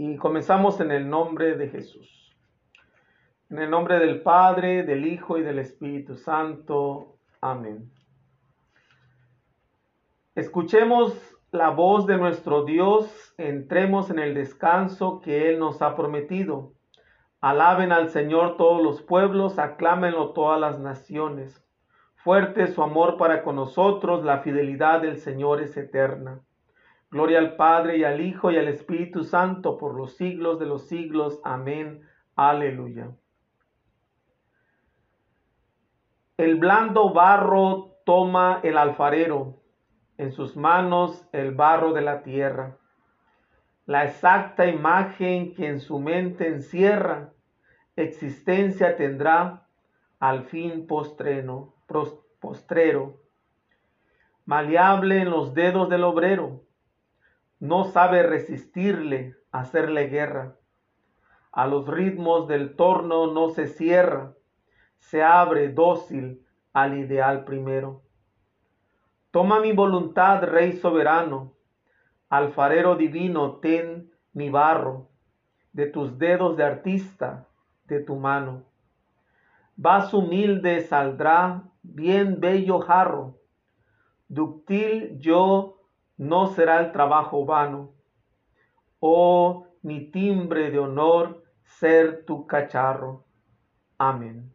Y 0.00 0.16
comenzamos 0.16 0.78
en 0.78 0.92
el 0.92 1.10
nombre 1.10 1.56
de 1.56 1.70
Jesús. 1.70 2.32
En 3.50 3.58
el 3.58 3.68
nombre 3.68 3.98
del 3.98 4.22
Padre, 4.22 4.84
del 4.84 5.04
Hijo 5.04 5.38
y 5.38 5.42
del 5.42 5.58
Espíritu 5.58 6.14
Santo. 6.14 7.16
Amén. 7.40 7.90
Escuchemos 10.36 11.36
la 11.50 11.70
voz 11.70 12.06
de 12.06 12.16
nuestro 12.16 12.64
Dios, 12.64 13.34
entremos 13.38 14.08
en 14.10 14.20
el 14.20 14.34
descanso 14.34 15.20
que 15.20 15.48
Él 15.50 15.58
nos 15.58 15.82
ha 15.82 15.96
prometido. 15.96 16.74
Alaben 17.40 17.90
al 17.90 18.10
Señor 18.10 18.56
todos 18.56 18.80
los 18.80 19.02
pueblos, 19.02 19.58
aclámenlo 19.58 20.32
todas 20.32 20.60
las 20.60 20.78
naciones. 20.78 21.60
Fuerte 22.14 22.62
es 22.62 22.74
su 22.74 22.84
amor 22.84 23.16
para 23.16 23.42
con 23.42 23.56
nosotros, 23.56 24.24
la 24.24 24.42
fidelidad 24.42 25.00
del 25.00 25.16
Señor 25.16 25.60
es 25.60 25.76
eterna. 25.76 26.44
Gloria 27.10 27.38
al 27.38 27.56
Padre 27.56 27.96
y 27.96 28.04
al 28.04 28.20
Hijo 28.20 28.50
y 28.50 28.58
al 28.58 28.68
Espíritu 28.68 29.24
Santo 29.24 29.78
por 29.78 29.94
los 29.94 30.16
siglos 30.16 30.58
de 30.58 30.66
los 30.66 30.88
siglos. 30.88 31.40
Amén. 31.42 32.02
Aleluya. 32.36 33.10
El 36.36 36.56
blando 36.56 37.12
barro 37.12 37.96
toma 38.04 38.60
el 38.62 38.78
alfarero, 38.78 39.60
en 40.18 40.32
sus 40.32 40.56
manos 40.56 41.26
el 41.32 41.54
barro 41.54 41.92
de 41.92 42.02
la 42.02 42.22
tierra. 42.22 42.76
La 43.86 44.04
exacta 44.04 44.66
imagen 44.66 45.54
que 45.54 45.66
en 45.66 45.80
su 45.80 45.98
mente 45.98 46.46
encierra, 46.46 47.32
existencia 47.96 48.96
tendrá 48.96 49.66
al 50.20 50.44
fin 50.44 50.86
postreno, 50.86 51.74
postrero. 52.38 53.22
Maleable 54.44 55.22
en 55.22 55.30
los 55.30 55.54
dedos 55.54 55.88
del 55.88 56.04
obrero, 56.04 56.67
no 57.60 57.84
sabe 57.84 58.22
resistirle, 58.22 59.36
hacerle 59.50 60.08
guerra. 60.08 60.56
A 61.50 61.66
los 61.66 61.88
ritmos 61.88 62.46
del 62.46 62.76
torno 62.76 63.32
no 63.32 63.50
se 63.50 63.66
cierra, 63.66 64.34
se 64.98 65.22
abre 65.22 65.72
dócil 65.72 66.44
al 66.72 66.98
ideal 66.98 67.44
primero. 67.44 68.02
Toma 69.30 69.60
mi 69.60 69.72
voluntad, 69.72 70.42
Rey 70.44 70.72
soberano, 70.72 71.54
alfarero 72.28 72.96
divino, 72.96 73.56
ten 73.56 74.10
mi 74.32 74.50
barro, 74.50 75.08
de 75.72 75.86
tus 75.86 76.18
dedos 76.18 76.56
de 76.56 76.64
artista, 76.64 77.48
de 77.86 78.00
tu 78.00 78.16
mano. 78.16 78.64
Vas 79.76 80.12
humilde 80.14 80.82
saldrá, 80.82 81.64
bien 81.82 82.40
bello 82.40 82.80
jarro, 82.80 83.38
ductil 84.28 85.18
yo 85.18 85.77
no 86.18 86.48
será 86.48 86.80
el 86.80 86.92
trabajo 86.92 87.46
vano. 87.46 87.94
Oh, 89.00 89.66
mi 89.82 90.10
timbre 90.10 90.70
de 90.70 90.78
honor, 90.78 91.44
ser 91.62 92.24
tu 92.24 92.46
cacharro. 92.46 93.24
Amén. 93.96 94.52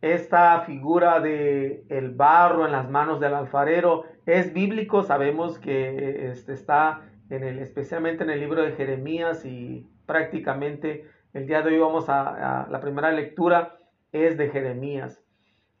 Esta 0.00 0.62
figura 0.62 1.20
de 1.20 1.84
el 1.88 2.10
barro 2.10 2.66
en 2.66 2.72
las 2.72 2.90
manos 2.90 3.20
del 3.20 3.34
alfarero 3.34 4.04
es 4.26 4.52
bíblico. 4.52 5.02
Sabemos 5.04 5.58
que 5.58 6.30
este 6.30 6.54
está 6.54 7.02
en 7.30 7.44
el, 7.44 7.60
especialmente 7.60 8.24
en 8.24 8.30
el 8.30 8.40
libro 8.40 8.62
de 8.62 8.72
Jeremías 8.72 9.44
y 9.44 9.86
prácticamente 10.06 11.08
el 11.34 11.46
día 11.46 11.62
de 11.62 11.70
hoy 11.70 11.78
vamos 11.78 12.08
a, 12.08 12.62
a 12.62 12.68
la 12.68 12.80
primera 12.80 13.12
lectura 13.12 13.78
es 14.10 14.36
de 14.36 14.48
Jeremías. 14.48 15.22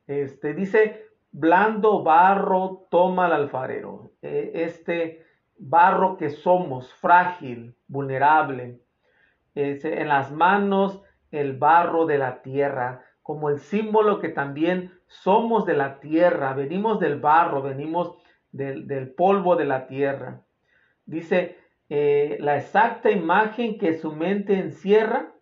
Este 0.06 0.54
dice 0.54 1.11
blando 1.32 2.02
barro 2.02 2.86
toma 2.90 3.26
el 3.26 3.32
alfarero. 3.32 4.12
E, 4.22 4.52
este 4.54 5.24
barro 5.58 6.16
que 6.16 6.30
somos, 6.30 6.92
frágil, 6.94 7.74
vulnerable, 7.88 8.80
en 9.54 10.08
las 10.08 10.32
manos 10.32 11.02
el 11.30 11.56
barro 11.56 12.06
de 12.06 12.18
la 12.18 12.42
tierra, 12.42 13.04
como 13.22 13.48
el 13.48 13.58
símbolo 13.58 14.20
que 14.20 14.28
también 14.28 14.92
somos 15.06 15.66
de 15.66 15.74
la 15.74 16.00
tierra, 16.00 16.54
venimos 16.54 17.00
del 17.00 17.20
barro, 17.20 17.62
venimos 17.62 18.16
del, 18.50 19.14
polvo 19.14 19.56
de 19.56 19.64
la 19.64 19.86
tierra. 19.86 20.42
Dice, 21.06 21.58
eh, 21.88 22.36
la 22.40 22.56
exacta 22.56 23.10
imagen 23.10 23.78
que 23.78 23.94
su 23.94 24.12
mente 24.12 24.58
encierra, 24.58 25.32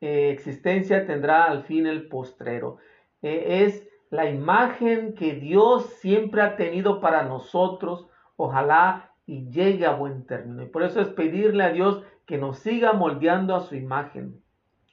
eh, 0.00 0.30
existencia 0.30 1.06
tendrá 1.06 1.44
al 1.44 1.64
fin 1.64 1.86
el 1.86 2.08
postrero. 2.08 2.78
Eh, 3.22 3.64
es 3.64 3.87
la 4.10 4.28
imagen 4.28 5.14
que 5.14 5.34
Dios 5.34 5.86
siempre 6.00 6.42
ha 6.42 6.56
tenido 6.56 7.00
para 7.00 7.24
nosotros, 7.24 8.08
ojalá 8.36 9.12
y 9.26 9.50
llegue 9.50 9.84
a 9.86 9.94
buen 9.94 10.26
término. 10.26 10.62
Y 10.62 10.66
por 10.66 10.82
eso 10.82 11.00
es 11.00 11.08
pedirle 11.08 11.64
a 11.64 11.72
Dios 11.72 12.02
que 12.26 12.38
nos 12.38 12.58
siga 12.58 12.92
moldeando 12.92 13.54
a 13.54 13.60
su 13.60 13.74
imagen. 13.74 14.40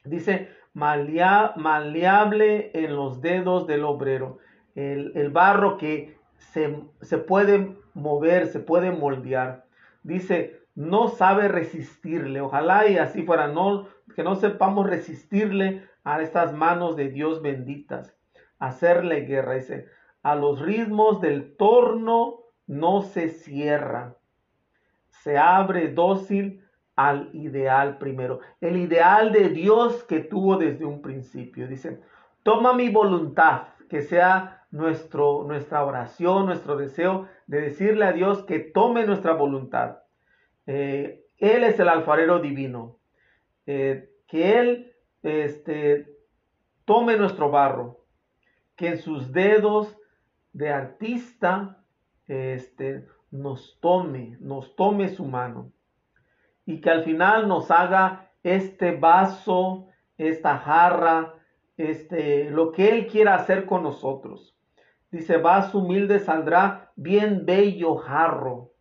Dice, 0.04 0.50
maleable 0.74 2.72
en 2.74 2.96
los 2.96 3.22
dedos 3.22 3.68
del 3.68 3.86
obrero. 3.86 4.40
El, 4.76 5.30
barro 5.30 5.78
que 5.78 6.18
se, 6.38 6.78
se, 7.02 7.18
puede 7.18 7.78
mover, 7.94 8.48
se 8.48 8.60
puede 8.60 8.92
moldear. 8.92 9.66
Dice, 10.04 10.60
no 10.76 11.08
sabe 11.08 11.48
resistirle. 11.48 12.42
Ojalá 12.42 12.88
y 12.90 12.98
así 12.98 13.24
fuera, 13.24 13.48
no, 13.48 13.88
que 14.16 14.24
no 14.24 14.36
sepamos 14.36 14.86
resistirle 14.86 15.88
a 16.04 16.22
estas 16.22 16.54
manos 16.54 16.98
de 16.98 17.10
Dios 17.10 17.42
benditas 17.42 18.16
hacerle 18.60 19.22
guerra. 19.22 19.54
Dice, 19.54 19.88
a 20.24 20.36
los 20.36 20.60
ritmos 20.60 21.22
del 21.22 21.56
torno 21.56 22.40
no 22.68 23.02
se 23.02 23.30
cierra, 23.30 24.16
se 25.10 25.38
abre 25.38 25.92
dócil 25.92 26.64
al 26.96 27.30
ideal 27.34 27.98
primero, 27.98 28.40
el 28.62 28.78
ideal 28.78 29.32
de 29.32 29.50
Dios 29.50 30.04
que 30.04 30.20
tuvo 30.20 30.58
desde 30.58 30.86
un 30.86 31.02
principio. 31.02 31.68
Dice, 31.68 32.02
toma 32.44 32.74
mi 32.74 32.90
voluntad, 32.90 33.68
que 33.90 34.02
sea 34.02 34.66
nuestro, 34.72 35.44
nuestra 35.44 35.86
oración, 35.86 36.46
nuestro 36.46 36.76
deseo 36.78 37.28
de 37.48 37.62
decirle 37.62 38.06
a 38.06 38.14
Dios 38.14 38.44
que 38.44 38.60
tome 38.60 39.06
nuestra 39.06 39.34
voluntad. 39.34 40.00
Eh, 40.66 41.26
él 41.38 41.64
es 41.64 41.80
el 41.80 41.90
alfarero 41.90 42.40
divino, 42.40 42.98
eh, 43.66 44.10
que 44.28 44.60
Él 44.60 44.94
este, 45.24 46.18
tome 46.86 47.18
nuestro 47.18 47.50
barro, 47.50 48.05
que 48.76 48.88
en 48.90 48.98
sus 48.98 49.32
dedos 49.32 49.98
de 50.54 50.70
artista 50.70 51.84
este, 52.28 53.08
nos 53.32 53.80
tome, 53.80 54.38
nos 54.40 54.76
tome 54.76 55.10
su 55.10 55.26
mano 55.26 55.72
y 56.66 56.82
que 56.82 56.90
al 56.90 57.04
final 57.04 57.48
nos 57.48 57.70
haga 57.72 58.32
este 58.44 58.96
vaso, 58.96 59.88
esta 60.18 60.58
jarra, 60.58 61.34
este, 61.78 62.50
lo 62.50 62.72
que 62.72 62.90
Él 62.90 63.08
quiera 63.08 63.36
hacer 63.36 63.66
con 63.66 63.84
nosotros. 63.84 64.58
Dice, 65.12 65.38
vaso 65.38 65.80
humilde 65.80 66.20
saldrá 66.20 66.92
bien 66.96 67.46
bello 67.46 67.96
jarro. 67.96 68.72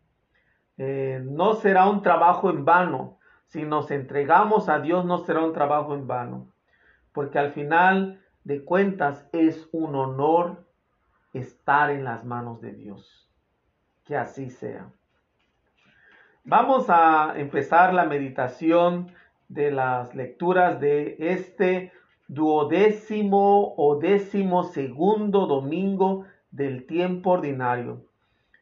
Eh, 0.77 1.21
no 1.23 1.53
será 1.53 1.87
un 1.89 2.01
trabajo 2.01 2.49
en 2.49 2.65
vano. 2.65 3.19
Si 3.45 3.63
nos 3.63 3.91
entregamos 3.91 4.67
a 4.67 4.79
Dios, 4.79 5.05
no 5.05 5.19
será 5.19 5.45
un 5.45 5.53
trabajo 5.53 5.93
en 5.93 6.07
vano. 6.07 6.51
Porque 7.13 7.39
al 7.39 7.53
final 7.53 8.21
de 8.45 8.63
cuentas 8.63 9.27
es 9.33 9.67
un 9.73 9.95
honor 9.95 10.63
estar 11.33 11.89
en 11.89 12.05
las 12.05 12.23
manos 12.23 12.61
de 12.61 12.71
Dios. 12.71 13.27
Que 14.05 14.15
así 14.15 14.49
sea. 14.49 14.89
Vamos 16.43 16.85
a 16.89 17.33
empezar 17.37 17.93
la 17.93 18.05
meditación 18.05 19.11
de 19.49 19.71
las 19.71 20.13
lecturas 20.15 20.79
de 20.79 21.17
este 21.19 21.91
duodécimo 22.27 23.73
o 23.77 23.97
décimo 23.97 24.63
segundo 24.63 25.47
domingo 25.47 26.25
del 26.51 26.85
tiempo 26.85 27.31
ordinario. 27.31 28.05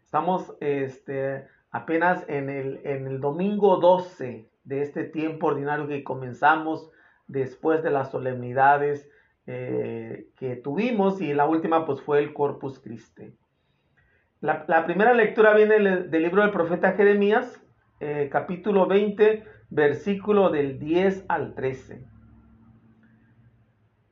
Estamos 0.01 0.55
este, 0.61 1.47
apenas 1.72 2.23
en 2.29 2.49
el, 2.49 2.79
en 2.85 3.05
el 3.08 3.19
domingo 3.19 3.78
12 3.78 4.49
de 4.63 4.81
este 4.81 5.03
tiempo 5.03 5.47
ordinario 5.47 5.87
que 5.87 6.05
comenzamos 6.05 6.90
después 7.28 7.84
de 7.84 7.91
las 7.91 8.11
solemnidades 8.11 9.09
eh, 9.45 10.28
que 10.37 10.55
tuvimos 10.55 11.19
y 11.22 11.34
la 11.34 11.45
última 11.45 11.85
pues 11.85 12.01
fue 12.01 12.19
el 12.19 12.34
Corpus 12.34 12.79
Christi. 12.79 13.35
La, 14.40 14.85
primera 14.85 15.13
lectura 15.13 15.53
viene 15.53 15.79
del 15.79 16.22
libro 16.22 16.41
del 16.41 16.51
profeta 16.51 16.93
Jeremías, 16.93 17.61
eh, 18.01 18.28
capítulo 18.29 18.87
20, 18.87 19.45
versículo 19.69 20.49
del 20.49 20.79
10 20.79 21.25
al 21.29 21.55
13. 21.55 22.05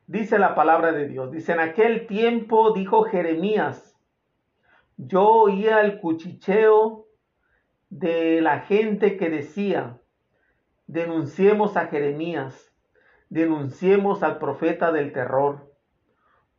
Dice 0.06 0.38
la 0.38 0.54
palabra 0.54 0.92
de 0.92 1.06
Dios, 1.06 1.30
dice, 1.30 1.52
en 1.52 1.60
aquel 1.60 2.06
tiempo 2.06 2.72
dijo 2.72 3.04
Jeremías, 3.04 3.94
yo 4.96 5.28
oía 5.28 5.80
el 5.82 6.00
cuchicheo 6.00 7.06
de 7.90 8.40
la 8.40 8.60
gente 8.60 9.16
que 9.16 9.28
decía, 9.28 9.98
denunciemos 10.86 11.76
a 11.76 11.88
Jeremías 11.88 12.71
denunciemos 13.32 14.22
al 14.22 14.36
profeta 14.36 14.92
del 14.92 15.10
terror. 15.10 15.72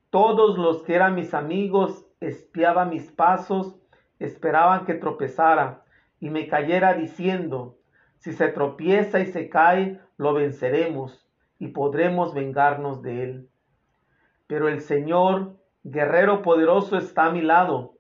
Todos 0.09 0.57
los 0.57 0.81
que 0.81 0.95
eran 0.95 1.13
mis 1.13 1.35
amigos 1.35 2.07
espiaban 2.19 2.89
mis 2.89 3.11
pasos, 3.11 3.75
esperaban 4.17 4.83
que 4.85 4.95
tropezara 4.95 5.83
y 6.19 6.31
me 6.31 6.47
cayera 6.47 6.95
diciendo, 6.95 7.77
Si 8.17 8.33
se 8.33 8.47
tropieza 8.47 9.19
y 9.19 9.27
se 9.27 9.49
cae, 9.49 10.01
lo 10.17 10.33
venceremos 10.33 11.29
y 11.59 11.67
podremos 11.67 12.33
vengarnos 12.33 13.03
de 13.03 13.23
él. 13.23 13.49
Pero 14.47 14.67
el 14.67 14.81
Señor, 14.81 15.55
guerrero 15.83 16.41
poderoso, 16.41 16.97
está 16.97 17.25
a 17.25 17.31
mi 17.31 17.43
lado. 17.43 17.97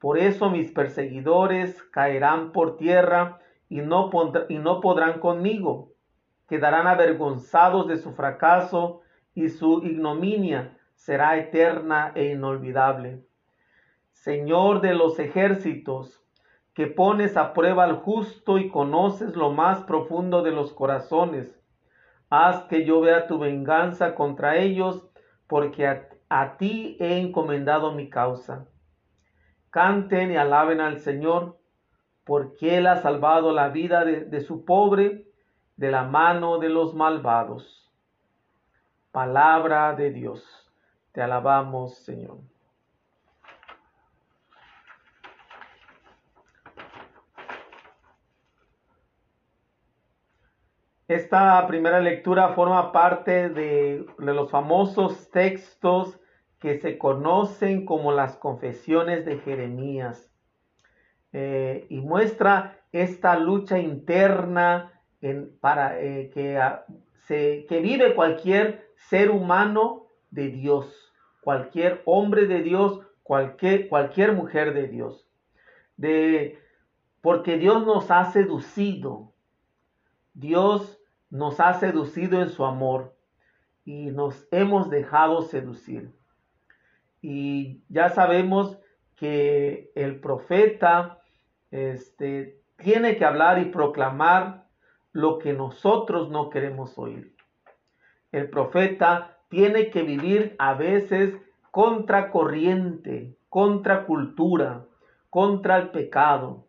Por 0.00 0.18
eso 0.18 0.50
mis 0.50 0.72
perseguidores 0.72 1.80
caerán 1.92 2.50
por 2.50 2.78
tierra 2.78 3.38
y 3.68 3.80
no, 3.80 4.10
y 4.48 4.58
no 4.58 4.80
podrán 4.80 5.20
conmigo. 5.20 5.92
Quedarán 6.48 6.86
avergonzados 6.86 7.86
de 7.88 7.98
su 7.98 8.12
fracaso 8.12 9.02
y 9.34 9.50
su 9.50 9.82
ignominia 9.84 10.78
será 10.94 11.36
eterna 11.36 12.12
e 12.14 12.32
inolvidable. 12.32 13.22
Señor 14.12 14.80
de 14.80 14.94
los 14.94 15.18
ejércitos, 15.18 16.24
que 16.74 16.86
pones 16.86 17.36
a 17.36 17.52
prueba 17.52 17.84
al 17.84 17.96
justo 17.96 18.58
y 18.58 18.70
conoces 18.70 19.36
lo 19.36 19.50
más 19.50 19.82
profundo 19.82 20.42
de 20.42 20.52
los 20.52 20.72
corazones. 20.72 21.60
Haz 22.30 22.62
que 22.64 22.84
yo 22.84 23.00
vea 23.00 23.26
tu 23.26 23.38
venganza 23.38 24.14
contra 24.14 24.56
ellos, 24.56 25.08
porque 25.46 25.86
a, 26.28 26.56
ti 26.56 26.96
he 26.98 27.18
encomendado 27.18 27.92
mi 27.92 28.08
causa. 28.08 28.66
Canten 29.70 30.32
y 30.32 30.36
alaben 30.36 30.80
al 30.80 30.98
Señor, 30.98 31.58
porque 32.24 32.78
Él 32.78 32.86
ha 32.86 32.96
salvado 32.96 33.52
la 33.52 33.68
vida 33.68 34.04
de, 34.04 34.24
de 34.24 34.40
su 34.40 34.64
pobre 34.64 35.27
de 35.78 35.92
la 35.92 36.02
mano 36.02 36.58
de 36.58 36.68
los 36.68 36.92
malvados. 36.92 37.88
Palabra 39.12 39.94
de 39.94 40.10
Dios. 40.10 40.44
Te 41.12 41.22
alabamos, 41.22 41.94
Señor. 41.98 42.38
Esta 51.06 51.64
primera 51.68 52.00
lectura 52.00 52.54
forma 52.54 52.90
parte 52.90 53.48
de, 53.48 54.04
los 54.18 54.50
famosos 54.50 55.30
textos 55.30 56.18
que 56.58 56.80
se 56.80 56.98
conocen 56.98 57.86
como 57.86 58.10
las 58.10 58.36
confesiones 58.36 59.24
de 59.24 59.38
Jeremías 59.38 60.28
eh, 61.32 61.86
y 61.88 62.00
muestra 62.00 62.80
esta 62.90 63.38
lucha 63.38 63.78
interna 63.78 64.97
para, 65.60 66.00
eh, 66.00 66.30
que, 66.32 66.60
se, 67.26 67.66
que 67.68 67.80
vive 67.80 68.14
cualquier 68.14 68.88
ser 68.94 69.30
humano 69.30 70.06
de 70.30 70.48
Dios, 70.48 71.12
cualquier 71.40 72.02
hombre 72.04 72.46
de 72.46 72.62
Dios, 72.62 73.00
cualquier, 73.22 73.88
cualquier 73.88 74.32
mujer 74.32 74.74
de 74.74 74.88
Dios. 74.88 75.26
De, 75.96 76.58
porque 77.20 77.58
Dios 77.58 77.84
nos 77.86 78.10
ha 78.10 78.30
seducido. 78.32 79.32
Dios 80.34 81.00
nos 81.30 81.60
ha 81.60 81.74
seducido 81.74 82.40
en 82.40 82.48
su 82.48 82.64
amor 82.64 83.16
y 83.84 84.06
nos 84.06 84.46
hemos 84.50 84.88
dejado 84.90 85.42
seducir. 85.42 86.12
Y 87.20 87.82
ya 87.88 88.10
sabemos 88.10 88.78
que 89.16 89.90
el 89.94 90.20
profeta 90.20 91.20
este, 91.70 92.60
tiene 92.76 93.16
que 93.16 93.24
hablar 93.24 93.58
y 93.58 93.66
proclamar 93.66 94.67
lo 95.18 95.40
que 95.40 95.52
nosotros 95.52 96.30
no 96.30 96.48
queremos 96.48 96.96
oír. 96.96 97.34
El 98.30 98.48
profeta 98.50 99.38
tiene 99.48 99.90
que 99.90 100.04
vivir 100.04 100.54
a 100.60 100.74
veces 100.74 101.34
contra 101.72 102.30
corriente, 102.30 103.36
contra 103.48 104.06
cultura, 104.06 104.84
contra 105.28 105.78
el 105.78 105.90
pecado. 105.90 106.68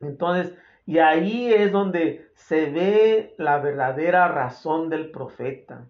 Entonces, 0.00 0.54
y 0.84 0.98
ahí 0.98 1.50
es 1.50 1.72
donde 1.72 2.30
se 2.34 2.70
ve 2.70 3.34
la 3.38 3.60
verdadera 3.60 4.28
razón 4.28 4.90
del 4.90 5.10
profeta, 5.10 5.86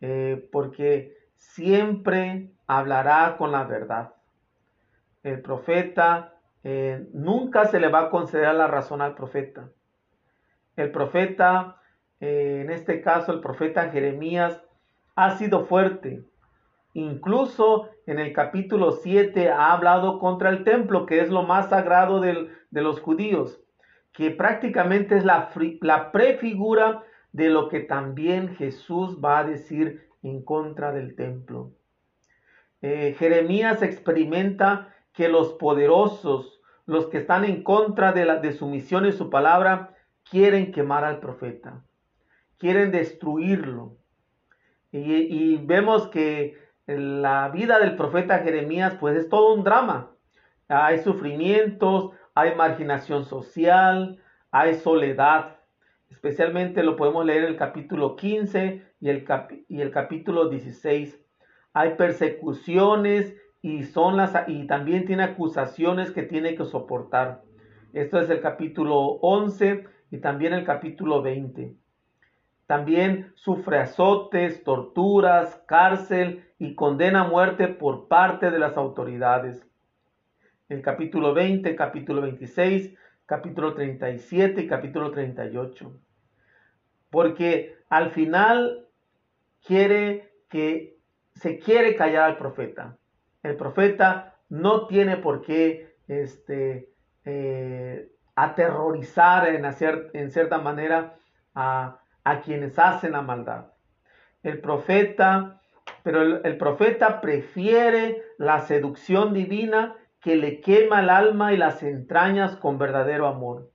eh, 0.00 0.48
porque 0.50 1.16
siempre 1.36 2.50
hablará 2.66 3.36
con 3.38 3.52
la 3.52 3.62
verdad. 3.62 4.14
El 5.22 5.40
profeta 5.40 6.34
eh, 6.64 7.06
nunca 7.12 7.66
se 7.66 7.78
le 7.78 7.90
va 7.90 8.06
a 8.06 8.10
considerar 8.10 8.56
la 8.56 8.66
razón 8.66 9.00
al 9.00 9.14
profeta. 9.14 9.70
El 10.76 10.90
profeta, 10.90 11.80
eh, 12.20 12.60
en 12.64 12.70
este 12.70 13.00
caso 13.00 13.32
el 13.32 13.40
profeta 13.40 13.90
Jeremías, 13.90 14.62
ha 15.14 15.36
sido 15.36 15.64
fuerte. 15.64 16.24
Incluso 16.94 17.88
en 18.06 18.18
el 18.18 18.32
capítulo 18.32 18.92
7 18.92 19.50
ha 19.50 19.72
hablado 19.72 20.18
contra 20.18 20.50
el 20.50 20.64
templo, 20.64 21.06
que 21.06 21.20
es 21.20 21.30
lo 21.30 21.42
más 21.42 21.70
sagrado 21.70 22.20
de 22.20 22.48
los 22.70 23.00
judíos 23.00 23.62
que 24.12 24.30
prácticamente 24.30 25.16
es 25.16 25.24
la, 25.24 25.50
la 25.80 26.12
prefigura 26.12 27.02
de 27.32 27.48
lo 27.48 27.68
que 27.68 27.80
también 27.80 28.54
Jesús 28.56 29.18
va 29.24 29.38
a 29.38 29.44
decir 29.44 30.08
en 30.22 30.42
contra 30.42 30.92
del 30.92 31.16
templo. 31.16 31.72
Eh, 32.82 33.14
Jeremías 33.18 33.82
experimenta 33.82 34.94
que 35.12 35.28
los 35.28 35.54
poderosos, 35.54 36.60
los 36.84 37.06
que 37.06 37.18
están 37.18 37.44
en 37.44 37.62
contra 37.62 38.12
de, 38.12 38.26
la, 38.26 38.36
de 38.36 38.52
su 38.52 38.66
misión 38.66 39.06
y 39.06 39.12
su 39.12 39.30
palabra, 39.30 39.94
quieren 40.30 40.72
quemar 40.72 41.04
al 41.04 41.20
profeta, 41.20 41.84
quieren 42.58 42.90
destruirlo. 42.90 43.96
Y, 44.92 45.56
vemos 45.56 46.08
que 46.08 46.58
la 46.86 47.48
vida 47.48 47.78
del 47.78 47.96
profeta 47.96 48.40
Jeremías 48.40 48.96
pues 49.00 49.16
es 49.16 49.28
todo 49.28 49.54
un 49.54 49.64
drama. 49.64 50.10
Hay 50.68 50.98
sufrimientos, 50.98 52.10
hay 52.34 52.54
marginación 52.54 53.24
social, 53.24 54.18
hay 54.50 54.74
soledad. 54.74 55.56
Especialmente 56.10 56.82
lo 56.82 56.96
podemos 56.96 57.24
leer 57.24 57.44
en 57.44 57.50
el 57.50 57.56
capítulo 57.56 58.16
15 58.16 58.82
y 59.00 59.08
el, 59.08 59.24
y 59.68 59.80
el 59.80 59.90
capítulo 59.90 60.48
16. 60.50 61.18
Hay 61.72 61.94
persecuciones 61.94 63.34
y, 63.62 63.84
son 63.84 64.18
las, 64.18 64.34
y 64.46 64.66
también 64.66 65.06
tiene 65.06 65.22
acusaciones 65.22 66.10
que 66.10 66.22
tiene 66.22 66.54
que 66.54 66.64
soportar. 66.64 67.42
Esto 67.94 68.20
es 68.20 68.28
el 68.28 68.40
capítulo 68.40 68.98
11 69.22 69.86
y 70.12 70.18
también 70.18 70.52
el 70.52 70.64
capítulo 70.64 71.20
20. 71.20 71.74
También 72.66 73.32
sufre 73.34 73.78
azotes, 73.78 74.62
torturas, 74.62 75.60
cárcel 75.66 76.44
y 76.60 76.76
condena 76.76 77.22
a 77.22 77.28
muerte 77.28 77.66
por 77.66 78.06
parte 78.06 78.52
de 78.52 78.60
las 78.60 78.76
autoridades 78.76 79.66
el 80.72 80.82
capítulo 80.82 81.34
20, 81.34 81.76
capítulo 81.76 82.22
26, 82.22 82.94
capítulo 83.26 83.74
37 83.74 84.62
y 84.62 84.66
capítulo 84.66 85.10
38. 85.10 86.00
Porque 87.10 87.76
al 87.88 88.10
final 88.10 88.88
quiere 89.64 90.32
que 90.48 90.96
se 91.34 91.58
quiere 91.58 91.94
callar 91.94 92.30
al 92.30 92.38
profeta. 92.38 92.96
El 93.42 93.56
profeta 93.56 94.38
no 94.48 94.86
tiene 94.86 95.18
por 95.18 95.42
qué 95.42 95.96
este, 96.08 96.88
eh, 97.24 98.11
aterrorizar 98.34 99.48
en, 99.48 99.64
hacer, 99.64 100.10
en 100.14 100.30
cierta 100.30 100.58
manera 100.58 101.16
a, 101.54 101.98
quienes 102.44 102.78
hacen 102.78 103.12
la 103.12 103.22
maldad. 103.22 103.66
El 104.42 104.60
profeta, 104.60 105.60
pero 106.02 106.22
el 106.42 106.56
profeta 106.56 107.20
prefiere 107.20 108.22
la 108.38 108.60
seducción 108.60 109.34
divina 109.34 109.96
que 110.20 110.36
le 110.36 110.60
quema 110.60 111.00
el 111.00 111.10
alma 111.10 111.52
y 111.52 111.56
las 111.56 111.82
entrañas 111.82 112.56
con 112.56 112.78
verdadero 112.78 113.26
amor. 113.26 113.70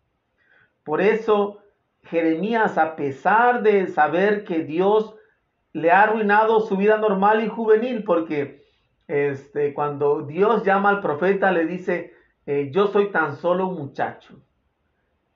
Por 0.83 1.01
eso 1.01 1.61
Jeremías, 2.03 2.77
a 2.77 2.95
pesar 2.95 3.63
de 3.63 3.87
saber 3.87 4.45
que 4.45 4.63
Dios 4.63 5.15
le 5.73 5.91
ha 5.91 6.03
arruinado 6.03 6.61
su 6.61 6.77
vida 6.77 6.97
normal 6.97 7.43
y 7.43 7.49
juvenil, 7.49 8.03
porque 8.03 8.63
este, 9.07 9.73
cuando 9.73 10.21
Dios 10.21 10.63
llama 10.63 10.89
al 10.89 11.01
profeta 11.01 11.51
le 11.51 11.65
dice, 11.65 12.13
eh, 12.45 12.69
yo 12.71 12.87
soy 12.87 13.11
tan 13.11 13.35
solo 13.35 13.67
un 13.67 13.77
muchacho. 13.77 14.39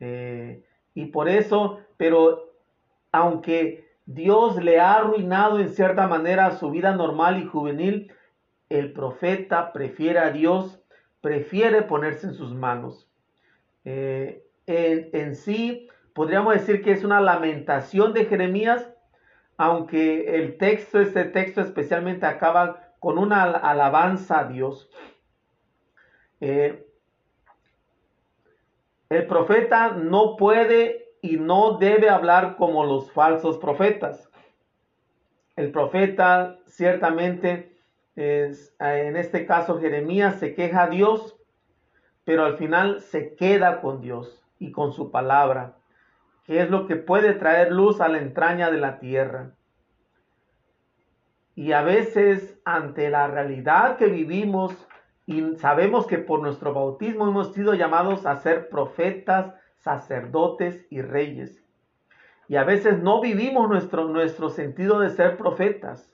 Eh, 0.01 0.65
y 0.93 1.05
por 1.05 1.29
eso, 1.29 1.79
pero 1.96 2.51
aunque 3.13 3.89
Dios 4.05 4.62
le 4.62 4.81
ha 4.81 4.96
arruinado 4.96 5.60
en 5.60 5.70
cierta 5.70 6.08
manera 6.08 6.51
su 6.51 6.70
vida 6.70 6.93
normal 6.93 7.41
y 7.41 7.46
juvenil, 7.46 8.12
el 8.67 8.91
profeta 8.91 9.72
prefiere 9.72 10.20
a 10.20 10.31
Dios 10.31 10.81
prefiere 11.22 11.84
ponerse 11.84 12.27
en 12.27 12.34
sus 12.34 12.53
manos. 12.53 13.08
Eh, 13.86 14.43
en, 14.65 15.36
sí, 15.36 15.88
podríamos 16.13 16.53
decir 16.53 16.84
que 16.84 16.91
es 16.91 17.03
una 17.03 17.22
lamentación 17.22 18.13
de 18.13 18.25
Jeremías, 18.25 18.91
aunque 19.58 20.36
el 20.36 20.58
texto, 20.58 21.00
este 21.00 21.25
texto 21.25 21.62
especialmente 21.62 22.25
acaba 22.25 22.93
con 23.00 23.17
una 23.17 23.43
alabanza 23.43 24.39
a 24.39 24.48
Dios. 24.48 24.89
Eh, 26.39 26.88
el 29.12 29.27
profeta 29.27 29.91
no 29.91 30.38
puede 30.38 31.15
y 31.22 31.36
no 31.36 31.77
debe 31.77 32.10
hablar 32.10 32.56
como 32.56 32.86
los 32.86 33.12
falsos 33.12 33.58
profetas. 33.58 34.32
El 35.58 35.74
profeta 35.74 36.60
ciertamente 36.65 37.77
es, 38.15 38.74
en 38.80 39.18
este 39.18 39.46
caso 39.46 39.82
Jeremías 39.82 40.39
se 40.39 40.56
queja 40.56 40.84
a 40.84 40.88
Dios, 40.88 41.38
pero 42.24 42.46
al 42.46 42.56
final 42.58 43.01
se 43.01 43.36
queda 43.36 43.82
con 43.82 44.00
Dios 44.00 44.46
y 44.60 44.72
con 44.72 44.94
su 44.94 45.12
palabra. 45.12 45.75
que 46.46 46.62
es 46.62 46.70
lo 46.70 46.88
que 46.88 46.96
puede 46.96 47.34
traer 47.34 47.72
luz 47.72 48.00
a 48.00 48.08
la 48.08 48.18
entraña 48.18 48.72
de 48.72 48.77
la 48.77 49.00
tierra. 49.00 49.51
Y 51.53 51.74
a 51.74 51.82
veces 51.82 52.60
ante 52.63 53.10
la 53.10 53.27
realidad 53.27 53.98
que 53.98 54.08
vivimos 54.08 54.74
y 55.31 55.55
sabemos 55.57 56.07
que 56.07 56.17
por 56.17 56.41
nuestro 56.41 56.73
bautismo 56.73 57.27
hemos 57.27 57.53
sido 57.53 57.73
llamados 57.73 58.25
a 58.25 58.35
ser 58.35 58.67
profetas, 58.67 59.53
sacerdotes 59.77 60.85
y 60.89 61.01
reyes. 61.01 61.63
Y 62.50 62.57
a 62.57 62.65
veces 62.65 63.01
no 63.01 63.21
vivimos 63.21 63.69
nuestro, 63.69 64.09
nuestro 64.09 64.50
sentido 64.50 65.00
de 65.00 65.09
ser 65.09 65.38
profetas, 65.38 66.11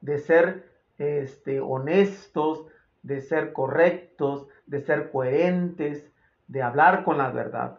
de 0.00 0.16
ser 0.16 0.70
este, 0.96 1.60
honestos, 1.60 2.64
de 3.02 3.20
ser 3.20 3.52
correctos, 3.52 4.46
de 4.64 4.80
ser 4.80 5.10
coherentes, 5.10 6.10
de 6.48 6.62
hablar 6.62 7.04
con 7.04 7.18
la 7.18 7.30
verdad. 7.30 7.78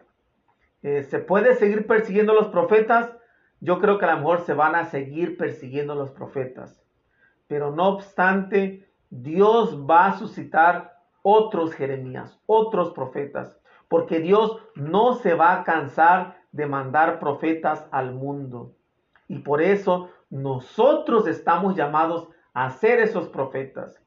Eh, 0.84 1.01
¿Se 1.01 1.18
puede 1.18 1.56
seguir 1.56 1.88
persiguiendo 1.88 2.34
a 2.34 2.36
los 2.36 2.50
profetas? 2.50 3.12
Yo 3.62 3.80
creo 3.80 3.98
que 3.98 4.06
a 4.06 4.12
lo 4.13 4.18
mejor 4.18 4.41
se 4.41 4.53
van 4.53 4.75
a 4.75 4.86
seguir 4.86 5.38
persiguiendo 5.38 5.94
a 5.94 5.96
los 5.96 6.12
profetas. 6.12 6.84
Pero 7.48 7.72
no 7.72 7.89
obstante, 7.89 8.91
Dios 9.12 9.77
va 9.88 10.08
a 10.08 10.18
suscitar 10.18 10.98
otros 11.22 11.74
Jeremías, 11.74 12.39
otros 12.46 12.91
profetas, 12.91 13.60
porque 13.89 14.20
Dios 14.20 14.58
no 14.74 15.13
se 15.15 15.34
va 15.34 15.53
a 15.53 15.63
cansar 15.63 16.38
de 16.53 16.65
mandar 16.65 17.20
profetas 17.20 17.86
al 17.91 18.13
mundo. 18.13 18.74
Y 19.27 19.39
por 19.39 19.62
eso 19.62 20.10
nosotros 20.30 21.27
estamos 21.27 21.75
llamados 21.75 22.30
a 22.53 22.70
ser 22.70 23.00
esos 23.00 23.27
profetas. 23.27 24.01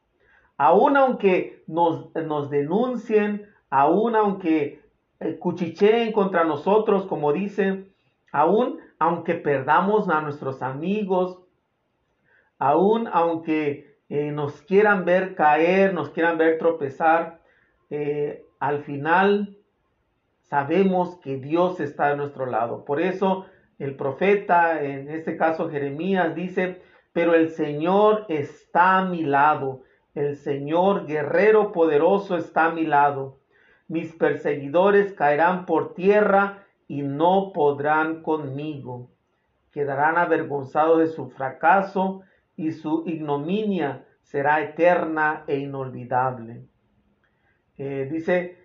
Aún 0.57 0.97
aunque 0.97 1.63
nos, 1.67 2.13
denuncien, 2.51 3.47
aún 3.69 4.17
aunque 4.17 4.83
eh, 5.21 5.39
cuchicheen 5.39 6.13
contra 6.13 6.45
nosotros, 6.45 7.05
como 7.07 7.33
dicen, 7.33 7.93
aún 8.33 8.81
aunque 8.99 9.35
perdamos 9.35 10.09
a 10.09 10.23
nuestros 10.23 10.63
amigos, 10.63 11.43
aún 12.59 13.09
aunque 13.13 13.94
eh, 14.09 14.31
nos 14.33 14.63
quieran 14.63 15.05
ver 15.05 15.35
caer, 15.35 15.95
nos 15.95 16.11
quieran 16.11 16.39
ver 16.39 16.59
tropezar, 16.59 17.41
eh, 17.91 18.45
al 18.61 18.83
final 18.83 19.57
sabemos 20.43 21.17
que 21.21 21.37
Dios 21.37 21.81
está 21.81 22.09
de 22.11 22.17
nuestro 22.17 22.47
lado. 22.47 22.85
Por 22.85 23.01
eso 23.01 23.47
el 23.79 23.97
profeta, 23.97 24.83
en 24.83 25.11
este 25.11 25.37
caso 25.37 25.71
Jeremías, 25.71 26.35
dice, 26.35 26.83
pero 27.13 27.35
el 27.35 27.51
Señor 27.51 28.27
está 28.29 28.99
a 28.99 29.05
mi 29.05 29.23
lado, 29.25 29.83
el 30.15 30.37
Señor 30.37 31.07
guerrero 31.07 31.73
poderoso 31.73 32.37
está 32.37 32.67
a 32.67 32.73
mi 32.73 32.87
lado 32.87 33.39
mis 33.89 34.15
perseguidores 34.15 35.13
caerán 35.13 35.67
por 35.67 35.95
tierra 35.95 36.65
y 36.89 37.03
no 37.03 37.53
podrán 37.53 38.23
conmigo. 38.23 39.11
Quedarán 39.73 40.17
avergonzados 40.17 41.01
de 41.01 41.07
su 41.09 41.29
fracaso 41.31 42.23
y 42.57 42.73
su 42.73 43.05
ignominia 43.07 44.07
será 44.23 44.63
eterna 44.63 45.45
e 45.47 45.59
inolvidable. 45.59 46.67
Eh, 47.77 48.09
dice, 48.11 48.59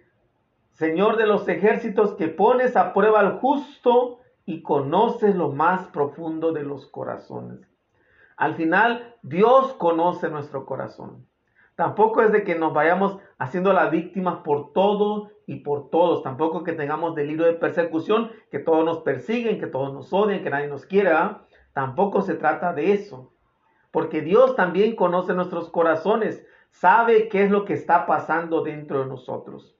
Señor 0.72 1.18
de 1.18 1.28
los 1.28 1.48
ejércitos, 1.48 2.14
que 2.14 2.28
pones 2.28 2.78
a 2.78 2.94
prueba 2.94 3.20
al 3.20 3.40
justo 3.40 4.20
y 4.46 4.62
conoces 4.62 5.36
lo 5.36 5.52
más 5.52 5.88
profundo 5.90 6.54
de 6.54 6.64
los 6.64 6.88
corazones. 6.88 7.68
Al 8.38 8.56
final, 8.56 9.16
Dios 9.22 9.74
conoce 9.74 10.30
nuestro 10.30 10.66
corazón. 10.66 11.28
Tampoco 11.76 12.22
es 12.22 12.32
de 12.32 12.44
que 12.44 12.56
nos 12.56 12.74
vayamos 12.74 13.20
haciendo 13.38 13.74
las 13.74 13.92
víctimas 13.92 14.38
por 14.44 14.74
todo 14.74 15.32
y 15.46 15.58
por 15.58 15.90
todos. 15.90 16.24
Tampoco 16.24 16.64
que 16.64 16.74
tengamos 16.74 17.16
delirio 17.16 17.46
de 17.46 17.54
persecución, 17.54 18.32
que 18.52 18.60
todos 18.60 18.86
nos 18.86 19.00
persiguen, 19.00 19.60
que 19.60 19.68
todos 19.68 19.94
nos 19.94 20.12
odien, 20.14 20.44
que 20.44 20.50
nadie 20.50 20.68
nos 20.68 20.86
quiera. 20.86 21.46
Tampoco 21.74 22.22
se 22.22 22.36
trata 22.36 22.74
de 22.74 22.94
eso. 22.94 23.34
Porque 23.92 24.22
Dios 24.22 24.56
también 24.56 24.96
conoce 24.96 25.34
nuestros 25.34 25.70
corazones, 25.70 26.46
sabe 26.72 27.30
qué 27.30 27.44
es 27.44 27.52
lo 27.52 27.66
que 27.66 27.74
está 27.74 28.06
pasando 28.06 28.64
dentro 28.64 29.00
de 29.00 29.08
nosotros. 29.08 29.76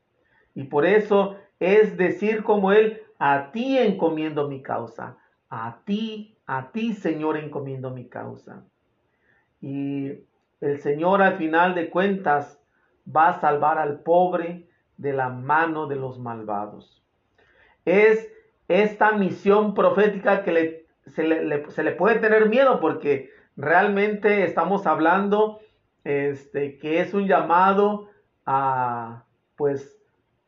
Y 0.56 0.64
por 0.66 0.86
eso 0.86 1.38
es 1.60 1.98
decir 1.98 2.44
como 2.44 2.72
Él, 2.72 3.04
a 3.20 3.52
ti 3.52 3.78
encomiendo 3.78 4.48
mi 4.48 4.62
causa, 4.62 5.18
a 5.50 5.82
ti, 5.86 6.38
a 6.46 6.72
ti 6.72 6.94
Señor 6.94 7.38
encomiendo 7.38 7.92
mi 7.92 8.08
causa. 8.08 8.64
Y 9.62 10.12
el 10.62 10.80
Señor 10.80 11.22
al 11.22 11.38
final 11.38 11.76
de 11.76 11.90
cuentas 11.90 12.62
va 13.06 13.30
a 13.30 13.40
salvar 13.40 13.78
al 13.78 14.02
pobre 14.02 14.70
de 14.98 15.14
la 15.14 15.30
mano 15.30 15.88
de 15.88 15.96
los 15.96 16.20
malvados. 16.20 17.04
Es 17.86 18.32
esta 18.68 19.14
misión 19.14 19.74
profética 19.74 20.44
que 20.44 20.86
se, 21.08 21.24
le, 21.24 21.92
puede 21.94 22.20
tener 22.20 22.50
miedo 22.50 22.80
porque 22.80 23.32
realmente 23.60 24.46
estamos 24.46 24.88
hablando 24.88 25.60
este, 26.06 26.78
que 26.80 27.02
es 27.02 27.14
un 27.14 27.28
llamado 27.28 28.08
a, 28.46 29.26
pues, 29.58 30.02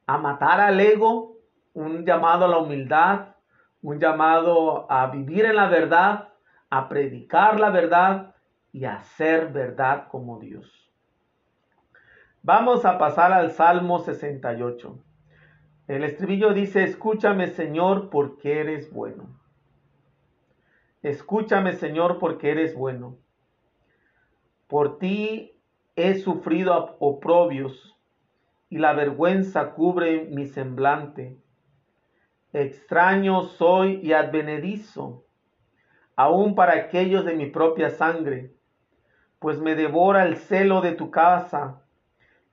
a 0.08 0.18
matar 0.18 0.62
al 0.62 0.80
ego, 0.80 1.38
un 1.74 2.06
llamado 2.06 2.46
a 2.46 2.48
la 2.48 2.58
humildad, 2.58 3.36
un 3.82 4.00
llamado 4.00 4.90
a 4.90 5.08
vivir 5.08 5.46
en 5.46 5.58
la 5.58 5.68
verdad, 5.68 6.30
a 6.70 6.88
predicar 6.88 7.60
la 7.60 7.70
verdad, 7.70 8.34
y 8.72 8.86
hacer 8.86 9.52
verdad 9.52 10.08
como 10.08 10.40
Dios. 10.40 10.90
Vamos 12.42 12.86
a 12.86 12.98
pasar 12.98 13.34
al 13.34 13.52
Salmo 13.52 14.00
68. 14.00 14.98
El 15.90 16.06
estribillo 16.06 16.54
dice, 16.54 16.84
escúchame 16.84 17.48
Señor 17.48 18.10
porque 18.10 18.62
eres 18.62 18.90
bueno. 18.94 19.41
Escúchame 21.04 21.74
Señor 21.74 22.20
porque 22.20 22.52
eres 22.52 22.76
bueno. 22.76 23.18
Por 24.68 24.98
ti 25.00 25.60
he 25.96 26.16
sufrido 26.16 26.98
oprobios 27.00 27.98
y 28.70 28.78
la 28.78 28.94
vergüenza 28.94 29.74
cubre 29.74 30.26
mi 30.26 30.46
semblante. 30.46 31.38
Extraño 32.54 33.44
soy 33.44 34.00
y 34.04 34.14
advenedizo, 34.14 35.26
aún 36.16 36.56
para 36.56 36.74
aquellos 36.74 37.26
de 37.26 37.36
mi 37.36 37.48
propia 37.48 37.90
sangre 37.90 38.54
pues 39.42 39.60
me 39.60 39.74
devora 39.74 40.28
el 40.28 40.38
celo 40.38 40.82
de 40.82 40.92
tu 40.92 41.10
casa, 41.10 41.82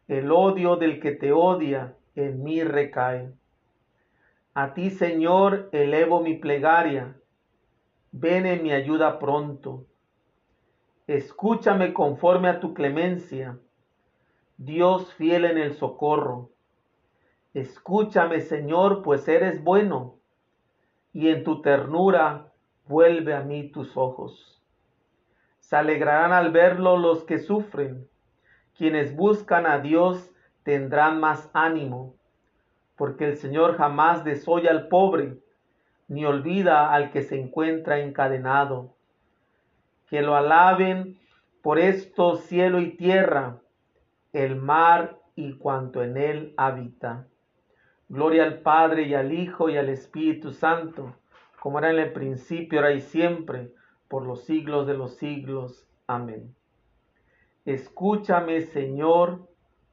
el 0.08 0.32
odio 0.32 0.76
del 0.76 1.00
que 1.00 1.10
te 1.12 1.32
odia 1.32 1.98
en 2.14 2.42
mí 2.42 2.64
recae. 2.64 3.30
A 4.54 4.72
ti, 4.72 4.88
Señor, 4.88 5.68
elevo 5.72 6.22
mi 6.22 6.38
plegaria, 6.38 7.14
ven 8.12 8.46
en 8.46 8.62
mi 8.62 8.72
ayuda 8.72 9.18
pronto. 9.18 9.86
Escúchame 11.06 11.92
conforme 11.92 12.48
a 12.48 12.60
tu 12.60 12.74
clemencia, 12.74 13.58
Dios 14.56 15.14
fiel 15.14 15.44
en 15.44 15.58
el 15.58 15.74
socorro. 15.74 16.50
Escúchame, 17.54 18.40
Señor, 18.40 19.02
pues 19.02 19.26
eres 19.28 19.62
bueno, 19.62 20.18
y 21.12 21.28
en 21.28 21.44
tu 21.44 21.62
ternura 21.62 22.52
vuelve 22.86 23.34
a 23.34 23.42
mí 23.42 23.70
tus 23.70 23.96
ojos. 23.96 24.62
Se 25.60 25.76
alegrarán 25.76 26.32
al 26.32 26.50
verlo 26.50 26.96
los 26.96 27.24
que 27.24 27.38
sufren. 27.38 28.08
Quienes 28.76 29.14
buscan 29.14 29.66
a 29.66 29.78
Dios 29.78 30.30
tendrán 30.62 31.20
más 31.20 31.50
ánimo, 31.52 32.14
porque 32.96 33.26
el 33.26 33.36
Señor 33.36 33.76
jamás 33.76 34.24
desoya 34.24 34.70
al 34.70 34.88
pobre, 34.88 35.38
ni 36.08 36.24
olvida 36.24 36.92
al 36.92 37.10
que 37.10 37.22
se 37.22 37.38
encuentra 37.38 38.00
encadenado. 38.00 38.94
Que 40.08 40.22
lo 40.22 40.34
alaben 40.36 41.18
por 41.62 41.78
esto 41.78 42.36
cielo 42.36 42.80
y 42.80 42.96
tierra, 42.96 43.60
el 44.32 44.56
mar 44.56 45.18
y 45.36 45.52
cuanto 45.58 46.02
en 46.02 46.16
él 46.16 46.54
habita. 46.56 47.26
Gloria 48.08 48.44
al 48.44 48.60
Padre 48.60 49.02
y 49.02 49.14
al 49.14 49.32
Hijo 49.32 49.68
y 49.68 49.76
al 49.76 49.90
Espíritu 49.90 50.52
Santo, 50.52 51.14
como 51.60 51.78
era 51.78 51.90
en 51.90 51.98
el 51.98 52.12
principio, 52.12 52.80
ahora 52.80 52.92
y 52.92 53.00
siempre 53.00 53.70
por 54.08 54.26
los 54.26 54.44
siglos 54.44 54.86
de 54.86 54.94
los 54.94 55.16
siglos. 55.16 55.86
Amén. 56.06 56.54
Escúchame, 57.66 58.62
Señor, 58.62 59.46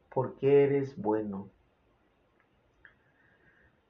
porque 0.10 0.64
eres 0.64 0.96
bueno. 0.96 1.50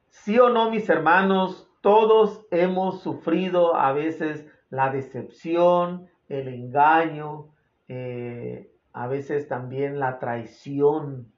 Sí 0.09 0.39
o 0.39 0.49
no, 0.49 0.71
mis 0.71 0.89
hermanos, 0.89 1.64
todos 1.85 2.43
hemos 2.49 3.01
sufrido 3.01 3.75
a 3.75 3.93
veces 3.93 4.47
la 4.71 4.89
decepción, 4.89 6.09
el 6.29 6.47
engaño, 6.47 7.49
eh, 7.87 8.73
a 8.91 9.05
veces 9.05 9.47
también 9.47 9.99
la 9.99 10.17
traición, 10.17 11.31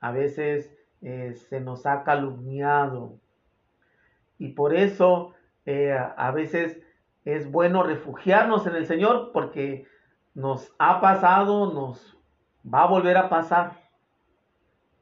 a 0.00 0.10
veces 0.10 0.74
eh, 1.02 1.34
se 1.34 1.60
nos 1.60 1.84
ha 1.84 2.02
calumniado. 2.02 3.18
Y 4.38 4.54
por 4.54 4.74
eso 4.74 5.34
eh, 5.66 5.92
a 5.92 6.30
veces 6.30 6.80
es 7.26 7.50
bueno 7.50 7.82
refugiarnos 7.82 8.66
en 8.66 8.74
el 8.74 8.86
Señor 8.86 9.32
porque 9.34 9.84
nos 10.32 10.74
ha 10.78 10.98
pasado, 11.02 11.74
nos 11.74 12.18
va 12.64 12.84
a 12.84 12.88
volver 12.88 13.18
a 13.18 13.28
pasar. 13.28 13.82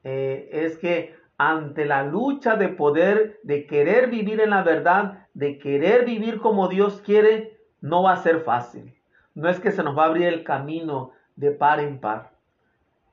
Es 0.03 0.77
que 0.77 1.15
ante 1.37 1.85
la 1.85 2.03
lucha 2.03 2.55
de 2.55 2.69
poder, 2.69 3.39
de 3.43 3.65
querer 3.67 4.09
vivir 4.09 4.39
en 4.39 4.51
la 4.51 4.63
verdad, 4.63 5.27
de 5.33 5.57
querer 5.57 6.05
vivir 6.05 6.39
como 6.39 6.67
Dios 6.67 7.01
quiere, 7.01 7.59
no 7.81 8.03
va 8.03 8.13
a 8.13 8.23
ser 8.23 8.41
fácil. 8.41 8.93
No 9.33 9.49
es 9.49 9.59
que 9.59 9.71
se 9.71 9.83
nos 9.83 9.97
va 9.97 10.03
a 10.03 10.07
abrir 10.07 10.27
el 10.27 10.43
camino 10.43 11.11
de 11.35 11.51
par 11.51 11.79
en 11.81 11.99
par, 11.99 12.31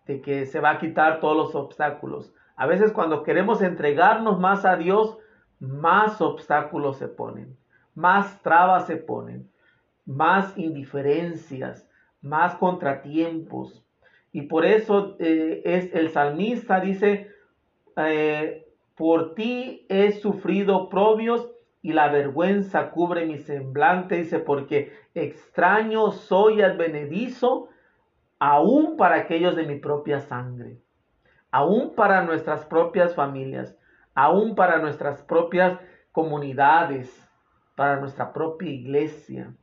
de 0.06 0.20
que 0.20 0.46
se 0.46 0.60
va 0.60 0.70
a 0.70 0.78
quitar 0.78 1.20
todos 1.20 1.36
los 1.36 1.54
obstáculos. 1.54 2.32
A 2.54 2.66
veces 2.66 2.92
cuando 2.92 3.24
queremos 3.24 3.60
entregarnos 3.60 4.38
más 4.38 4.64
a 4.64 4.76
Dios, 4.76 5.18
más 5.58 6.20
obstáculos 6.20 6.98
se 6.98 7.08
ponen, 7.08 7.56
más 7.94 8.40
trabas 8.42 8.86
se 8.86 8.96
ponen, 8.96 9.50
más 10.06 10.56
indiferencias, 10.56 11.88
más 12.20 12.54
contratiempos. 12.54 13.84
Y 14.32 14.42
por 14.42 14.64
eso 14.64 15.16
eh, 15.18 15.62
es 15.64 15.94
el 15.94 16.10
salmista 16.10 16.80
dice, 16.80 17.28
eh, 17.96 18.68
por 18.96 19.34
ti 19.34 19.86
he 19.88 20.12
sufrido 20.12 20.88
probios 20.88 21.50
y 21.82 21.92
la 21.92 22.08
vergüenza 22.08 22.90
cubre 22.90 23.26
mi 23.26 23.38
semblante, 23.38 24.16
dice, 24.16 24.38
porque 24.38 24.92
extraño 25.14 26.12
soy 26.12 26.62
advenedizo, 26.62 27.68
aún 28.38 28.96
para 28.96 29.16
aquellos 29.16 29.56
de 29.56 29.66
mi 29.66 29.78
propia 29.78 30.20
sangre, 30.20 30.78
aún 31.50 31.94
para 31.94 32.22
nuestras 32.22 32.64
propias 32.66 33.14
familias, 33.14 33.76
aún 34.14 34.54
para 34.54 34.78
nuestras 34.78 35.22
propias 35.22 35.78
comunidades, 36.12 37.28
para 37.74 37.98
nuestra 37.98 38.32
propia 38.32 38.70
iglesia, 38.70 39.54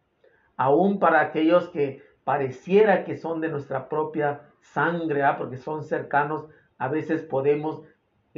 aún 0.58 1.00
para 1.00 1.22
aquellos 1.22 1.70
que 1.70 2.04
pareciera 2.26 3.06
que 3.06 3.16
son 3.16 3.40
de 3.40 3.50
nuestra 3.50 3.88
propia 3.88 4.42
sangre, 4.60 5.24
¿ah? 5.24 5.38
porque 5.38 5.58
son 5.58 5.84
cercanos, 5.84 6.48
a 6.78 6.90
veces 6.90 7.24
podemos 7.24 7.84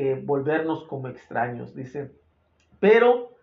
eh, 0.02 0.20
volvernos 0.20 0.84
como 0.86 1.10
extraños, 1.10 1.76
dice. 1.76 2.12
Pero 2.80 3.36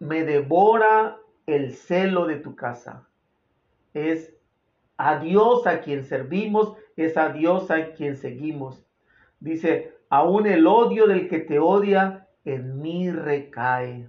me 0.00 0.24
devora 0.24 1.18
el 1.46 1.74
celo 1.74 2.26
de 2.26 2.38
tu 2.38 2.56
casa. 2.56 3.06
Es 3.92 4.34
a 4.96 5.20
Dios 5.20 5.68
a 5.68 5.80
quien 5.80 6.02
servimos, 6.02 6.76
es 6.96 7.16
a 7.16 7.28
Dios 7.28 7.70
a 7.70 7.92
quien 7.92 8.16
seguimos. 8.16 8.84
Dice, 9.38 9.96
aún 10.08 10.48
el 10.48 10.66
odio 10.66 11.06
del 11.06 11.28
que 11.28 11.38
te 11.38 11.60
odia 11.60 12.26
en 12.44 12.80
mí 12.82 13.12
recae. 13.12 14.08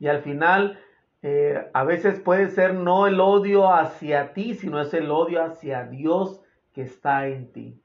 Y 0.00 0.08
al 0.08 0.20
final, 0.22 0.80
eh, 1.22 1.70
a 1.74 1.84
veces 1.84 2.18
puede 2.18 2.48
ser 2.48 2.74
no 2.74 3.06
el 3.06 3.20
odio 3.20 3.72
hacia 3.72 4.32
ti, 4.32 4.54
sino 4.54 4.80
es 4.80 4.92
el 4.94 5.12
odio 5.12 5.44
hacia 5.44 5.84
Dios 5.84 6.42
que 6.72 6.82
está 6.82 7.28
en 7.28 7.52
ti. 7.52 7.80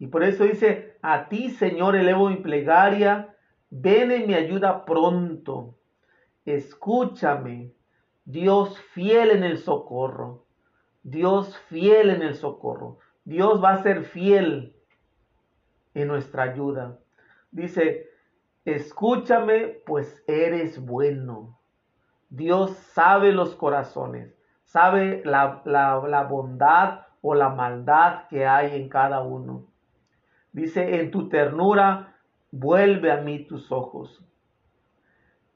Y 0.00 0.06
por 0.06 0.24
eso 0.24 0.44
dice, 0.44 0.96
a 1.02 1.28
ti 1.28 1.50
Señor 1.50 1.94
elevo 1.94 2.30
mi 2.30 2.36
plegaria, 2.36 3.36
ven 3.68 4.10
en 4.10 4.26
mi 4.26 4.32
ayuda 4.32 4.86
pronto, 4.86 5.76
escúchame, 6.46 7.74
Dios 8.24 8.80
fiel 8.94 9.30
en 9.30 9.44
el 9.44 9.58
socorro, 9.58 10.46
Dios 11.02 11.54
fiel 11.68 12.08
en 12.08 12.22
el 12.22 12.34
socorro, 12.34 12.96
Dios 13.24 13.62
va 13.62 13.74
a 13.74 13.82
ser 13.82 14.04
fiel 14.04 14.74
en 15.92 16.08
nuestra 16.08 16.44
ayuda. 16.44 16.98
Dice, 17.50 18.08
escúchame, 18.64 19.82
pues 19.84 20.24
eres 20.26 20.82
bueno. 20.82 21.60
Dios 22.30 22.70
sabe 22.94 23.32
los 23.32 23.54
corazones, 23.54 24.34
sabe 24.64 25.20
la, 25.26 25.60
la 25.66 26.22
bondad 26.22 27.02
o 27.20 27.34
la 27.34 27.50
maldad 27.50 28.28
que 28.28 28.46
hay 28.46 28.80
en 28.80 28.88
cada 28.88 29.20
uno. 29.20 29.69
Dice, 30.52 31.00
en 31.00 31.10
tu 31.10 31.28
ternura, 31.28 32.16
vuelve 32.50 33.12
a 33.12 33.18
mí 33.18 33.44
tus 33.44 33.70
ojos. 33.70 34.24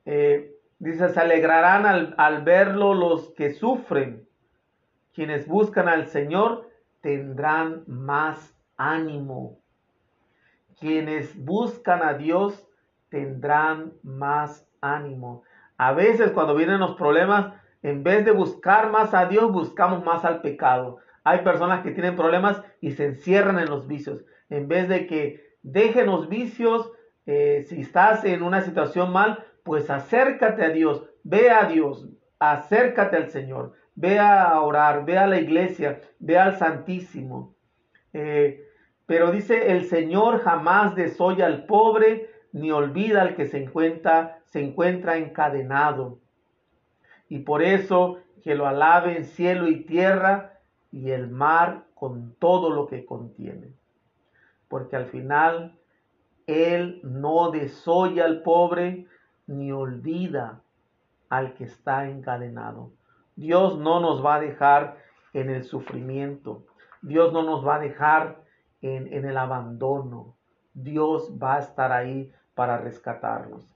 Eh, 0.05 0.55
dice, 0.79 1.09
se 1.09 1.21
alegrarán 1.21 1.87
al, 1.87 2.15
al 2.19 2.43
verlo 2.43 2.95
los 2.95 3.31
que 3.31 3.51
sufren. 3.51 4.29
Quienes 5.13 5.47
buscan 5.47 5.89
al 5.89 6.07
Señor 6.07 6.71
tendrán 7.01 7.85
más 7.87 8.57
ánimo. 8.77 9.59
Quienes 10.79 11.37
buscan 11.45 12.03
a 12.03 12.15
Dios 12.15 12.69
tendrán 13.09 13.93
más 14.03 14.69
ánimo. 14.81 15.43
A 15.77 15.93
veces 15.93 16.31
cuando 16.33 16.55
vienen 16.55 16.81
los 16.81 16.97
problemas, 16.97 17.55
en 17.83 18.03
vez 18.03 18.25
de 18.25 18.31
buscar 18.31 18.91
más 18.91 19.13
a 19.15 19.27
Dios, 19.27 19.53
buscamos 19.53 20.05
más 20.05 20.25
al 20.25 20.41
pecado. 20.41 20.99
Hay 21.23 21.41
personas 21.41 21.83
que 21.83 21.91
tienen 21.91 22.17
problemas 22.17 22.63
y 22.81 22.93
se 22.93 23.07
encierran 23.07 23.59
en 23.59 23.71
los 23.71 23.87
vicios 23.87 24.25
en 24.51 24.69
vez 24.69 24.89
de 24.89 25.07
que 25.07 25.45
dejen 25.63 26.07
los 26.07 26.29
vicios, 26.29 26.93
eh, 27.27 27.65
si 27.69 27.81
estás 27.81 28.25
en 28.25 28.43
una 28.43 28.61
situación 28.61 29.13
mal, 29.13 29.45
pues 29.63 29.91
acércate 29.91 30.65
a 30.65 30.71
Dios, 30.71 31.05
ve 31.23 31.51
a 31.51 31.67
Dios, 31.67 32.09
acércate 32.39 33.17
al 33.17 33.31
Señor, 33.31 33.73
ve 33.95 34.19
a 34.19 34.61
orar, 34.61 35.05
ve 35.05 35.19
a 35.19 35.27
la 35.27 35.41
iglesia, 35.41 36.01
ve 36.19 36.39
al 36.39 36.59
Santísimo. 36.59 37.55
Eh, 38.13 38.69
pero 39.07 39.33
dice, 39.33 39.73
el 39.73 39.87
Señor 39.87 40.41
jamás 40.41 40.95
desoya 40.95 41.47
al 41.47 41.67
pobre, 41.67 42.31
ni 42.53 42.71
olvida 42.71 43.23
al 43.23 43.35
que 43.35 43.47
se 43.47 43.63
encuentra, 43.63 44.39
se 44.45 44.61
encuentra 44.61 45.17
encadenado. 45.17 46.21
Y 47.29 47.41
por 47.41 47.63
eso 47.63 48.19
que 48.43 48.55
lo 48.55 48.67
alaben 48.67 49.25
cielo 49.25 49.69
y 49.69 49.85
tierra 49.85 50.61
y 50.93 51.11
el 51.11 51.29
mar 51.29 51.87
con 51.95 52.35
todo 52.39 52.71
lo 52.71 52.87
que 52.87 53.05
contiene 53.05 53.73
porque 54.75 54.97
al 54.97 55.07
final 55.07 55.79
Él 56.49 56.99
no 57.05 57.53
desoya 57.53 58.25
al 58.25 58.43
pobre 58.43 59.07
ni 59.47 59.71
olvida 59.71 60.63
al 61.29 61.55
que 61.55 61.63
está 61.63 62.09
encadenado. 62.09 62.91
Dios 63.37 63.79
no 63.79 64.01
nos 64.01 64.25
va 64.27 64.35
a 64.35 64.41
dejar 64.41 64.97
en 65.33 65.49
el 65.49 65.63
sufrimiento. 65.63 66.67
Dios 67.03 67.33
no 67.33 67.45
nos 67.45 67.65
va 67.65 67.77
a 67.77 67.79
dejar 67.79 68.41
en, 68.83 69.13
en 69.13 69.25
el 69.25 69.37
abandono. 69.37 70.35
Dios 70.73 71.39
va 71.41 71.55
a 71.55 71.61
estar 71.61 71.93
ahí 71.93 72.33
para 72.57 72.77
rescatarnos. 72.77 73.71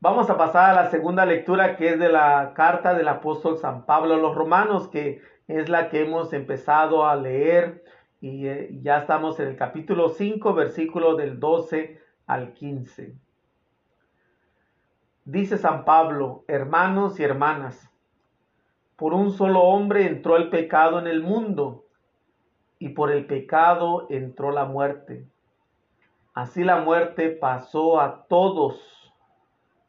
Vamos 0.00 0.30
a 0.30 0.36
pasar 0.36 0.70
a 0.70 0.82
la 0.82 0.90
segunda 0.90 1.24
lectura 1.24 1.76
que 1.76 1.90
es 1.90 1.98
de 2.00 2.08
la 2.08 2.54
carta 2.56 2.92
del 2.92 3.06
apóstol 3.06 3.56
San 3.58 3.86
Pablo 3.86 4.14
a 4.14 4.18
los 4.18 4.34
romanos, 4.34 4.88
que 4.88 5.22
es 5.46 5.68
la 5.68 5.90
que 5.90 6.02
hemos 6.02 6.32
empezado 6.32 7.06
a 7.06 7.14
leer 7.14 7.84
y 8.22 8.46
eh, 8.46 8.78
ya 8.82 8.98
estamos 8.98 9.40
en 9.40 9.48
el 9.48 9.56
capítulo 9.56 10.08
5, 10.08 10.54
versículo 10.54 11.16
del 11.16 11.40
12 11.40 12.00
al 12.28 12.52
15. 12.54 13.16
Dice 15.24 15.58
San 15.58 15.84
Pablo, 15.84 16.44
hermanos 16.46 17.18
y 17.18 17.24
hermanas, 17.24 17.90
por 18.94 19.12
un 19.12 19.32
solo 19.32 19.62
hombre 19.62 20.06
entró 20.06 20.36
el 20.36 20.50
pecado 20.50 21.00
en 21.00 21.08
el 21.08 21.20
mundo 21.20 21.86
y 22.78 22.90
por 22.90 23.10
el 23.10 23.26
pecado 23.26 24.06
entró 24.08 24.52
la 24.52 24.66
muerte. 24.66 25.26
Así 26.32 26.62
la 26.62 26.80
muerte 26.80 27.28
pasó 27.28 28.00
a 28.00 28.28
todos 28.28 29.12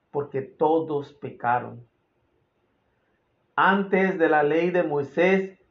porque 0.09 0.41
todos 0.41 1.13
pecaron. 1.13 1.85
Antes 3.55 4.17
de 4.17 4.27
la 4.27 4.41
ley 4.41 4.71
de 4.71 4.81
Moisés 4.81 5.62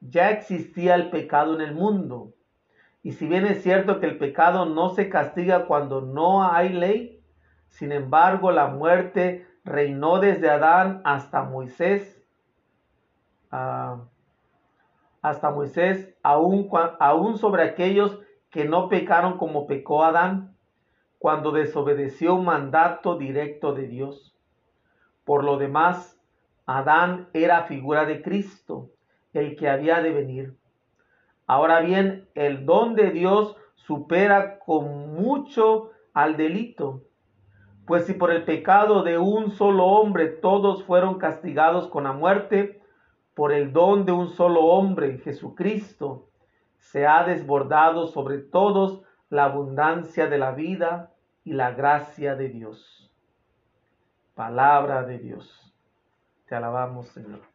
ya 0.00 0.30
existía 0.30 0.94
el 0.94 1.10
pecado 1.10 1.54
en 1.54 1.60
el 1.60 1.74
mundo. 1.74 2.34
Y 3.02 3.12
si 3.12 3.26
bien 3.26 3.46
es 3.46 3.62
cierto 3.62 4.00
que 4.00 4.06
el 4.06 4.18
pecado 4.18 4.66
no 4.66 4.90
se 4.90 5.08
castiga 5.08 5.66
cuando 5.66 6.00
no 6.00 6.44
hay 6.44 6.70
ley, 6.70 7.22
sin 7.68 7.92
embargo 7.92 8.50
la 8.50 8.66
muerte 8.66 9.46
reinó 9.64 10.20
desde 10.20 10.50
Adán 10.50 11.00
hasta 11.04 11.44
Moisés, 11.44 12.22
ah, 13.50 14.04
hasta 15.22 15.50
Moisés, 15.50 16.14
aún, 16.22 16.68
aún 16.98 17.38
sobre 17.38 17.62
aquellos 17.62 18.18
que 18.50 18.64
no 18.64 18.88
pecaron 18.88 19.38
como 19.38 19.66
pecó 19.66 20.04
Adán, 20.04 20.56
cuando 21.18 21.52
desobedeció 21.52 22.34
un 22.34 22.46
mandato 22.46 23.18
directo 23.18 23.74
de 23.74 23.86
Dios. 23.86 24.34
Por 25.24 25.44
lo 25.44 25.58
demás, 25.58 26.18
Adán 26.64 27.28
era 27.34 27.64
figura 27.64 28.06
de 28.06 28.22
Cristo 28.22 28.90
el 29.32 29.56
que 29.56 29.68
había 29.68 30.00
de 30.00 30.12
venir. 30.12 30.56
Ahora 31.46 31.80
bien, 31.80 32.28
el 32.34 32.64
don 32.64 32.94
de 32.94 33.10
Dios 33.10 33.56
supera 33.74 34.58
con 34.58 35.14
mucho 35.14 35.90
al 36.12 36.36
delito, 36.36 37.02
pues 37.86 38.06
si 38.06 38.14
por 38.14 38.30
el 38.30 38.44
pecado 38.44 39.02
de 39.02 39.18
un 39.18 39.50
solo 39.50 39.86
hombre 39.86 40.28
todos 40.28 40.84
fueron 40.84 41.18
castigados 41.18 41.88
con 41.88 42.04
la 42.04 42.12
muerte, 42.12 42.80
por 43.34 43.52
el 43.52 43.72
don 43.72 44.04
de 44.04 44.12
un 44.12 44.28
solo 44.28 44.60
hombre, 44.66 45.18
Jesucristo, 45.18 46.28
se 46.78 47.06
ha 47.06 47.24
desbordado 47.24 48.06
sobre 48.06 48.38
todos 48.38 49.02
la 49.28 49.44
abundancia 49.44 50.28
de 50.28 50.38
la 50.38 50.52
vida 50.52 51.12
y 51.44 51.52
la 51.52 51.72
gracia 51.72 52.36
de 52.36 52.48
Dios. 52.48 53.12
Palabra 54.34 55.02
de 55.02 55.18
Dios. 55.18 55.74
Te 56.46 56.54
alabamos, 56.54 57.08
Señor. 57.08 57.49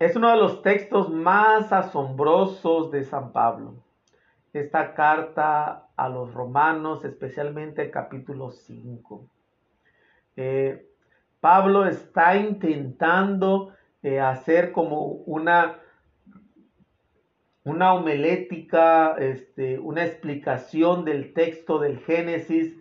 Es 0.00 0.16
uno 0.16 0.30
de 0.30 0.38
los 0.38 0.62
textos 0.62 1.10
más 1.10 1.74
asombrosos 1.74 2.90
de 2.90 3.04
San 3.04 3.32
Pablo. 3.32 3.74
esta 4.54 4.94
carta 4.94 5.88
a 5.94 6.08
los 6.08 6.32
romanos, 6.32 7.04
especialmente 7.04 7.82
el 7.82 7.90
capítulo 7.90 8.50
5. 8.50 9.28
Eh, 10.36 10.88
Pablo 11.38 11.84
está 11.84 12.34
intentando 12.34 13.74
eh, 14.02 14.20
hacer 14.20 14.72
como 14.72 15.04
una, 15.26 15.78
una 17.64 17.92
homilética, 17.92 19.16
este, 19.18 19.78
una 19.78 20.06
explicación 20.06 21.04
del 21.04 21.34
texto 21.34 21.78
del 21.78 21.98
Génesis 21.98 22.74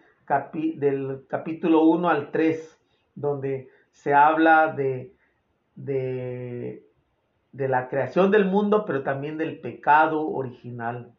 del 0.76 1.26
capítulo 1.28 1.84
1 1.84 2.10
al 2.10 2.32
3, 2.32 2.80
donde 3.14 3.68
se 3.92 4.14
habla 4.14 4.72
de, 4.72 5.14
de 7.52 7.68
la 7.68 7.90
creación 7.90 8.32
del 8.32 8.46
mundo, 8.46 8.86
pero 8.86 9.04
también 9.04 9.38
del 9.38 9.60
pecado 9.60 10.28
original. 10.28 11.14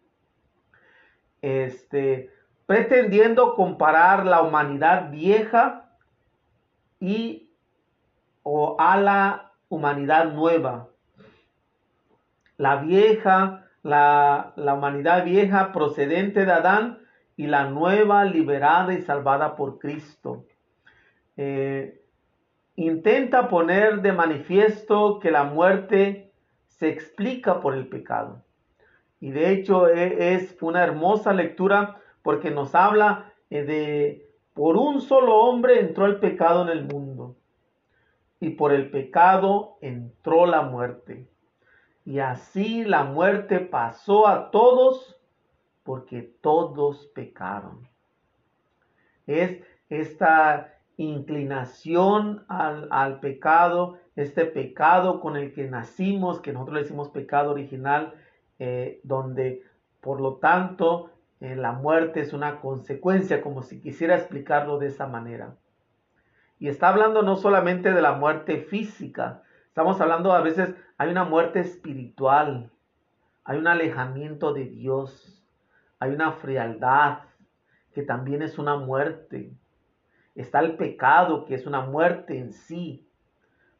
Este, 1.42 2.30
pretendiendo 2.66 3.54
comparar 3.54 4.26
la 4.26 4.42
humanidad 4.42 5.10
vieja 5.10 5.90
y 7.00 7.50
o 8.42 8.76
a 8.78 8.96
la 8.96 9.52
humanidad 9.68 10.32
nueva. 10.32 10.88
La 12.56 12.76
vieja, 12.76 13.66
la, 13.82 14.52
la 14.56 14.74
humanidad 14.74 15.24
vieja 15.24 15.72
procedente 15.72 16.44
de 16.44 16.52
Adán 16.52 17.00
y 17.36 17.46
la 17.46 17.70
nueva 17.70 18.24
liberada 18.24 18.92
y 18.92 19.00
salvada 19.00 19.56
por 19.56 19.78
Cristo. 19.78 20.44
Eh, 21.38 21.99
intenta 22.80 23.48
poner 23.48 24.00
de 24.00 24.12
manifiesto 24.12 25.18
que 25.18 25.30
la 25.30 25.44
muerte 25.44 26.32
se 26.66 26.88
explica 26.88 27.60
por 27.60 27.74
el 27.74 27.88
pecado. 27.88 28.42
Y 29.20 29.32
de 29.32 29.50
hecho 29.52 29.86
e, 29.86 30.34
es 30.34 30.56
una 30.62 30.82
hermosa 30.82 31.34
lectura 31.34 32.00
porque 32.22 32.50
nos 32.50 32.74
habla 32.74 33.34
eh, 33.50 33.64
de 33.64 34.30
por 34.54 34.78
un 34.78 35.02
solo 35.02 35.36
hombre 35.36 35.78
entró 35.78 36.06
el 36.06 36.20
pecado 36.20 36.62
en 36.62 36.70
el 36.70 36.86
mundo 36.86 37.36
y 38.40 38.50
por 38.50 38.72
el 38.72 38.90
pecado 38.90 39.76
entró 39.82 40.46
la 40.46 40.62
muerte. 40.62 41.28
Y 42.06 42.20
así 42.20 42.84
la 42.84 43.04
muerte 43.04 43.60
pasó 43.60 44.26
a 44.26 44.50
todos 44.50 45.20
porque 45.82 46.22
todos 46.22 47.08
pecaron. 47.08 47.86
Es 49.26 49.62
esta 49.90 50.79
inclinación 51.04 52.44
al, 52.48 53.20
pecado, 53.20 53.98
este 54.16 54.44
pecado 54.44 55.20
con 55.20 55.36
el 55.36 55.54
que 55.54 55.64
nacimos, 55.64 56.40
que 56.40 56.52
nosotros 56.52 56.74
le 56.74 56.82
decimos 56.82 57.08
pecado 57.08 57.52
original, 57.52 58.14
eh, 58.58 59.00
donde 59.02 59.62
por 60.02 60.20
lo 60.20 60.34
tanto 60.34 61.10
eh, 61.40 61.56
la 61.56 61.72
muerte 61.72 62.20
es 62.20 62.34
una 62.34 62.60
consecuencia, 62.60 63.40
como 63.40 63.62
si 63.62 63.80
quisiera 63.80 64.14
explicarlo 64.14 64.78
de 64.78 64.88
esa 64.88 65.06
manera. 65.06 65.56
Y 66.58 66.68
está 66.68 66.90
hablando 66.90 67.22
no 67.22 67.36
solamente 67.36 67.92
de 67.94 68.02
la 68.02 68.12
muerte 68.12 68.58
física, 68.58 69.42
estamos 69.68 69.98
hablando 70.02 70.32
a 70.32 70.42
veces, 70.42 70.74
hay 70.98 71.10
una 71.10 71.24
muerte 71.24 71.60
espiritual, 71.60 72.70
hay 73.44 73.58
un 73.58 73.68
alejamiento 73.68 74.52
de 74.52 74.66
Dios, 74.66 75.42
hay 75.98 76.10
una 76.10 76.32
frialdad 76.32 77.20
que 77.94 78.02
también 78.02 78.42
es 78.42 78.58
una 78.58 78.76
muerte. 78.76 79.54
Está 80.34 80.60
el 80.60 80.76
pecado 80.76 81.44
que 81.44 81.54
es 81.54 81.66
una 81.66 81.80
muerte 81.80 82.38
en 82.38 82.52
sí, 82.52 83.06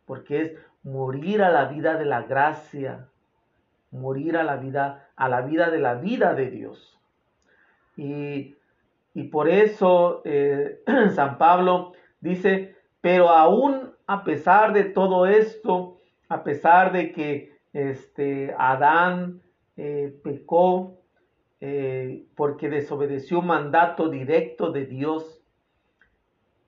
porque 0.05 0.43
es 0.43 0.53
morir 0.83 1.43
a 1.43 1.51
la 1.51 1.67
vida 1.67 1.97
de 1.97 2.05
la 2.05 2.23
gracia, 2.23 3.09
morir 3.91 4.37
a 4.37 4.43
la 4.43 4.57
vida, 4.57 5.09
a 5.17 5.29
la 5.29 5.43
vida 5.43 5.71
de 5.71 5.79
la 5.79 5.95
vida 5.95 6.35
de 6.35 6.51
Dios. 6.51 6.99
Y, 7.97 8.57
por 9.31 9.49
eso 9.49 10.23
eh, 10.25 10.83
San 11.15 11.37
Pablo 11.37 11.93
dice, 12.21 12.77
pero 13.01 13.29
aún 13.29 13.93
a 14.07 14.25
pesar 14.25 14.73
de 14.73 14.85
todo 14.85 15.27
esto, 15.27 15.99
a 16.29 16.43
pesar 16.43 16.93
de 16.93 17.13
que 17.13 17.59
este, 17.73 18.55
Adán 18.59 19.43
eh, 19.77 20.19
pecó, 20.25 21.01
eh, 21.61 22.25
porque 22.37 22.71
desobedeció 22.71 23.41
un 23.41 23.47
mandato 23.49 24.09
directo 24.09 24.73
de 24.73 24.87
Dios. 24.87 25.40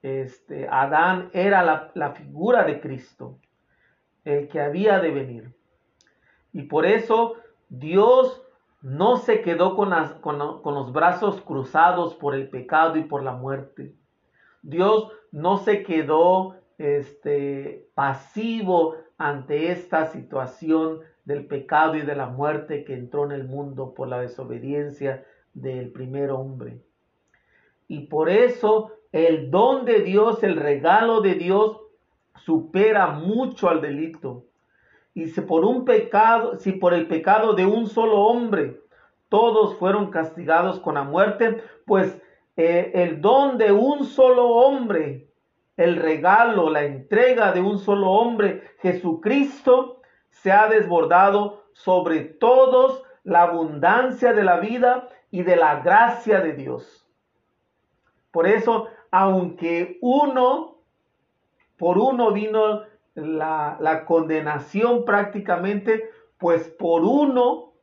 Este, 0.02 0.66
Adán 0.68 1.30
era 1.32 1.90
la, 1.94 2.10
figura 2.10 2.64
de 2.64 2.80
Cristo, 2.80 3.38
el 4.24 4.48
que 4.48 4.60
había 4.60 4.98
de 4.98 5.10
venir. 5.10 5.54
Y 6.52 6.62
por 6.62 6.86
eso 6.86 7.36
Dios 7.68 8.42
no 8.82 9.16
se 9.16 9.42
quedó 9.42 9.76
con, 9.76 9.92
con, 10.20 10.74
los 10.74 10.92
brazos 10.92 11.40
cruzados 11.42 12.16
por 12.16 12.34
el 12.34 12.50
pecado 12.50 12.96
y 12.96 13.04
por 13.04 13.22
la 13.22 13.32
muerte. 13.32 13.94
Dios 14.62 15.12
no 15.30 15.58
se 15.58 15.84
quedó 15.84 16.56
este, 16.78 17.88
pasivo 17.94 18.96
ante 19.18 19.70
esta 19.70 20.06
situación 20.06 21.00
del 21.24 21.46
pecado 21.46 21.94
y 21.94 22.02
de 22.02 22.16
la 22.16 22.26
muerte 22.26 22.84
que 22.84 22.94
entró 22.94 23.24
en 23.24 23.30
el 23.30 23.44
mundo 23.44 23.94
por 23.94 24.08
la 24.08 24.20
desobediencia 24.20 25.24
del 25.54 25.92
primer 25.92 26.32
hombre. 26.32 26.80
Y 27.86 28.06
por 28.06 28.28
eso 28.28 28.90
el 29.12 29.50
don 29.50 29.84
de 29.84 30.00
Dios, 30.00 30.42
el 30.42 30.56
regalo 30.56 31.20
de 31.20 31.34
Dios, 31.34 31.78
supera 32.44 33.08
mucho 33.08 33.68
al 33.68 33.80
delito. 33.80 34.46
Y 35.14 35.26
si 35.26 35.42
por 35.42 35.64
un 35.64 35.84
pecado, 35.84 36.58
si 36.58 36.72
por 36.72 36.94
el 36.94 37.06
pecado 37.06 37.52
de 37.52 37.66
un 37.66 37.86
solo 37.86 38.20
hombre 38.22 38.80
todos 39.28 39.76
fueron 39.76 40.10
castigados 40.10 40.80
con 40.80 40.94
la 40.94 41.04
muerte, 41.04 41.62
pues 41.86 42.20
eh, 42.56 42.90
el 42.94 43.20
don 43.20 43.56
de 43.56 43.72
un 43.72 44.04
solo 44.04 44.48
hombre, 44.48 45.28
el 45.78 45.96
regalo, 45.96 46.68
la 46.68 46.84
entrega 46.84 47.52
de 47.52 47.62
un 47.62 47.78
solo 47.78 48.10
hombre, 48.10 48.62
Jesucristo, 48.80 50.02
se 50.28 50.52
ha 50.52 50.68
desbordado 50.68 51.64
sobre 51.72 52.20
todos 52.20 53.02
la 53.24 53.42
abundancia 53.42 54.34
de 54.34 54.44
la 54.44 54.58
vida 54.58 55.08
y 55.30 55.42
de 55.42 55.56
la 55.56 55.80
gracia 55.80 56.40
de 56.40 56.52
Dios. 56.52 57.06
Por 58.32 58.46
eso, 58.46 58.88
aunque 59.12 59.98
uno, 60.00 60.78
por 61.76 61.98
uno 61.98 62.32
vino 62.32 62.82
la, 63.14 64.04
condenación 64.06 65.04
prácticamente, 65.04 66.10
pues 66.38 66.68
por 66.68 67.04
uno, 67.04 67.74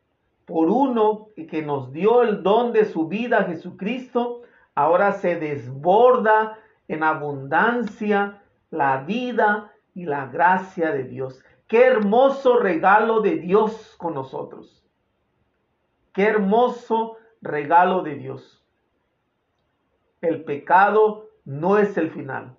por 0.45 0.69
uno 0.69 1.27
que 1.49 1.61
nos 1.61 1.93
dio 1.93 2.23
el 2.23 2.41
don 2.41 2.73
de 2.73 2.85
su 2.85 3.07
vida, 3.07 3.43
Jesucristo, 3.43 4.41
ahora 4.73 5.13
se 5.13 5.35
desborda 5.35 6.57
en 6.87 7.03
abundancia 7.03 8.41
la 8.71 9.03
vida 9.03 9.71
y 9.93 10.05
la 10.05 10.25
gracia 10.25 10.91
de 10.91 11.03
Dios. 11.03 11.43
Qué 11.67 11.85
hermoso 11.85 12.57
regalo 12.57 13.21
de 13.21 13.35
Dios 13.35 13.93
con 13.99 14.15
nosotros. 14.15 14.83
Qué 16.11 16.23
hermoso 16.23 17.17
regalo 17.39 18.01
de 18.01 18.15
Dios. 18.15 18.58
El 20.21 20.43
pecado 20.43 21.29
no 21.45 21.77
es 21.77 21.97
el 21.97 22.11
final. 22.11 22.57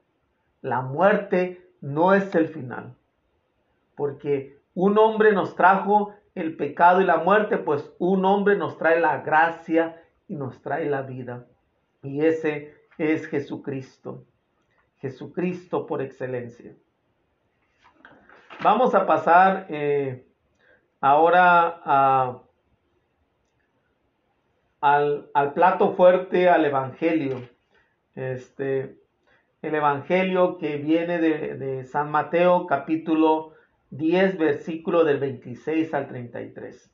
La 0.62 0.80
muerte 0.80 1.70
no 1.80 2.14
es 2.14 2.34
el 2.34 2.48
final. 2.48 2.96
Porque 3.96 4.58
un 4.74 4.98
hombre 4.98 5.32
nos 5.32 5.54
trajo 5.54 6.14
el 6.34 6.56
pecado 6.56 7.00
y 7.00 7.04
la 7.04 7.18
muerte, 7.18 7.58
pues 7.58 7.92
un 7.98 8.24
hombre 8.24 8.56
nos 8.56 8.78
trae 8.78 9.00
la 9.00 9.18
gracia 9.18 10.02
y 10.28 10.36
nos 10.36 10.60
trae 10.62 10.88
la 10.88 11.02
vida. 11.02 11.46
Y 12.02 12.24
ese 12.24 12.74
es 12.98 13.26
Jesucristo. 13.26 14.24
Jesucristo 14.98 15.86
por 15.86 16.02
excelencia. 16.02 16.74
Vamos 18.62 18.94
a 18.94 19.06
pasar 19.06 19.66
eh, 19.70 20.26
ahora 21.00 22.42
al, 24.80 25.52
plato 25.54 25.92
fuerte, 25.92 26.48
al 26.48 26.64
Evangelio. 26.64 27.48
Este, 28.14 28.98
el 29.62 29.74
Evangelio 29.74 30.58
que 30.58 30.76
viene 30.78 31.18
de, 31.18 31.56
de 31.56 31.84
San 31.84 32.10
Mateo 32.10 32.66
capítulo 32.66 33.52
10, 33.90 34.38
versículo 34.38 35.04
del 35.04 35.18
26 35.18 35.92
al 35.94 36.08
33. 36.08 36.90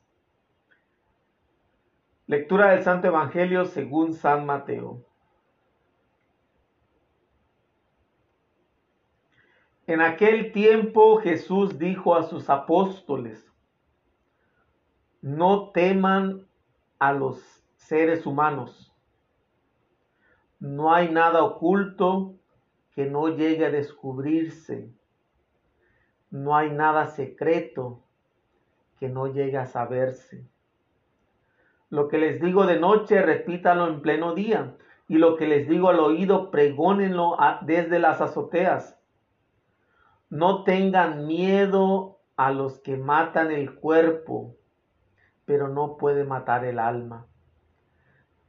Lectura 2.27 2.71
del 2.71 2.83
Santo 2.83 3.07
Evangelio 3.07 3.65
según 3.65 4.13
San 4.13 4.45
Mateo. 4.45 5.05
En 9.85 10.01
aquel 10.01 10.51
tiempo 10.51 11.17
Jesús 11.21 11.79
dijo 11.79 12.15
a 12.15 12.23
sus 12.23 12.49
apóstoles, 12.49 13.49
no 15.21 15.69
teman 15.69 16.45
a 16.99 17.13
los 17.13 17.56
seres 17.77 18.25
humanos. 18.25 18.93
No 20.59 20.93
hay 20.93 21.09
nada 21.09 21.43
oculto 21.43 22.35
que 22.93 23.05
no 23.05 23.29
llegue 23.29 23.65
a 23.67 23.71
descubrirse. 23.71 24.91
No 26.29 26.55
hay 26.55 26.71
nada 26.71 27.05
secreto 27.05 28.03
que 28.99 29.07
no 29.07 29.27
llegue 29.27 29.57
a 29.57 29.65
saberse. 29.65 30.45
Lo 31.89 32.09
que 32.09 32.17
les 32.17 32.41
digo 32.41 32.65
de 32.65 32.79
noche, 32.79 33.21
repítalo 33.21 33.87
en 33.87 34.01
pleno 34.01 34.33
día. 34.33 34.75
Y 35.07 35.19
lo 35.19 35.37
que 35.37 35.47
les 35.47 35.69
digo 35.69 35.89
al 35.89 35.99
oído, 35.99 36.51
pregónenlo 36.51 37.37
desde 37.61 37.99
las 37.99 38.19
azoteas. 38.19 38.99
No 40.29 40.65
tengan 40.65 41.27
miedo 41.27 42.19
a 42.35 42.51
los 42.51 42.79
que 42.79 42.97
matan 42.97 43.51
el 43.51 43.75
cuerpo, 43.75 44.55
pero 45.45 45.69
no 45.69 45.95
puede 45.95 46.25
matar 46.25 46.65
el 46.65 46.79
alma. 46.79 47.25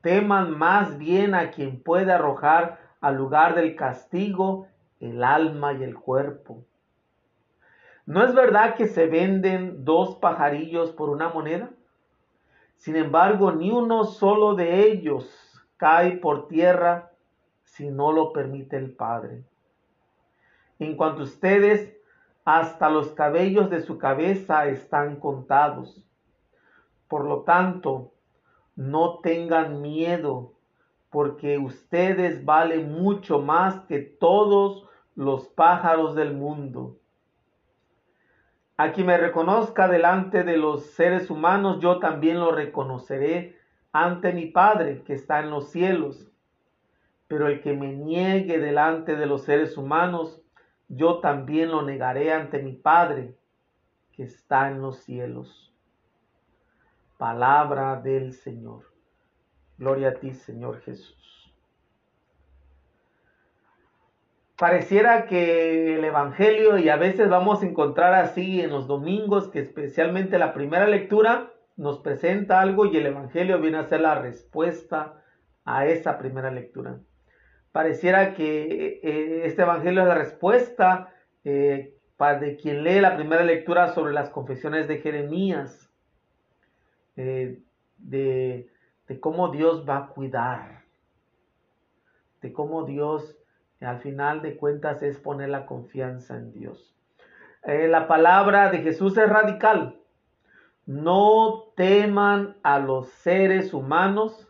Teman 0.01 0.57
más 0.57 0.99
bien 0.99 1.35
a 1.35 1.51
quien 1.51 1.83
puede 1.83 2.13
arrojar 2.13 2.79
al 3.01 3.17
lugar 3.17 3.55
del 3.55 3.77
castigo 3.77 4.69
el 5.01 5.23
alma 5.23 5.73
y 5.75 5.83
el 5.83 5.95
cuerpo. 5.97 6.65
¿No 8.07 8.25
es 8.25 8.35
verdad 8.35 8.75
que 8.75 8.87
se 8.87 9.07
venden 9.07 9.85
dos 9.85 10.17
pajarillos 10.17 10.93
por 10.93 11.11
una 11.11 11.29
moneda? 11.29 11.71
Sin 12.77 12.97
embargo, 12.97 13.53
ni 13.53 13.71
uno 13.71 14.05
solo 14.05 14.55
de 14.55 14.87
ellos 14.87 15.61
cae 15.77 16.17
por 16.17 16.49
tierra 16.49 17.11
si 17.65 17.91
no 17.91 18.13
lo 18.13 18.33
permite 18.33 18.77
el 18.77 18.95
Padre. 18.95 19.45
En 20.79 20.97
cuanto 20.97 21.21
a 21.21 21.25
ustedes, 21.25 21.97
hasta 22.45 22.89
los 22.89 23.13
cabellos 23.13 23.69
de 23.69 23.83
su 23.83 23.99
cabeza 23.99 24.69
están 24.69 25.17
contados. 25.17 26.03
Por 27.09 27.25
lo 27.25 27.43
tanto, 27.43 28.13
no 28.79 29.19
tengan 29.19 29.83
miedo, 29.83 30.53
porque 31.11 31.59
ustedes 31.59 32.45
valen 32.45 32.93
mucho 32.93 33.41
más 33.41 33.81
que 33.87 33.99
todos 33.99 34.87
los 35.17 35.49
pájaros 35.49 36.15
del 36.15 36.33
mundo. 36.33 36.97
A 38.77 38.93
quien 38.93 39.09
me 39.09 39.19
reconozca 39.19 39.89
delante 39.89 40.45
de 40.45 40.57
los 40.57 40.87
seres 40.91 41.29
humanos, 41.29 41.81
yo 41.81 41.99
también 41.99 42.39
lo 42.39 42.53
reconoceré 42.53 43.57
ante 43.91 44.33
mi 44.33 44.47
Padre 44.47 45.03
que 45.03 45.15
está 45.15 45.41
en 45.41 45.51
los 45.51 45.71
cielos. 45.73 46.31
Pero 47.27 47.49
el 47.49 47.61
que 47.61 47.73
me 47.73 47.93
niegue 47.93 48.61
delante 48.61 49.17
de 49.17 49.27
los 49.27 49.43
seres 49.43 49.77
humanos, 49.77 50.41
yo 50.87 51.19
también 51.19 51.73
lo 51.73 51.83
negaré 51.83 52.33
ante 52.33 52.63
mi 52.63 52.75
Padre 52.75 53.35
que 54.13 54.23
está 54.23 54.69
en 54.69 54.81
los 54.81 54.99
cielos. 54.99 55.68
Palabra 57.19 57.97
del 58.01 58.33
Señor. 58.33 58.85
Gloria 59.77 60.11
a 60.11 60.15
ti, 60.15 60.33
Señor 60.35 60.81
Jesús. 60.83 61.53
Pareciera 64.57 65.27
que 65.27 65.97
el 65.97 66.05
Evangelio, 66.05 66.79
y 66.79 66.89
a 66.89 66.97
veces 66.97 67.29
vamos 67.29 67.63
a 67.63 67.67
encontrar 67.67 68.15
así 68.15 68.61
en 68.61 68.71
los 68.71 68.87
domingos, 68.87 69.49
que 69.49 69.59
especialmente 69.59 70.39
la 70.39 70.55
primera 70.55 70.87
lectura 70.87 71.53
nos 71.77 71.99
presenta 71.99 72.61
algo 72.61 72.87
y 72.87 72.97
el 72.97 73.07
Evangelio 73.07 73.61
viene 73.61 73.79
a 73.79 73.89
ser 73.89 74.01
la 74.01 74.15
respuesta 74.15 75.23
a 75.65 75.87
esa 75.87 76.19
primera 76.19 76.53
lectura. 76.53 77.01
Pareciera 77.73 78.35
que 78.35 79.01
eh, 79.03 79.43
este 79.45 79.63
Evangelio 79.63 80.03
es 80.03 80.09
la 80.09 80.15
respuesta 80.15 81.13
eh, 81.43 81.97
para 82.17 82.39
de 82.39 82.57
quien 82.57 82.85
lee 82.85 83.01
la 83.01 83.17
primera 83.17 83.43
lectura 83.43 83.89
sobre 83.89 84.13
las 84.13 84.31
confesiones 84.31 84.87
de 84.87 84.99
Jeremías 84.99 85.88
eh, 87.19 87.61
de, 87.99 88.71
cómo 89.21 89.49
Dios 89.49 89.85
va 89.89 89.97
a 89.97 90.07
cuidar, 90.07 90.85
de 92.41 92.53
cómo 92.53 92.85
Dios 92.85 93.37
al 93.81 93.99
final 93.99 94.41
de 94.41 94.57
cuentas 94.57 95.03
es 95.03 95.19
poner 95.19 95.49
la 95.49 95.67
confianza 95.67 96.37
en 96.37 96.53
Dios. 96.53 96.95
Eh, 97.65 97.89
la 97.89 98.07
palabra 98.07 98.71
de 98.71 98.79
Jesús 98.79 99.19
es 99.19 99.29
radical. 99.29 100.01
No 100.87 101.73
teman 101.75 102.57
a 102.63 102.79
los 102.79 103.09
seres 103.09 103.75
humanos 103.75 104.49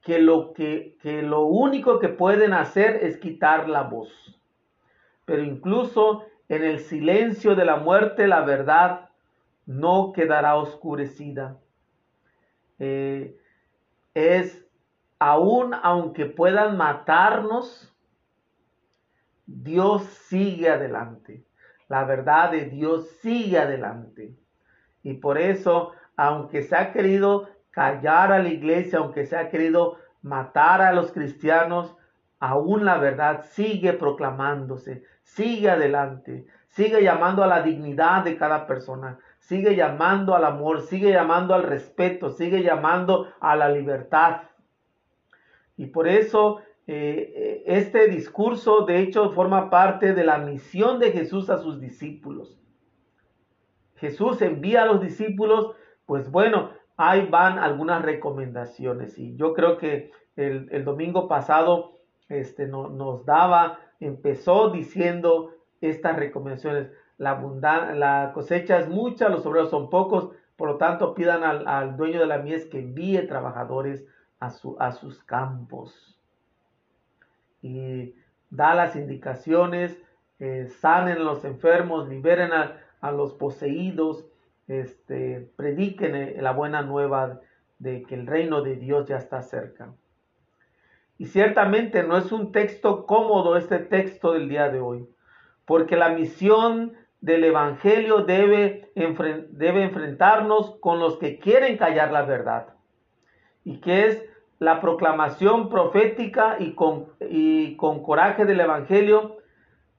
que 0.00 0.18
lo, 0.18 0.54
que, 0.54 0.96
que 1.02 1.20
lo 1.20 1.44
único 1.44 1.98
que 1.98 2.08
pueden 2.08 2.54
hacer 2.54 3.04
es 3.04 3.18
quitar 3.18 3.68
la 3.68 3.82
voz. 3.82 4.40
Pero 5.26 5.42
incluso 5.42 6.24
en 6.48 6.64
el 6.64 6.78
silencio 6.78 7.54
de 7.54 7.66
la 7.66 7.76
muerte 7.76 8.26
la 8.26 8.40
verdad 8.40 9.10
no 9.66 10.12
quedará 10.14 10.56
oscurecida. 10.56 11.58
Eh, 12.78 13.38
es 14.14 14.66
aún 15.18 15.74
aunque 15.82 16.26
puedan 16.26 16.76
matarnos, 16.76 17.94
Dios 19.46 20.04
sigue 20.04 20.68
adelante. 20.68 21.44
La 21.88 22.04
verdad 22.04 22.50
de 22.50 22.64
Dios 22.66 23.08
sigue 23.20 23.58
adelante. 23.58 24.34
Y 25.02 25.14
por 25.14 25.38
eso, 25.38 25.92
aunque 26.16 26.62
se 26.62 26.76
ha 26.76 26.92
querido 26.92 27.48
callar 27.70 28.32
a 28.32 28.40
la 28.40 28.48
iglesia, 28.48 28.98
aunque 28.98 29.24
se 29.24 29.36
ha 29.36 29.48
querido 29.48 29.98
matar 30.22 30.82
a 30.82 30.92
los 30.92 31.12
cristianos, 31.12 31.96
aún 32.40 32.84
la 32.84 32.98
verdad 32.98 33.44
sigue 33.50 33.92
proclamándose, 33.92 35.04
sigue 35.22 35.70
adelante, 35.70 36.46
sigue 36.68 37.02
llamando 37.02 37.44
a 37.44 37.46
la 37.46 37.62
dignidad 37.62 38.24
de 38.24 38.36
cada 38.36 38.66
persona, 38.66 39.18
sigue 39.46 39.76
llamando 39.76 40.34
al 40.34 40.44
amor, 40.44 40.82
sigue 40.82 41.12
llamando 41.12 41.54
al 41.54 41.62
respeto, 41.62 42.30
sigue 42.30 42.62
llamando 42.64 43.28
a 43.38 43.54
la 43.54 43.68
libertad. 43.68 44.42
Y 45.76 45.86
por 45.86 46.08
eso 46.08 46.58
eh, 46.88 47.32
eh, 47.36 47.62
este 47.66 48.08
discurso 48.08 48.86
de 48.86 48.98
hecho 48.98 49.30
forma 49.30 49.70
parte 49.70 50.14
de 50.14 50.24
la 50.24 50.38
misión 50.38 50.98
de 50.98 51.12
Jesús 51.12 51.48
a 51.48 51.58
sus 51.58 51.80
discípulos. 51.80 52.60
Jesús 53.94 54.42
envía 54.42 54.82
a 54.82 54.86
los 54.86 55.00
discípulos, 55.00 55.76
pues 56.06 56.28
bueno, 56.28 56.70
ahí 56.96 57.28
van 57.30 57.60
algunas 57.60 58.02
recomendaciones. 58.02 59.16
Y 59.16 59.36
yo 59.36 59.54
creo 59.54 59.78
que 59.78 60.10
el, 60.34 60.84
domingo 60.84 61.28
pasado 61.28 62.00
este, 62.28 62.66
nos 62.66 63.24
daba, 63.24 63.78
empezó 64.00 64.70
diciendo 64.70 65.52
estas 65.80 66.16
recomendaciones 66.16 66.90
la, 67.18 67.40
la 67.94 68.32
cosecha 68.34 68.78
es 68.78 68.88
mucha, 68.88 69.28
los 69.28 69.46
obreros 69.46 69.70
son 69.70 69.90
pocos, 69.90 70.30
por 70.56 70.68
lo 70.68 70.76
tanto 70.76 71.14
pidan 71.14 71.44
al, 71.44 71.96
dueño 71.96 72.20
de 72.20 72.26
la 72.26 72.38
mies 72.38 72.66
que 72.66 72.80
envíe 72.80 73.26
trabajadores 73.26 74.04
a, 74.40 74.50
su, 74.50 74.76
a 74.78 74.92
sus 74.92 75.22
campos. 75.22 76.18
Y 77.62 78.14
da 78.50 78.74
las 78.74 78.96
indicaciones, 78.96 79.98
eh, 80.38 80.66
sanen 80.66 81.18
a 81.18 81.24
los 81.24 81.44
enfermos, 81.44 82.08
liberen 82.08 82.52
a, 82.52 82.82
los 83.12 83.34
poseídos, 83.34 84.26
este, 84.66 85.48
prediquen 85.54 86.16
eh, 86.16 86.36
la 86.40 86.50
buena 86.50 86.82
nueva 86.82 87.40
de 87.78 88.02
que 88.02 88.16
el 88.16 88.26
reino 88.26 88.62
de 88.62 88.74
Dios 88.76 89.06
ya 89.06 89.18
está 89.18 89.42
cerca. 89.42 89.92
Y 91.18 91.26
ciertamente 91.26 92.02
no 92.02 92.16
es 92.16 92.32
un 92.32 92.50
texto 92.50 93.06
cómodo 93.06 93.56
este 93.56 93.78
texto 93.78 94.32
del 94.32 94.48
día 94.48 94.68
de 94.70 94.80
hoy, 94.80 95.08
porque 95.64 95.96
la 95.96 96.08
misión 96.08 96.94
del 97.20 97.44
Evangelio 97.44 98.24
debe, 98.24 98.92
debe 98.94 99.82
enfrentarnos 99.82 100.78
con 100.80 101.00
los 101.00 101.18
que 101.18 101.38
quieren 101.38 101.76
callar 101.76 102.12
la 102.12 102.22
verdad, 102.22 102.74
y 103.64 103.80
que 103.80 104.06
es 104.06 104.24
la 104.58 104.80
proclamación 104.80 105.68
profética 105.68 106.56
y 106.58 106.74
con, 106.74 107.12
y 107.20 107.76
con 107.76 108.02
coraje 108.02 108.44
del 108.44 108.60
Evangelio 108.60 109.38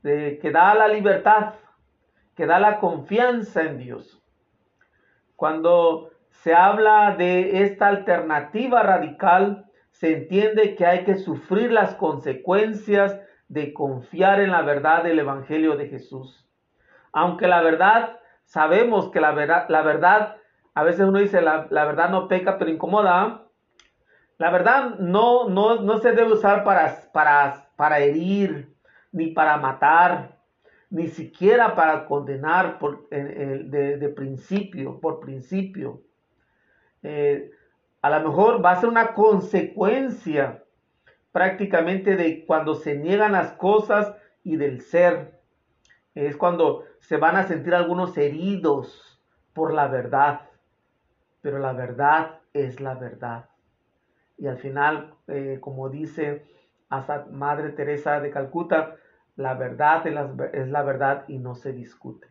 que 0.01 0.51
da 0.51 0.73
la 0.73 0.88
libertad, 0.88 1.56
que 2.36 2.45
da 2.45 2.60
la 2.60 2.80
confianza 2.80 3.63
en 3.63 3.77
Dios. 3.77 4.23
Cuando 5.36 6.12
se 6.30 6.53
habla 6.53 7.15
de 7.17 7.63
esta 7.63 7.88
alternativa 7.88 8.84
radical, 8.84 9.65
se 9.91 10.13
entiende 10.13 10.75
que 10.75 10.86
hay 10.86 11.03
que 11.03 11.15
sufrir 11.15 11.71
las 11.71 11.95
consecuencias 11.95 13.19
de 13.47 13.73
confiar 13.73 14.39
en 14.39 14.51
la 14.51 14.62
verdad 14.62 15.03
del 15.03 15.19
Evangelio 15.19 15.75
de 15.75 15.88
Jesús. 15.88 16.46
Aunque 17.17 17.47
la 17.47 17.63
verdad, 17.63 18.19
sabemos 18.45 19.10
que 19.10 19.19
la 19.19 19.32
verdad, 19.32 19.65
la 19.69 19.82
verdad 19.82 20.38
a 20.75 20.84
veces 20.84 21.01
uno 21.08 21.17
dice, 21.17 21.41
la, 21.41 21.65
verdad 21.67 22.12
no 22.12 22.27
peca, 22.27 22.60
pero 22.60 22.69
incomoda. 22.69 23.47
La 24.38 24.51
verdad 24.51 24.99
no, 24.99 25.49
no, 25.49 25.82
no 25.82 25.97
se 25.97 26.12
debe 26.12 26.34
usar 26.34 26.63
para, 26.63 27.10
para, 27.12 27.69
para 27.75 27.97
herir, 27.97 28.71
ni 29.12 29.32
para 29.32 29.58
matar, 29.58 30.38
ni 30.91 31.08
siquiera 31.08 31.73
para 31.73 32.06
condenar 32.06 32.77
por, 32.77 33.10
de, 33.10 34.13
principio, 34.15 34.99
por 34.99 35.19
principio. 35.19 36.03
Eh, 37.01 37.49
a 38.03 38.12
lo 38.12 38.30
mejor 38.30 38.63
va 38.63 38.73
a 38.73 38.80
ser 38.80 38.89
una 38.89 39.15
consecuencia 39.15 40.63
prácticamente 41.32 42.15
de 42.15 42.45
cuando 42.45 42.75
se 42.75 42.95
niegan 42.95 43.32
las 43.32 43.53
cosas 43.53 44.13
y 44.43 44.56
del 44.58 44.82
ser 44.82 45.36
es 46.25 46.36
cuando 46.36 46.84
se 47.08 47.15
van 47.15 47.38
a 47.38 47.43
sentir 47.43 47.74
algunos 47.74 48.17
heridos 48.17 49.17
por 49.54 49.74
la 49.74 49.88
verdad, 49.88 50.41
pero 51.39 51.58
la 51.58 51.72
verdad 51.72 52.41
es 52.52 52.82
la 52.82 52.96
verdad. 52.96 53.46
Y 54.38 54.48
al 54.48 54.58
final, 54.58 55.13
eh, 55.28 55.60
como 55.62 55.88
dice 55.88 56.43
hasta 56.89 57.26
Madre 57.32 57.70
Teresa 57.70 58.20
de 58.20 58.30
Calcuta, 58.30 58.98
la 59.38 59.54
verdad 59.54 60.06
es 60.06 60.67
la, 60.67 60.84
verdad 60.84 61.24
y 61.30 61.38
no 61.38 61.56
se 61.56 61.72
discute. 61.72 62.28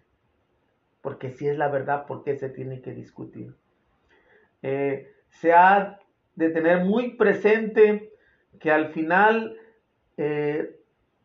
Porque 1.00 1.30
si 1.30 1.48
es 1.48 1.56
la 1.56 1.68
verdad, 1.68 2.04
¿por 2.04 2.22
qué 2.22 2.36
se 2.36 2.50
tiene 2.50 2.82
que 2.82 2.92
discutir? 2.92 3.54
Eh, 4.60 5.10
se 5.30 5.54
ha 5.54 6.00
de 6.34 6.50
tener 6.50 6.84
muy 6.84 7.16
presente 7.16 8.12
que 8.60 8.70
al 8.70 8.88
final 8.88 9.56
eh, 10.18 10.78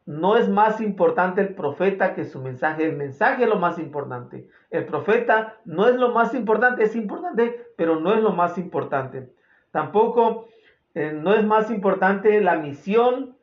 no 0.05 0.35
es 0.35 0.49
más 0.49 0.81
importante 0.81 1.41
el 1.41 1.53
profeta 1.53 2.15
que 2.15 2.25
su 2.25 2.41
mensaje. 2.41 2.85
El 2.85 2.97
mensaje 2.97 3.43
es 3.43 3.49
lo 3.49 3.57
más 3.57 3.77
importante. 3.77 4.47
El 4.69 4.85
profeta 4.85 5.59
no 5.65 5.87
es 5.87 5.95
lo 5.95 6.11
más 6.11 6.33
importante, 6.33 6.83
es 6.83 6.95
importante, 6.95 7.67
pero 7.75 7.99
no 7.99 8.13
es 8.13 8.21
lo 8.21 8.31
más 8.31 8.57
importante. 8.57 9.29
Tampoco 9.71 10.47
eh, 10.95 11.13
no 11.13 11.33
es 11.33 11.45
más 11.45 11.69
importante 11.69 12.41
la 12.41 12.55
misión 12.55 13.37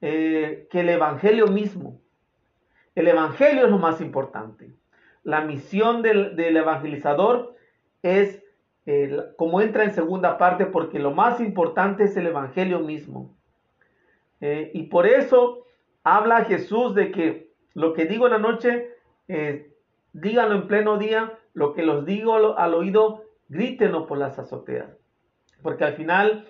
eh, 0.00 0.66
que 0.70 0.80
el 0.80 0.88
Evangelio 0.88 1.46
mismo. 1.46 2.00
El 2.94 3.08
Evangelio 3.08 3.64
es 3.64 3.70
lo 3.70 3.78
más 3.78 4.00
importante. 4.00 4.74
La 5.22 5.42
misión 5.42 6.02
del, 6.02 6.38
evangelizador 6.38 7.54
es 8.02 8.42
como 9.36 9.60
entra 9.60 9.84
en 9.84 9.92
segunda 9.92 10.36
parte 10.36 10.66
porque 10.66 10.98
lo 10.98 11.12
más 11.12 11.40
importante 11.40 12.04
es 12.04 12.16
el 12.16 12.26
Evangelio 12.26 12.80
mismo. 12.80 13.36
Eh, 14.40 14.70
y 14.74 14.84
por 14.84 15.06
eso 15.06 15.64
habla 16.04 16.44
Jesús 16.44 16.94
de 16.94 17.10
que 17.10 17.52
lo 17.74 17.92
que 17.92 18.06
digo 18.06 18.26
en 18.26 18.32
la 18.32 18.38
noche, 18.38 18.94
eh, 19.28 19.74
díganlo 20.12 20.56
en 20.56 20.68
pleno 20.68 20.98
día, 20.98 21.38
lo 21.54 21.72
que 21.72 21.82
los 21.82 22.04
digo 22.04 22.56
al 22.56 22.74
oído, 22.74 23.24
grítenlo 23.48 24.06
por 24.06 24.18
las 24.18 24.38
azoteas. 24.38 24.90
Porque 25.62 25.84
al 25.84 25.94
final 25.94 26.46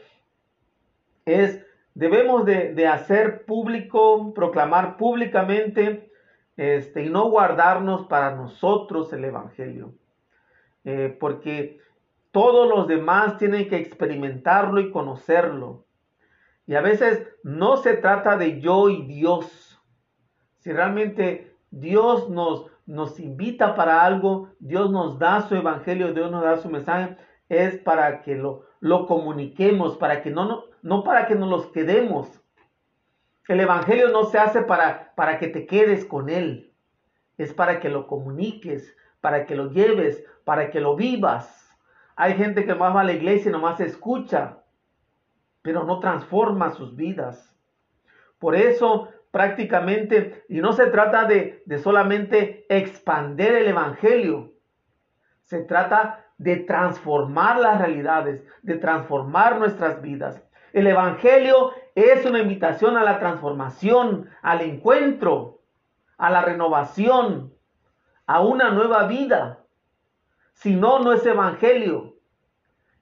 es, 1.25 1.65
debemos 1.95 2.45
de, 2.45 2.87
hacer 2.87 3.45
público, 3.45 4.33
proclamar 4.35 4.97
públicamente 4.97 6.11
este, 6.57 7.05
y 7.05 7.11
no 7.11 7.31
guardarnos 7.31 8.07
para 8.07 8.35
nosotros 8.35 9.13
el 9.13 9.25
Evangelio. 9.25 9.95
Eh, 10.85 11.15
porque 11.19 11.79
todos 12.31 12.69
los 12.69 12.87
demás 12.87 13.39
tienen 13.39 13.69
que 13.69 13.77
experimentarlo 13.77 14.81
y 14.81 14.91
conocerlo. 14.91 15.85
Y 16.71 16.77
a 16.77 16.83
veces 16.83 17.27
no 17.43 17.79
se 17.79 17.95
trata 17.95 18.37
de 18.37 18.61
yo 18.61 18.91
y 18.91 19.03
Dios. 19.03 19.83
Si 20.59 20.73
realmente 20.73 21.57
Dios 21.73 22.31
nos, 22.31 22.67
nos 22.87 23.19
invita 23.19 23.75
para 23.75 24.05
algo, 24.05 24.51
Dios 24.61 24.89
nos 24.93 25.19
da 25.19 25.41
su 25.49 25.57
evangelio, 25.57 26.15
Dios 26.15 26.31
nos 26.31 26.45
da 26.45 26.59
su 26.59 26.71
mensaje, 26.71 27.17
es 27.49 27.77
para 27.79 28.23
que 28.23 28.37
lo, 28.37 28.67
lo 28.79 29.07
comuniquemos, 29.07 29.97
para 29.97 30.23
que 30.23 30.31
no, 30.31 30.45
no, 30.45 30.63
no 30.81 31.03
para 31.03 31.27
que 31.27 31.35
nos 31.35 31.51
los 31.51 31.67
quedemos. 31.73 32.41
El 33.49 33.59
evangelio 33.59 34.11
no 34.11 34.27
se 34.27 34.39
hace 34.39 34.63
para, 34.63 35.13
para 35.17 35.41
que 35.41 35.49
te 35.49 35.67
quedes 35.67 36.05
con 36.05 36.31
él, 36.31 36.73
es 37.37 37.53
para 37.53 37.81
que 37.81 37.89
lo 37.89 38.07
comuniques, 38.07 38.97
para 39.21 39.45
que 39.45 39.57
lo 39.57 39.73
lleves, 39.73 40.25
para 40.45 40.71
que 40.71 40.81
lo 40.81 40.95
vivas. 40.95 41.69
Hay 42.15 42.35
gente 42.35 42.65
que 42.65 42.77
más 42.77 42.95
va 42.95 43.01
a 43.01 43.05
la 43.05 43.15
iglesia 43.15 43.49
y 43.49 43.53
nomás 43.53 43.81
escucha 43.81 44.60
pero 45.63 45.85
no 45.85 46.01
transforma 46.01 46.71
sus 46.71 46.97
vidas. 46.97 47.57
Por 48.39 48.55
eso 48.57 49.09
prácticamente, 49.31 50.45
y 50.49 50.61
no 50.61 50.73
se 50.73 50.87
trata 50.87 51.25
de, 51.25 51.63
solamente 51.83 52.67
expander 52.69 53.55
el 53.55 53.69
Evangelio, 53.69 54.53
se 55.45 55.63
trata 55.63 56.27
de 56.39 56.57
transformar 56.57 57.59
las 57.59 57.79
realidades, 57.79 58.43
de 58.63 58.77
transformar 58.77 59.59
nuestras 59.59 60.01
vidas. 60.01 60.43
El 60.73 60.87
Evangelio 60.87 61.73
es 61.95 62.25
una 62.25 62.41
invitación 62.41 62.97
a 62.97 63.05
la 63.05 63.19
transformación, 63.19 64.31
al 64.43 64.63
encuentro, 64.63 65.63
a 66.17 66.31
la 66.31 66.43
renovación, 66.43 67.53
a 68.27 68.41
una 68.41 68.71
nueva 68.71 69.07
vida. 69.07 69.65
Si 70.53 70.77
no, 70.77 71.01
no 71.01 71.13
es 71.13 71.27
Evangelio. 71.27 72.15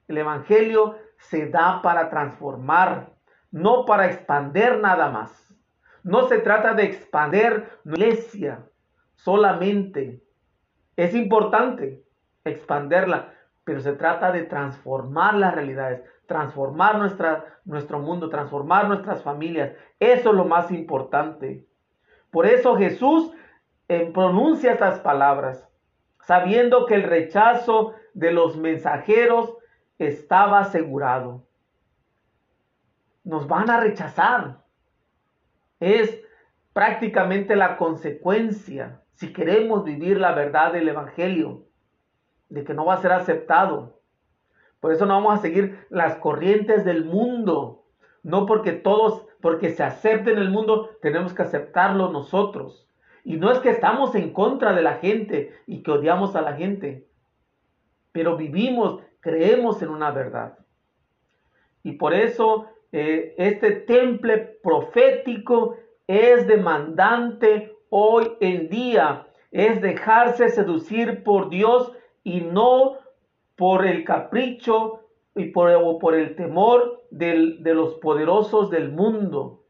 El 0.09 0.19
Evangelio 0.19 0.97
se 1.19 1.49
da 1.49 1.83
para 1.83 2.09
transformar, 2.11 3.13
no 3.51 3.85
para 3.85 4.07
expander 4.07 4.81
nada 4.81 5.11
más. 5.11 5.55
No 6.03 6.29
se 6.29 6.39
trata 6.39 6.75
de 6.75 6.85
expander 6.85 7.69
iglesia 7.85 8.65
solamente. 9.15 10.23
Es 10.97 11.15
importante 11.15 12.03
expanderla, 12.45 13.35
pero 13.65 13.81
se 13.81 13.93
trata 13.93 14.33
de 14.33 14.45
transformar 14.45 15.35
las 15.35 15.55
realidades, 15.55 16.03
transformar 16.27 16.99
nuestra, 16.99 17.45
nuestro 17.65 17.99
mundo, 17.99 18.31
transformar 18.31 18.89
nuestras 18.89 19.23
familias. 19.23 19.73
Eso 20.01 20.31
es 20.31 20.37
lo 20.37 20.45
más 20.45 20.71
importante. 20.71 21.67
Por 22.31 22.47
eso 22.47 22.77
Jesús 22.77 23.33
eh, 23.89 24.11
pronuncia 24.13 24.73
estas 24.73 25.01
palabras, 25.01 25.69
sabiendo 26.21 26.87
que 26.87 26.95
el 26.95 27.05
rechazo 27.05 27.95
de 28.15 28.33
los 28.33 28.57
mensajeros 28.57 29.57
estaba 29.99 30.61
asegurado. 30.61 31.47
Nos 33.25 33.47
van 33.47 33.71
a 33.71 33.81
rechazar. 33.81 34.65
Es 35.81 36.21
prácticamente 36.73 37.57
la 37.57 37.77
consecuencia, 37.77 39.03
si 39.15 39.33
queremos 39.33 39.85
vivir 39.85 40.19
la 40.19 40.33
verdad 40.33 40.73
del 40.73 40.89
Evangelio, 40.89 41.65
de 42.49 42.65
que 42.65 42.75
no 42.75 42.85
va 42.85 42.95
a 42.95 43.03
ser 43.03 43.13
aceptado. 43.13 44.01
Por 44.81 44.93
eso 44.93 45.07
no 45.07 45.15
vamos 45.15 45.39
a 45.39 45.43
seguir 45.43 45.87
las 45.91 46.17
corrientes 46.17 46.85
del 46.85 47.05
mundo. 47.05 47.85
No 48.23 48.47
porque 48.47 48.73
todos, 48.73 49.27
porque 49.41 49.71
se 49.71 49.83
acepten 49.83 50.39
el 50.39 50.51
mundo, 50.51 50.91
tenemos 51.03 51.33
que 51.33 51.43
aceptarlo 51.43 52.11
nosotros. 52.11 52.89
Y 53.25 53.37
no 53.37 53.51
es 53.51 53.59
que 53.59 53.71
estamos 53.71 54.15
en 54.15 54.33
contra 54.33 54.73
de 54.73 54.83
la 54.83 54.95
gente 54.95 55.53
y 55.67 55.83
que 55.83 55.91
odiamos 55.91 56.37
a 56.37 56.43
la 56.43 56.55
gente, 56.55 57.07
pero 58.13 58.37
vivimos 58.37 59.03
creemos 59.21 59.83
en 59.83 59.91
una 59.91 60.11
verdad. 60.11 60.59
Y 61.83 61.93
por 61.93 62.15
eso 62.15 62.67
eh, 62.93 63.35
este 63.39 63.73
temple 63.73 64.39
profético 64.63 65.77
es 66.07 66.47
demandante 66.47 67.77
hoy 67.91 68.33
en 68.41 68.69
día, 68.69 69.27
es 69.51 69.81
dejarse 69.81 70.49
seducir 70.51 71.23
por 71.23 71.51
Dios 71.51 71.93
y 72.25 72.41
no 72.41 72.97
por 73.57 73.87
el 73.87 74.05
capricho 74.05 75.01
y 75.35 75.47
por, 75.47 75.99
por 75.99 76.15
el 76.15 76.35
temor 76.37 77.05
de 77.11 77.75
los 77.75 77.95
poderosos 77.95 78.71
del 78.71 78.91
mundo. 78.91 79.65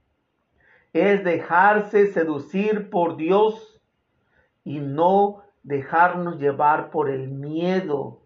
Es 0.93 1.23
dejarse 1.25 2.07
seducir 2.09 2.91
por 2.91 3.17
Dios 3.17 3.81
y 4.65 4.81
no 4.81 5.43
dejarnos 5.63 6.39
llevar 6.39 6.91
por 6.91 7.11
el 7.11 7.29
miedo 7.29 8.23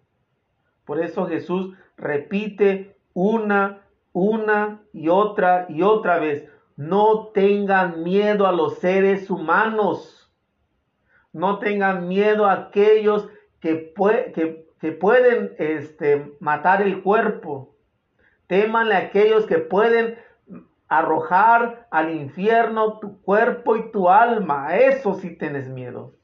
por 0.84 1.00
eso 1.00 1.26
Jesús 1.26 1.74
repite 1.96 2.96
una, 3.14 3.82
una 4.12 4.82
y 4.92 5.08
otra 5.08 5.66
y 5.68 5.82
otra 5.82 6.18
vez. 6.18 6.48
No 6.76 7.28
tengan 7.28 8.02
miedo 8.02 8.46
a 8.46 8.52
los 8.52 8.78
seres 8.78 9.30
humanos. 9.30 10.30
No 11.32 11.58
tengan 11.58 12.08
miedo 12.08 12.46
a 12.46 12.52
aquellos 12.52 13.28
que, 13.60 13.94
que, 14.34 14.92
pueden 14.92 15.54
este, 15.58 16.36
matar 16.40 16.82
el 16.82 17.02
cuerpo. 17.02 17.74
Témanle 18.48 18.94
a 18.94 18.98
aquellos 18.98 19.46
que 19.46 19.58
pueden 19.58 20.18
arrojar 20.88 21.86
al 21.90 22.14
infierno 22.14 22.98
tu 22.98 23.22
cuerpo 23.22 23.76
y 23.76 23.90
tu 23.92 24.10
alma. 24.10 24.76
Eso 24.76 25.14
sí 25.14 25.36
tienes 25.36 25.68
miedo. 25.68 26.14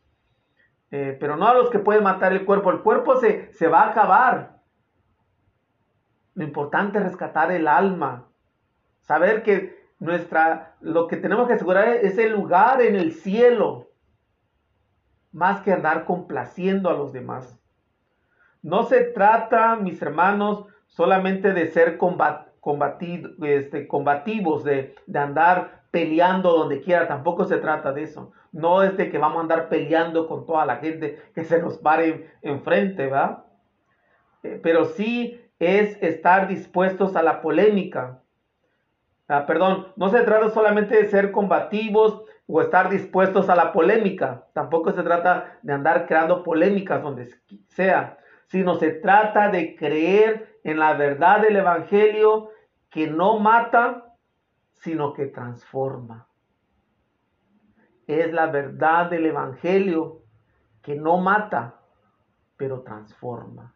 Eh, 0.90 1.16
pero 1.20 1.36
no 1.36 1.46
a 1.46 1.54
los 1.54 1.70
que 1.70 1.78
pueden 1.78 2.02
matar 2.02 2.32
el 2.32 2.44
cuerpo. 2.44 2.70
El 2.70 2.80
cuerpo 2.80 3.16
se, 3.16 3.52
se 3.52 3.68
va 3.68 3.82
a 3.82 3.90
acabar. 3.90 4.58
Lo 6.34 6.44
importante 6.44 6.98
es 6.98 7.04
rescatar 7.04 7.50
el 7.52 7.68
alma. 7.68 8.28
Saber 9.00 9.42
que 9.42 9.78
nuestra, 9.98 10.76
lo 10.80 11.08
que 11.08 11.16
tenemos 11.16 11.48
que 11.48 11.54
asegurar 11.54 11.88
es 11.88 12.16
el 12.18 12.32
lugar 12.32 12.80
en 12.80 12.96
el 12.96 13.12
cielo. 13.12 13.88
Más 15.32 15.60
que 15.60 15.72
andar 15.72 16.04
complaciendo 16.04 16.88
a 16.88 16.94
los 16.94 17.12
demás. 17.12 17.58
No 18.62 18.84
se 18.84 19.02
trata, 19.02 19.76
mis 19.76 20.00
hermanos, 20.00 20.64
solamente 20.86 21.52
de 21.52 21.68
ser 21.68 21.98
este, 23.42 23.88
combativos, 23.88 24.64
de, 24.64 24.94
de 25.06 25.18
andar 25.18 25.77
peleando 25.90 26.56
donde 26.56 26.80
quiera. 26.80 27.08
Tampoco 27.08 27.44
se 27.44 27.58
trata 27.58 27.92
de 27.92 28.02
eso. 28.02 28.32
No 28.52 28.82
es 28.82 28.96
de 28.96 29.10
que 29.10 29.18
vamos 29.18 29.38
a 29.38 29.42
andar 29.42 29.68
peleando 29.68 30.26
con 30.26 30.46
toda 30.46 30.66
la 30.66 30.76
gente 30.76 31.22
que 31.34 31.44
se 31.44 31.60
nos 31.60 31.78
pare 31.78 32.30
enfrente, 32.42 33.04
¿verdad? 33.04 33.44
Eh, 34.42 34.60
pero 34.62 34.84
sí 34.84 35.40
es 35.58 36.00
estar 36.02 36.48
dispuestos 36.48 37.16
a 37.16 37.22
la 37.22 37.40
polémica. 37.40 38.20
Ah, 39.28 39.44
perdón, 39.46 39.88
no 39.96 40.08
se 40.08 40.20
trata 40.22 40.48
solamente 40.50 40.96
de 40.96 41.08
ser 41.08 41.32
combativos 41.32 42.22
o 42.46 42.62
estar 42.62 42.88
dispuestos 42.88 43.50
a 43.50 43.56
la 43.56 43.72
polémica. 43.72 44.46
Tampoco 44.54 44.92
se 44.92 45.02
trata 45.02 45.58
de 45.62 45.74
andar 45.74 46.06
creando 46.06 46.42
polémicas 46.42 47.02
donde 47.02 47.28
sea, 47.68 48.18
sino 48.46 48.76
se 48.76 48.90
trata 48.90 49.50
de 49.50 49.76
creer 49.76 50.58
en 50.64 50.78
la 50.78 50.94
verdad 50.94 51.42
del 51.42 51.56
Evangelio 51.56 52.50
que 52.90 53.06
no 53.06 53.38
mata, 53.38 54.07
sino 54.80 55.12
que 55.12 55.26
transforma 55.26 56.28
es 58.08 58.32
la 58.32 58.46
verdad 58.46 59.10
del 59.10 59.26
Evangelio 59.26 60.22
que 60.82 60.96
no 60.96 61.18
mata, 61.18 61.80
pero 62.56 62.80
transforma. 62.80 63.74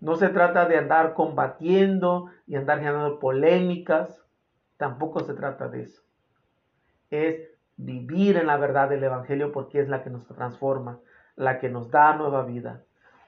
No 0.00 0.16
se 0.16 0.28
trata 0.28 0.66
de 0.66 0.76
andar 0.76 1.14
combatiendo 1.14 2.26
y 2.46 2.56
andar 2.56 2.80
generando 2.80 3.18
polémicas. 3.18 4.22
Tampoco 4.76 5.20
se 5.20 5.32
trata 5.32 5.68
de 5.68 5.84
eso. 5.84 6.02
Es 7.10 7.48
vivir 7.76 8.36
en 8.36 8.48
la 8.48 8.58
verdad 8.58 8.90
del 8.90 9.02
Evangelio 9.02 9.50
porque 9.50 9.80
es 9.80 9.88
la 9.88 10.02
que 10.02 10.10
nos 10.10 10.26
transforma, 10.26 11.00
la 11.34 11.58
que 11.58 11.70
nos 11.70 11.90
da 11.90 12.14
nueva 12.14 12.44
vida, 12.44 12.82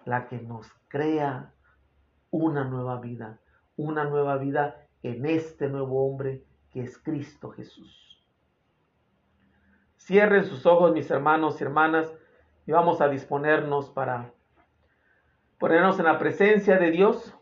la 0.05 0.29
que 0.29 0.39
nos 0.39 0.71
crea 0.89 1.55
una 2.31 2.65
nueva 2.65 3.01
vida, 3.01 3.39
una 3.77 4.05
nueva 4.05 4.37
vida 4.37 4.77
en 5.03 5.25
este 5.25 5.69
nuevo 5.69 6.07
hombre 6.07 6.45
que 6.75 6.83
es 6.83 6.99
Cristo 6.99 7.51
Jesús. 7.51 8.21
Cierren 9.97 10.45
sus 10.45 10.67
ojos, 10.67 10.93
mis 10.93 11.09
hermanos 11.09 11.61
y 11.61 11.65
hermanas, 11.65 12.13
y 12.67 12.73
vamos 12.73 13.01
a 13.01 13.09
disponernos 13.09 13.91
para 13.91 14.33
ponernos 15.59 16.01
en 16.01 16.07
la 16.07 16.19
presencia 16.19 16.77
de 16.77 16.91
Dios, 16.91 17.33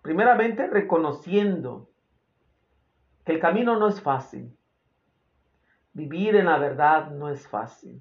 primeramente 0.00 0.66
reconociendo 0.66 1.90
que 3.26 3.32
el 3.32 3.38
camino 3.38 3.78
no 3.78 3.86
es 3.86 4.00
fácil. 4.00 4.56
Vivir 5.92 6.34
en 6.34 6.46
la 6.46 6.56
verdad 6.56 7.10
no 7.10 7.28
es 7.28 7.46
fácil. 7.46 8.00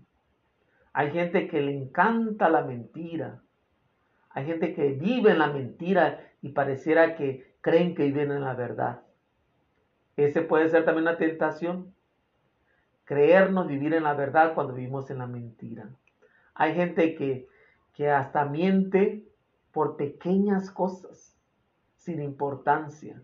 Hay 0.93 1.11
gente 1.11 1.49
que 1.49 1.59
le 1.59 1.75
encanta 1.75 2.49
la 2.49 2.61
mentira. 2.61 3.41
Hay 4.29 4.45
gente 4.45 4.73
que 4.73 4.93
vive 4.93 5.31
en 5.31 5.39
la 5.39 5.47
mentira 5.47 6.31
y 6.41 6.53
pareciera 6.53 7.15
que 7.15 7.57
creen 7.59 7.95
que 7.95 8.03
viven 8.03 8.31
en 8.31 8.45
la 8.45 8.53
verdad. 8.53 9.01
Ese 10.15 10.41
puede 10.41 10.69
ser 10.69 10.85
también 10.85 11.07
una 11.07 11.17
tentación. 11.17 11.93
Creernos 13.05 13.67
vivir 13.67 13.93
en 13.93 14.03
la 14.03 14.13
verdad 14.13 14.53
cuando 14.53 14.73
vivimos 14.73 15.09
en 15.09 15.17
la 15.19 15.27
mentira. 15.27 15.89
Hay 16.55 16.75
gente 16.75 17.15
que, 17.15 17.47
que 17.93 18.09
hasta 18.09 18.45
miente 18.45 19.27
por 19.71 19.97
pequeñas 19.97 20.69
cosas, 20.69 21.37
sin 21.95 22.21
importancia. 22.21 23.21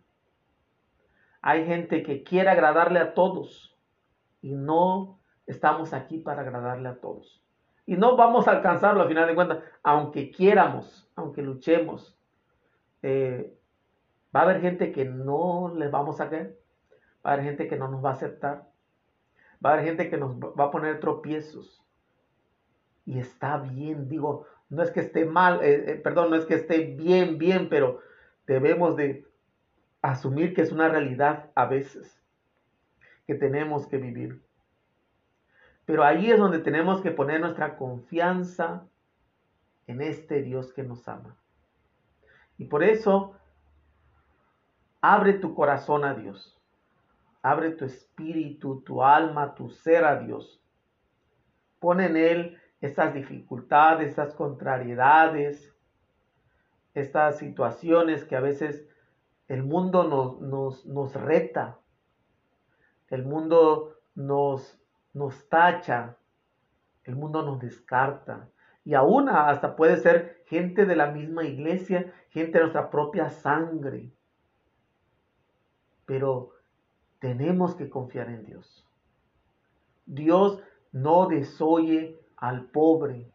Hay 1.41 1.65
gente 1.65 2.03
que 2.03 2.23
quiere 2.23 2.49
agradarle 2.49 2.99
a 2.99 3.13
todos 3.13 3.77
y 4.41 4.53
no 4.53 5.19
estamos 5.45 5.93
aquí 5.93 6.17
para 6.17 6.41
agradarle 6.41 6.89
a 6.89 6.99
todos. 6.99 7.43
Y 7.85 7.95
no 7.95 8.15
vamos 8.15 8.47
a 8.47 8.51
alcanzarlo 8.51 9.01
a 9.01 9.07
final 9.07 9.27
de 9.27 9.35
cuentas, 9.35 9.63
aunque 9.83 10.31
quieramos, 10.31 11.09
aunque 11.15 11.41
luchemos. 11.41 12.15
Eh, 13.01 13.51
va 14.35 14.41
a 14.41 14.43
haber 14.43 14.61
gente 14.61 14.91
que 14.91 15.05
no 15.05 15.73
les 15.75 15.89
vamos 15.89 16.21
a 16.21 16.29
querer, 16.29 16.59
va 17.25 17.31
a 17.31 17.33
haber 17.33 17.45
gente 17.45 17.67
que 17.67 17.75
no 17.75 17.87
nos 17.87 18.03
va 18.03 18.11
a 18.11 18.13
aceptar, 18.13 18.69
va 19.63 19.71
a 19.71 19.73
haber 19.73 19.85
gente 19.85 20.09
que 20.09 20.17
nos 20.17 20.35
va 20.37 20.65
a 20.65 20.71
poner 20.71 20.99
tropiezos. 20.99 21.83
Y 23.05 23.19
está 23.19 23.57
bien, 23.57 24.07
digo, 24.07 24.45
no 24.69 24.83
es 24.83 24.91
que 24.91 24.99
esté 24.99 25.25
mal, 25.25 25.63
eh, 25.63 25.91
eh, 25.91 25.95
perdón, 25.95 26.29
no 26.29 26.35
es 26.35 26.45
que 26.45 26.55
esté 26.55 26.79
bien, 26.79 27.37
bien, 27.37 27.69
pero 27.69 28.01
debemos 28.45 28.95
de 28.95 29.25
asumir 30.01 30.53
que 30.53 30.61
es 30.61 30.71
una 30.71 30.89
realidad 30.89 31.49
a 31.55 31.65
veces 31.65 32.21
que 33.25 33.35
tenemos 33.35 33.87
que 33.87 33.97
vivir. 33.97 34.41
Pero 35.85 36.03
ahí 36.03 36.29
es 36.29 36.37
donde 36.37 36.59
tenemos 36.59 37.01
que 37.01 37.11
poner 37.11 37.41
nuestra 37.41 37.77
confianza 37.77 38.87
en 39.87 40.01
este 40.01 40.43
Dios 40.43 40.71
que 40.71 40.83
nos 40.83 41.07
ama. 41.07 41.35
Y 42.59 42.65
por 42.65 42.83
eso, 42.83 43.35
abre 45.01 45.33
tu 45.33 45.55
corazón 45.55 46.05
a 46.05 46.13
Dios. 46.13 46.58
Abre 47.41 47.71
tu 47.71 47.85
espíritu, 47.85 48.81
tu 48.81 49.03
alma, 49.03 49.55
tu 49.55 49.69
ser 49.69 50.03
a 50.05 50.19
Dios. 50.19 50.61
Pon 51.79 52.01
en 52.01 52.17
Él 52.17 52.57
estas 52.81 53.13
dificultades, 53.13 54.09
estas 54.09 54.33
contrariedades, 54.33 55.73
estas 56.93 57.37
situaciones 57.37 58.25
que 58.25 58.35
a 58.35 58.41
veces 58.41 58.87
el 59.47 59.63
mundo 59.63 60.03
nos, 60.03 60.41
nos, 60.41 60.85
nos 60.85 61.13
reta, 61.13 61.79
el 63.09 63.25
mundo 63.25 63.95
nos, 64.15 64.79
nos 65.13 65.47
tacha, 65.49 66.17
el 67.03 67.15
mundo 67.15 67.41
nos 67.43 67.59
descarta. 67.59 68.49
Y 68.85 68.93
aún 68.93 69.29
hasta 69.29 69.75
puede 69.75 69.97
ser 69.97 70.43
gente 70.45 70.85
de 70.85 70.95
la 70.95 71.11
misma 71.11 71.43
iglesia, 71.43 72.13
gente 72.29 72.53
de 72.53 72.59
nuestra 72.59 72.89
propia 72.89 73.29
sangre. 73.29 74.11
Pero 76.05 76.51
tenemos 77.19 77.75
que 77.75 77.89
confiar 77.89 78.29
en 78.29 78.45
Dios. 78.45 78.85
Dios 80.05 80.61
no 80.91 81.27
desoye 81.27 82.19
al 82.37 82.65
pobre, 82.65 83.29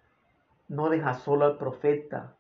no 0.69 0.89
deja 0.89 1.15
solo 1.15 1.45
al 1.45 1.59
profeta. 1.59 2.35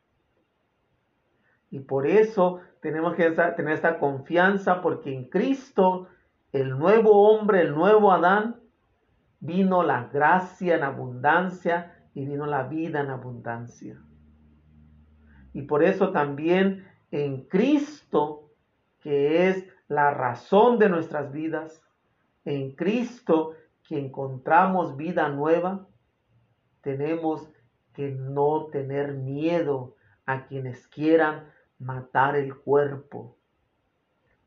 Y 1.71 1.81
por 1.81 2.07
eso 2.07 2.61
tenemos 2.81 3.15
que 3.15 3.31
tener 3.31 3.75
esta 3.75 3.99
confianza 3.99 4.81
porque 4.81 5.13
en 5.13 5.25
Cristo, 5.25 6.09
el 6.53 6.79
nuevo 6.79 7.31
hombre, 7.31 7.61
el 7.63 7.75
nuevo 7.75 8.13
Adán, 8.13 8.61
vino 9.41 9.83
la 9.83 10.05
gracia 10.05 10.77
en 10.77 10.85
abundancia 10.85 11.95
y 12.15 12.25
vino 12.25 12.47
la 12.47 12.65
vida 12.65 13.01
en 13.01 13.11
abundancia. 13.11 14.01
Y 15.53 15.63
por 15.63 15.85
eso 15.85 16.11
también 16.11 16.87
en 17.11 17.43
Cristo, 17.43 18.51
que 19.01 19.49
es 19.49 19.74
la 19.89 20.11
razón 20.11 20.79
de 20.79 20.89
nuestras 20.89 21.33
vidas, 21.33 21.83
en 22.45 22.73
Cristo 22.75 23.55
que 23.87 23.99
encontramos 23.99 24.97
vida 24.97 25.29
nueva, 25.29 25.87
tenemos 26.81 27.49
que 27.93 28.11
no 28.11 28.67
tener 28.67 29.15
miedo 29.15 29.97
a 30.27 30.47
quienes 30.47 30.87
quieran 30.89 31.51
matar 31.79 32.37
el 32.37 32.57
cuerpo. 32.57 33.37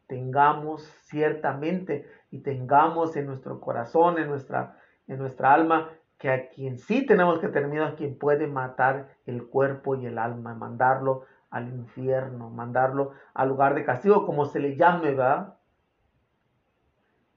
Tengamos 0.07 0.83
ciertamente 1.03 2.09
y 2.31 2.39
tengamos 2.39 3.15
en 3.15 3.27
nuestro 3.27 3.59
corazón, 3.59 4.19
en 4.19 4.27
nuestra, 4.27 4.77
en 5.07 5.19
nuestra 5.19 5.53
alma, 5.53 5.89
que 6.17 6.31
a 6.31 6.49
quien 6.49 6.77
sí 6.79 7.05
tenemos 7.05 7.39
que 7.39 7.49
tener 7.49 7.69
miedo 7.69 7.85
a 7.85 7.95
quien 7.95 8.17
puede 8.17 8.47
matar 8.47 9.15
el 9.25 9.45
cuerpo 9.47 9.95
y 9.95 10.07
el 10.07 10.17
alma, 10.17 10.55
mandarlo 10.55 11.25
al 11.57 11.69
infierno, 11.69 12.49
mandarlo 12.49 13.11
al 13.33 13.49
lugar 13.49 13.75
de 13.75 13.85
castigo, 13.85 14.25
como 14.25 14.45
se 14.45 14.59
le 14.59 14.75
llame, 14.75 15.11
¿verdad? 15.11 15.57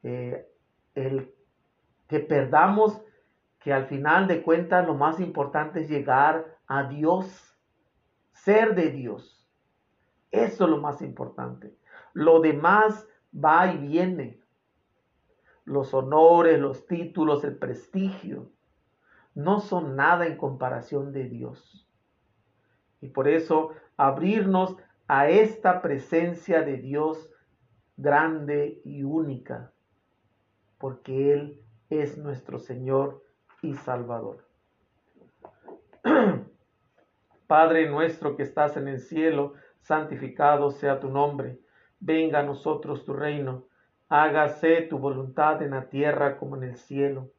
Eh, 0.02 0.46
el 0.94 1.34
que 2.08 2.20
perdamos 2.20 3.02
que 3.60 3.72
al 3.72 3.86
final 3.86 4.26
de 4.26 4.42
cuentas 4.42 4.86
lo 4.86 4.94
más 4.94 5.20
importante 5.20 5.82
es 5.82 5.88
llegar 5.88 6.58
a 6.66 6.84
Dios, 6.84 7.56
ser 8.32 8.74
de 8.74 8.90
Dios. 8.90 9.48
Eso 10.30 10.64
es 10.64 10.70
lo 10.70 10.78
más 10.78 11.02
importante. 11.02 11.76
Lo 12.12 12.40
demás 12.40 13.06
va 13.32 13.72
y 13.72 13.78
viene. 13.78 14.40
Los 15.64 15.92
honores, 15.94 16.58
los 16.58 16.86
títulos, 16.86 17.44
el 17.44 17.56
prestigio, 17.56 18.50
no 19.34 19.60
son 19.60 19.94
nada 19.94 20.26
en 20.26 20.36
comparación 20.36 21.12
de 21.12 21.28
Dios. 21.28 21.88
Y 23.00 23.08
por 23.08 23.28
eso 23.28 23.70
abrirnos 24.00 24.78
a 25.08 25.28
esta 25.28 25.82
presencia 25.82 26.62
de 26.62 26.78
Dios 26.78 27.30
grande 27.98 28.80
y 28.82 29.02
única, 29.02 29.72
porque 30.78 31.34
Él 31.34 31.62
es 31.90 32.16
nuestro 32.16 32.58
Señor 32.58 33.22
y 33.60 33.74
Salvador. 33.74 34.46
Padre 37.46 37.90
nuestro 37.90 38.36
que 38.36 38.42
estás 38.42 38.78
en 38.78 38.88
el 38.88 39.00
cielo, 39.00 39.52
santificado 39.80 40.70
sea 40.70 40.98
tu 40.98 41.10
nombre. 41.10 41.60
Venga 41.98 42.40
a 42.40 42.42
nosotros 42.42 43.04
tu 43.04 43.12
reino. 43.12 43.66
Hágase 44.08 44.80
tu 44.82 44.98
voluntad 44.98 45.60
en 45.60 45.72
la 45.72 45.90
tierra 45.90 46.38
como 46.38 46.56
en 46.56 46.62
el 46.62 46.76
cielo. 46.76 47.32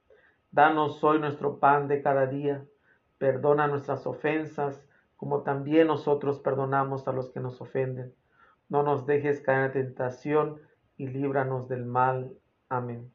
Danos 0.51 1.03
hoy 1.03 1.17
nuestro 1.17 1.59
pan 1.59 1.87
de 1.87 2.03
cada 2.03 2.27
día. 2.27 2.63
Perdona 3.17 3.67
nuestras 3.67 4.05
ofensas, 4.05 4.85
como 5.21 5.43
también 5.43 5.85
nosotros 5.85 6.39
perdonamos 6.39 7.07
a 7.07 7.11
los 7.11 7.29
que 7.29 7.39
nos 7.39 7.61
ofenden. 7.61 8.11
No 8.69 8.81
nos 8.81 9.05
dejes 9.05 9.39
caer 9.39 9.65
en 9.65 9.71
tentación 9.71 10.59
y 10.97 11.09
líbranos 11.09 11.69
del 11.69 11.85
mal. 11.85 12.33
Amén. 12.69 13.13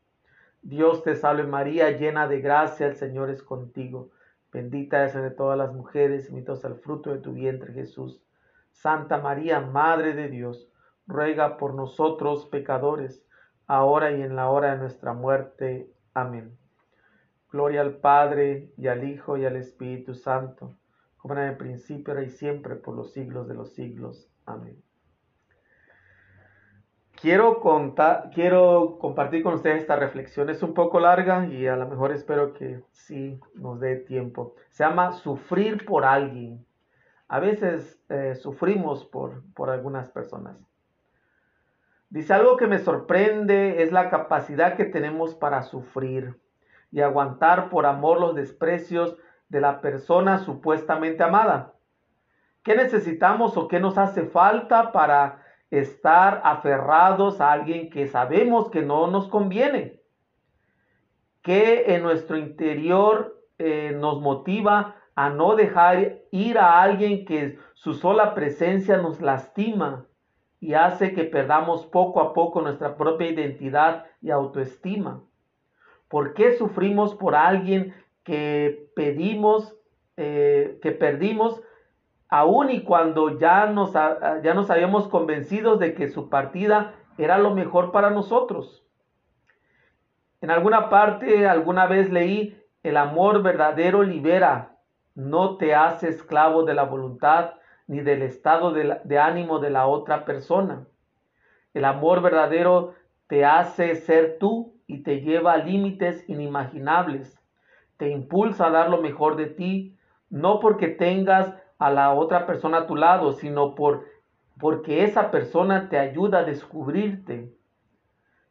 Dios 0.63 1.03
te 1.03 1.17
salve 1.17 1.49
María, 1.49 1.91
llena 1.91 2.29
de 2.29 2.41
gracia, 2.41 2.87
el 2.87 2.95
Señor 2.95 3.29
es 3.31 3.43
contigo. 3.43 4.13
Bendita 4.53 5.05
es 5.05 5.17
entre 5.17 5.33
todas 5.33 5.59
las 5.59 5.75
mujeres 5.75 6.29
y 6.29 6.33
bendito 6.33 6.55
el 6.65 6.77
fruto 6.77 7.11
de 7.11 7.19
tu 7.19 7.33
vientre 7.33 7.73
Jesús. 7.73 8.23
Santa 8.71 9.19
María, 9.19 9.61
Madre 9.61 10.15
de 10.15 10.29
Dios, 10.29 10.69
ruega 11.09 11.57
por 11.57 11.75
nosotros 11.75 12.47
pecadores, 12.47 13.27
ahora 13.67 14.13
y 14.13 14.23
en 14.23 14.37
la 14.37 14.49
hora 14.49 14.71
de 14.71 14.79
nuestra 14.79 15.13
muerte. 15.13 15.91
Amén. 16.15 16.57
Gloria 17.51 17.81
al 17.81 17.97
Padre 17.97 18.71
y 18.77 18.87
al 18.87 19.03
Hijo 19.03 19.37
y 19.37 19.45
al 19.45 19.57
Espíritu 19.57 20.15
Santo, 20.15 20.77
como 21.27 21.41
en 21.41 21.49
el 21.49 21.57
principio, 21.57 22.23
y 22.23 22.31
siempre, 22.31 22.77
por 22.77 22.95
los 22.95 23.13
siglos 23.13 23.49
de 23.49 23.55
los 23.55 23.75
siglos. 23.75 24.31
Amén. 24.45 24.81
Quiero, 27.21 27.59
contar, 27.59 28.31
quiero 28.33 28.99
compartir 29.01 29.43
con 29.43 29.55
ustedes 29.55 29.81
esta 29.81 29.97
reflexión. 29.97 30.51
Es 30.51 30.63
un 30.63 30.73
poco 30.73 31.01
larga 31.01 31.47
y 31.47 31.67
a 31.67 31.75
lo 31.75 31.89
mejor 31.89 32.13
espero 32.13 32.53
que 32.53 32.81
sí 32.93 33.41
nos 33.55 33.81
dé 33.81 33.97
tiempo. 33.97 34.55
Se 34.71 34.85
llama 34.85 35.11
Sufrir 35.11 35.85
por 35.85 36.05
alguien. 36.05 36.65
A 37.27 37.41
veces 37.41 38.01
eh, 38.09 38.37
sufrimos 38.37 39.05
por, 39.05 39.43
por 39.55 39.71
algunas 39.71 40.09
personas. 40.11 40.65
Dice 42.09 42.35
algo 42.35 42.57
que 42.57 42.69
me 42.69 42.79
sorprende 42.79 43.83
es 43.83 43.91
la 43.91 44.11
capacidad 44.11 44.77
que 44.77 44.85
tenemos 44.85 45.35
para 45.35 45.63
sufrir 45.63 46.41
y 46.93 47.01
aguantar 47.01 47.69
por 47.69 47.85
amor 47.85 48.21
los 48.21 48.37
desprecios 48.37 49.17
de 49.49 49.61
la 49.61 49.81
persona 49.81 50.39
supuestamente 50.39 51.23
amada. 51.23 51.75
¿Qué 52.63 52.75
necesitamos 52.75 53.57
o 53.57 53.69
qué 53.69 53.79
nos 53.79 53.97
hace 53.97 54.25
falta 54.27 54.91
para 54.91 55.43
estar 55.71 56.41
aferrados 56.45 57.41
a 57.41 57.53
alguien 57.53 57.91
que 57.91 58.07
sabemos 58.07 58.71
que 58.71 58.83
no 58.83 59.07
nos 59.07 59.29
conviene? 59.29 60.01
¿Qué 61.43 61.95
en 61.95 62.03
nuestro 62.03 62.37
interior 62.37 63.41
eh, 63.59 63.97
nos 63.97 64.21
motiva 64.21 64.97
a 65.15 65.31
no 65.31 65.55
dejar 65.55 66.19
ir 66.33 66.59
a 66.59 66.83
alguien 66.83 67.25
que 67.25 67.59
su 67.75 67.95
sola 67.95 68.35
presencia 68.35 68.97
nos 68.97 69.21
lastima 69.21 70.07
y 70.59 70.75
hace 70.75 71.15
que 71.15 71.23
perdamos 71.23 71.87
poco 71.87 72.21
a 72.21 72.35
poco 72.35 72.63
nuestra 72.63 72.97
propia 72.97 73.31
identidad 73.31 74.07
y 74.21 74.31
autoestima? 74.31 75.23
¿Por 76.09 76.35
qué 76.35 76.57
sufrimos 76.57 77.15
por 77.15 77.37
alguien 77.37 77.95
que 78.25 78.86
pedimos, 78.97 79.77
eh, 80.17 80.79
que 80.81 80.91
perdimos, 80.91 81.63
aun 82.29 82.71
y 82.71 82.83
cuando 82.83 83.39
ya 83.39 83.67
nos, 83.67 83.93
ya 83.93 84.55
nos 84.55 84.71
habíamos 84.71 85.07
convencidos 85.07 85.79
de 85.79 85.95
que 85.95 86.09
su 86.09 86.31
partida 86.31 86.95
era 87.19 87.37
lo 87.37 87.55
mejor 87.55 87.93
para 87.93 88.09
nosotros? 88.09 88.85
En 90.41 90.51
alguna 90.51 90.89
parte, 90.89 91.47
alguna 91.47 91.87
vez 91.87 92.11
leí, 92.11 92.59
el 92.83 92.97
amor 92.97 93.43
verdadero 93.43 94.03
libera, 94.03 94.79
no 95.15 95.59
te 95.59 95.75
hace 95.75 96.09
esclavo 96.09 96.65
de 96.65 96.75
la 96.75 96.85
voluntad 96.85 97.55
ni 97.87 98.01
del 98.01 98.23
estado 98.23 98.73
de, 98.73 98.99
de 99.05 99.19
ánimo 99.19 99.59
de 99.59 99.71
la 99.71 99.87
otra 99.87 100.25
persona. 100.25 100.87
El 101.75 101.85
amor 101.85 102.23
verdadero 102.23 102.95
te 103.27 103.45
hace 103.45 103.95
ser 103.97 104.39
tú 104.39 104.75
y 104.87 105.03
te 105.03 105.21
lleva 105.21 105.53
a 105.53 105.59
límites 105.59 106.25
inimaginables. 106.29 107.39
Te 107.97 108.11
impulsa 108.11 108.67
a 108.67 108.71
dar 108.71 108.91
lo 108.91 109.01
mejor 109.01 109.37
de 109.37 109.47
ti, 109.47 109.97
no 110.29 110.61
porque 110.61 110.89
tengas 110.89 111.55
a 111.79 111.91
la 111.91 112.13
otra 112.13 112.47
persona 112.47 112.79
a 112.79 112.87
tu 112.87 112.97
lado, 112.97 113.33
sino 113.33 113.75
por, 113.75 114.05
porque 114.59 115.05
esa 115.05 115.31
persona 115.31 115.89
te 115.89 115.99
ayuda 115.99 116.41
a 116.41 116.45
descubrirte. 116.45 117.53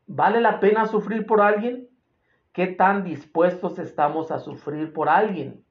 ¿Vale 0.07 0.41
la 0.41 0.59
pena 0.59 0.85
sufrir 0.85 1.25
por 1.25 1.41
alguien? 1.41 1.89
¿Qué 2.53 2.67
tan 2.67 3.03
dispuestos 3.03 3.79
estamos 3.79 4.31
a 4.31 4.39
sufrir 4.39 4.93
por 4.93 5.09
alguien? 5.09 5.63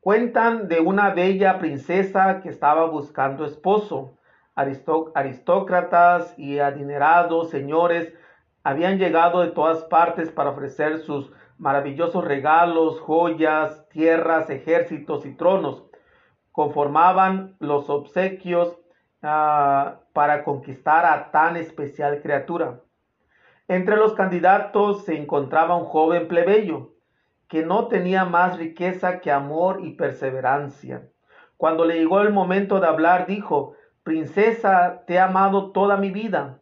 Cuentan 0.00 0.68
de 0.68 0.80
una 0.80 1.14
bella 1.14 1.58
princesa 1.58 2.40
que 2.42 2.50
estaba 2.50 2.86
buscando 2.86 3.44
esposo. 3.44 4.18
aristócratas 4.54 6.38
y 6.38 6.58
adinerados 6.58 7.50
señores 7.50 8.12
habían 8.62 8.98
llegado 8.98 9.40
de 9.40 9.50
todas 9.50 9.84
partes 9.84 10.30
para 10.30 10.50
ofrecer 10.50 10.98
sus 10.98 11.32
maravillosos 11.58 12.24
regalos, 12.24 13.00
joyas, 13.00 13.88
tierras, 13.88 14.50
ejércitos 14.50 15.26
y 15.26 15.34
tronos. 15.34 15.84
Conformaban 16.52 17.56
los 17.58 17.90
obsequios 17.90 18.76
ah, 19.22 20.00
para 20.12 20.44
conquistar 20.44 21.04
a 21.06 21.30
tan 21.30 21.56
especial 21.56 22.20
criatura. 22.22 22.80
Entre 23.66 23.96
los 23.96 24.14
candidatos 24.14 25.04
se 25.04 25.16
encontraba 25.16 25.76
un 25.76 25.84
joven 25.84 26.28
plebeyo 26.28 26.92
que 27.48 27.64
no 27.64 27.88
tenía 27.88 28.24
más 28.24 28.58
riqueza 28.58 29.20
que 29.20 29.30
amor 29.30 29.80
y 29.82 29.92
perseverancia. 29.92 31.08
Cuando 31.56 31.84
le 31.84 31.94
llegó 31.94 32.20
el 32.20 32.32
momento 32.32 32.80
de 32.80 32.86
hablar, 32.86 33.26
dijo, 33.26 33.74
Princesa, 34.02 35.04
te 35.06 35.14
he 35.14 35.18
amado 35.18 35.70
toda 35.70 35.96
mi 35.96 36.10
vida. 36.10 36.60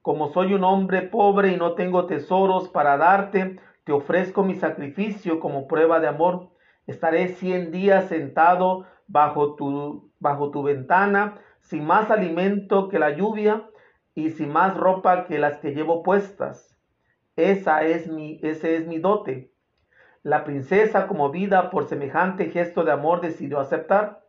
Como 0.00 0.32
soy 0.32 0.54
un 0.54 0.64
hombre 0.64 1.02
pobre 1.02 1.52
y 1.52 1.56
no 1.56 1.74
tengo 1.74 2.06
tesoros 2.06 2.68
para 2.68 2.96
darte, 2.96 3.60
te 3.88 3.94
ofrezco 3.94 4.42
mi 4.42 4.54
sacrificio 4.54 5.40
como 5.40 5.66
prueba 5.66 5.98
de 5.98 6.08
amor. 6.08 6.50
Estaré 6.86 7.28
cien 7.28 7.72
días 7.72 8.08
sentado 8.08 8.84
bajo 9.06 9.54
tu, 9.54 10.12
bajo 10.18 10.50
tu 10.50 10.62
ventana, 10.62 11.38
sin 11.60 11.86
más 11.86 12.10
alimento 12.10 12.90
que 12.90 12.98
la 12.98 13.16
lluvia, 13.16 13.66
y 14.14 14.28
sin 14.28 14.52
más 14.52 14.76
ropa 14.76 15.24
que 15.24 15.38
las 15.38 15.56
que 15.56 15.70
llevo 15.70 16.02
puestas. 16.02 16.76
Esa 17.34 17.80
es 17.80 18.08
mi, 18.08 18.38
ese 18.42 18.76
es 18.76 18.86
mi 18.86 18.98
dote. 18.98 19.54
La 20.22 20.44
princesa, 20.44 21.06
como 21.06 21.30
vida 21.30 21.70
por 21.70 21.88
semejante 21.88 22.50
gesto 22.50 22.84
de 22.84 22.92
amor, 22.92 23.22
decidió 23.22 23.58
aceptar. 23.58 24.22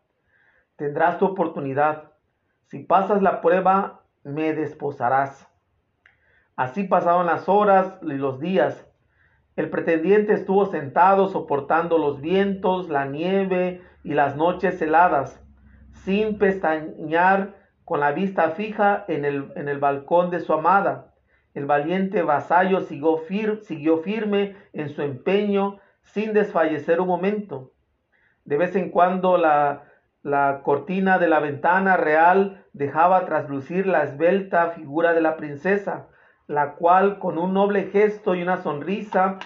Tendrás 0.78 1.18
tu 1.18 1.26
oportunidad. 1.26 2.14
Si 2.68 2.80
pasas 2.80 3.22
la 3.22 3.41
prueba, 3.41 4.05
me 4.24 4.53
desposarás. 4.53 5.51
Así 6.55 6.86
pasaron 6.86 7.26
las 7.26 7.49
horas 7.49 7.99
y 8.01 8.14
los 8.14 8.39
días. 8.39 8.89
El 9.60 9.70
pretendiente 9.70 10.32
estuvo 10.32 10.68
sentado 10.68 11.28
soportando 11.28 11.97
los 11.97 12.22
vientos, 12.22 12.88
la 12.88 13.03
nieve 13.03 13.82
y 14.05 14.14
las 14.14 14.38
noches 14.38 14.82
heladas, 14.82 15.43
sin 15.91 16.38
pestañear 16.38 17.55
con 17.84 17.99
la 17.99 18.14
vista 18.14 18.51
fija 18.51 19.03
en 19.10 19.26
el, 19.26 19.51
en 19.57 19.68
el 19.68 19.78
balcón 19.78 20.30
de 20.30 20.39
su 20.39 20.53
amada. 20.53 21.14
El 21.53 21.66
valiente 21.66 22.22
vasallo 22.22 22.80
siguió, 22.80 23.18
siguió 23.64 23.97
firme 23.97 24.55
en 24.72 24.88
su 24.88 25.01
empeño 25.01 25.80
sin 26.03 26.32
desfallecer 26.32 27.01
un 27.01 27.10
momento. 27.10 27.74
De 28.45 28.55
vez 28.55 28.78
en 28.78 28.89
cuando 28.89 29.38
la, 29.38 29.84
la 30.24 30.62
cortina 30.64 31.20
de 31.20 31.28
la 31.28 31.41
ventana 31.41 31.97
real 31.97 32.66
dejaba 32.72 33.26
traslucir 33.26 33.88
la 33.88 34.03
esbelta 34.03 34.70
figura 34.70 35.12
de 35.12 35.20
la 35.20 35.36
princesa, 35.36 36.07
la 36.50 36.74
cual 36.74 37.20
con 37.20 37.38
un 37.38 37.54
noble 37.54 37.91
gesto 37.91 38.34
y 38.34 38.41
una 38.41 38.58
sonrisa 38.58 39.38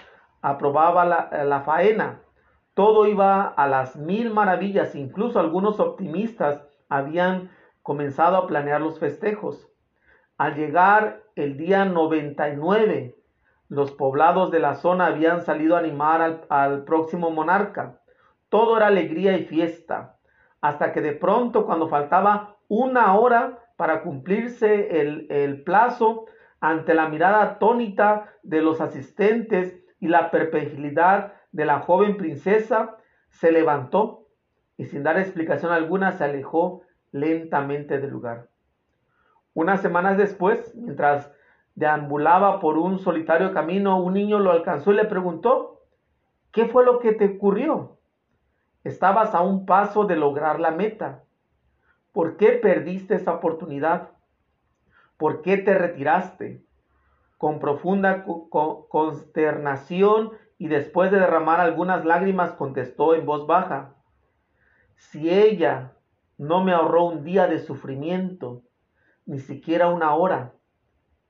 aprobaba 0.42 1.04
la, 1.04 1.44
la 1.44 1.60
faena. 1.60 2.22
Todo 2.76 3.08
iba 3.08 3.44
a 3.46 3.68
las 3.68 3.98
mil 3.98 4.32
maravillas, 4.32 4.96
incluso 4.96 5.42
algunos 5.42 5.82
optimistas 5.82 6.64
habían 6.88 7.52
comenzado 7.82 8.38
a 8.38 8.48
planear 8.48 8.80
los 8.80 9.00
festejos. 9.00 9.68
Al 10.38 10.56
llegar 10.56 11.24
el 11.36 11.58
día 11.58 11.84
99, 11.84 13.18
los 13.68 13.92
poblados 13.92 14.50
de 14.50 14.60
la 14.60 14.76
zona 14.76 15.08
habían 15.08 15.42
salido 15.42 15.76
a 15.76 15.80
animar 15.80 16.46
al, 16.48 16.86
próximo 16.86 17.32
monarca. 17.32 18.00
Todo 18.48 18.78
era 18.78 18.88
alegría 18.88 19.38
y 19.38 19.44
fiesta, 19.44 20.16
hasta 20.62 20.94
que 20.94 21.02
de 21.02 21.12
pronto, 21.12 21.66
cuando 21.66 21.90
faltaba 21.90 22.56
una 22.70 23.14
hora 23.14 23.60
para 23.76 24.04
cumplirse 24.04 25.02
el, 25.02 25.28
el 25.30 25.64
plazo, 25.64 26.28
ante 26.64 26.94
la 26.94 27.10
mirada 27.10 27.44
atónita 27.44 28.30
de 28.42 28.62
los 28.62 28.80
asistentes 28.80 29.84
y 30.00 30.08
la 30.08 30.32
perplejidad 30.32 31.34
de 31.52 31.66
la 31.66 31.80
joven 31.80 32.16
princesa, 32.16 32.96
se 33.28 33.52
levantó 33.52 34.30
y 34.78 34.86
sin 34.86 35.04
dar 35.04 35.20
explicación 35.20 35.74
alguna 35.74 36.14
se 36.14 36.24
alejó 36.24 36.84
lentamente 37.12 38.00
del 38.00 38.12
lugar. 38.12 38.48
Unas 39.54 39.82
semanas 39.82 40.18
después, 40.18 40.74
mientras 40.74 41.34
deambulaba 41.76 42.62
por 42.62 42.78
un 42.78 42.98
solitario 42.98 43.54
camino, 43.54 44.02
un 44.02 44.14
niño 44.14 44.40
lo 44.40 44.52
alcanzó 44.52 44.94
y 44.94 44.96
le 44.96 45.04
preguntó, 45.04 45.82
¿qué 46.54 46.68
fue 46.68 46.86
lo 46.86 47.00
que 47.00 47.12
te 47.12 47.26
ocurrió? 47.36 47.98
Estabas 48.86 49.36
a 49.36 49.42
un 49.42 49.66
paso 49.66 50.06
de 50.06 50.16
lograr 50.16 50.62
la 50.62 50.72
meta. 50.72 51.24
¿Por 52.14 52.38
qué 52.38 52.54
perdiste 52.54 53.16
esa 53.16 53.34
oportunidad? 53.34 54.12
¿Por 55.24 55.42
qué 55.42 55.56
te 55.56 55.74
retiraste? 55.74 56.66
Con 57.38 57.60
profunda 57.60 58.26
consternación 58.90 60.34
y 60.58 60.68
después 60.68 61.12
de 61.12 61.20
derramar 61.22 61.62
algunas 61.62 62.04
lágrimas 62.04 62.52
contestó 62.52 63.16
en 63.16 63.26
voz 63.26 63.48
baja, 63.48 63.96
si 64.98 65.30
ella 65.30 65.94
no 66.38 66.62
me 66.66 66.74
ahorró 66.74 67.06
un 67.06 67.24
día 67.24 67.48
de 67.48 67.60
sufrimiento, 67.60 68.64
ni 69.26 69.40
siquiera 69.40 69.88
una 69.88 70.14
hora, 70.14 70.56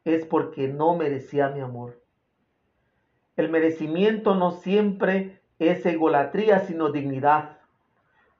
es 0.05 0.25
porque 0.25 0.67
no 0.67 0.95
merecía 0.95 1.49
mi 1.49 1.59
amor. 1.59 2.01
El 3.35 3.49
merecimiento 3.51 4.33
no 4.33 4.53
siempre 4.53 5.43
es 5.59 5.85
egolatría, 5.85 6.61
sino 6.61 6.91
dignidad. 6.91 7.59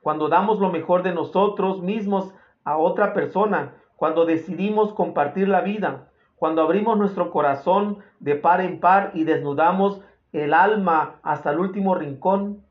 Cuando 0.02 0.30
damos 0.30 0.60
lo 0.60 0.72
mejor 0.72 1.04
de 1.04 1.14
nosotros 1.14 1.84
mismos 1.84 2.34
a 2.64 2.78
otra 2.78 3.14
persona, 3.14 3.83
cuando 3.96 4.26
decidimos 4.26 4.94
compartir 4.94 5.48
la 5.48 5.62
vida, 5.62 6.10
cuando 6.36 6.62
abrimos 6.62 6.98
nuestro 6.98 7.32
corazón 7.32 8.00
de 8.20 8.36
par 8.36 8.62
en 8.62 8.80
par 8.80 9.12
y 9.14 9.24
desnudamos 9.24 10.02
el 10.34 10.54
alma 10.54 11.20
hasta 11.24 11.52
el 11.52 11.60
último 11.60 11.96
rincón, 11.96 12.66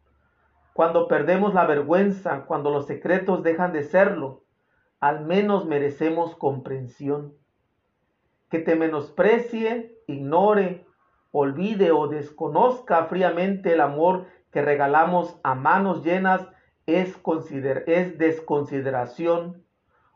cuando 0.73 1.07
perdemos 1.07 1.55
la 1.55 1.67
vergüenza, 1.67 2.45
cuando 2.47 2.71
los 2.71 2.87
secretos 2.87 3.43
dejan 3.43 3.73
de 3.73 3.85
serlo, 3.85 4.43
al 5.01 5.25
menos 5.25 5.67
merecemos 5.67 6.35
comprensión. 6.35 7.35
Que 8.51 8.59
te 8.59 8.75
menosprecie, 8.75 9.99
ignore, 10.07 10.87
olvide 11.31 11.93
o 11.93 12.09
desconozca 12.09 13.05
fríamente 13.07 13.73
el 13.73 13.81
amor 13.81 14.27
que 14.51 14.63
regalamos 14.63 15.39
a 15.43 15.55
manos 15.55 16.05
llenas 16.05 16.47
es, 16.87 17.19
es 17.87 18.19
desconsideración 18.19 19.62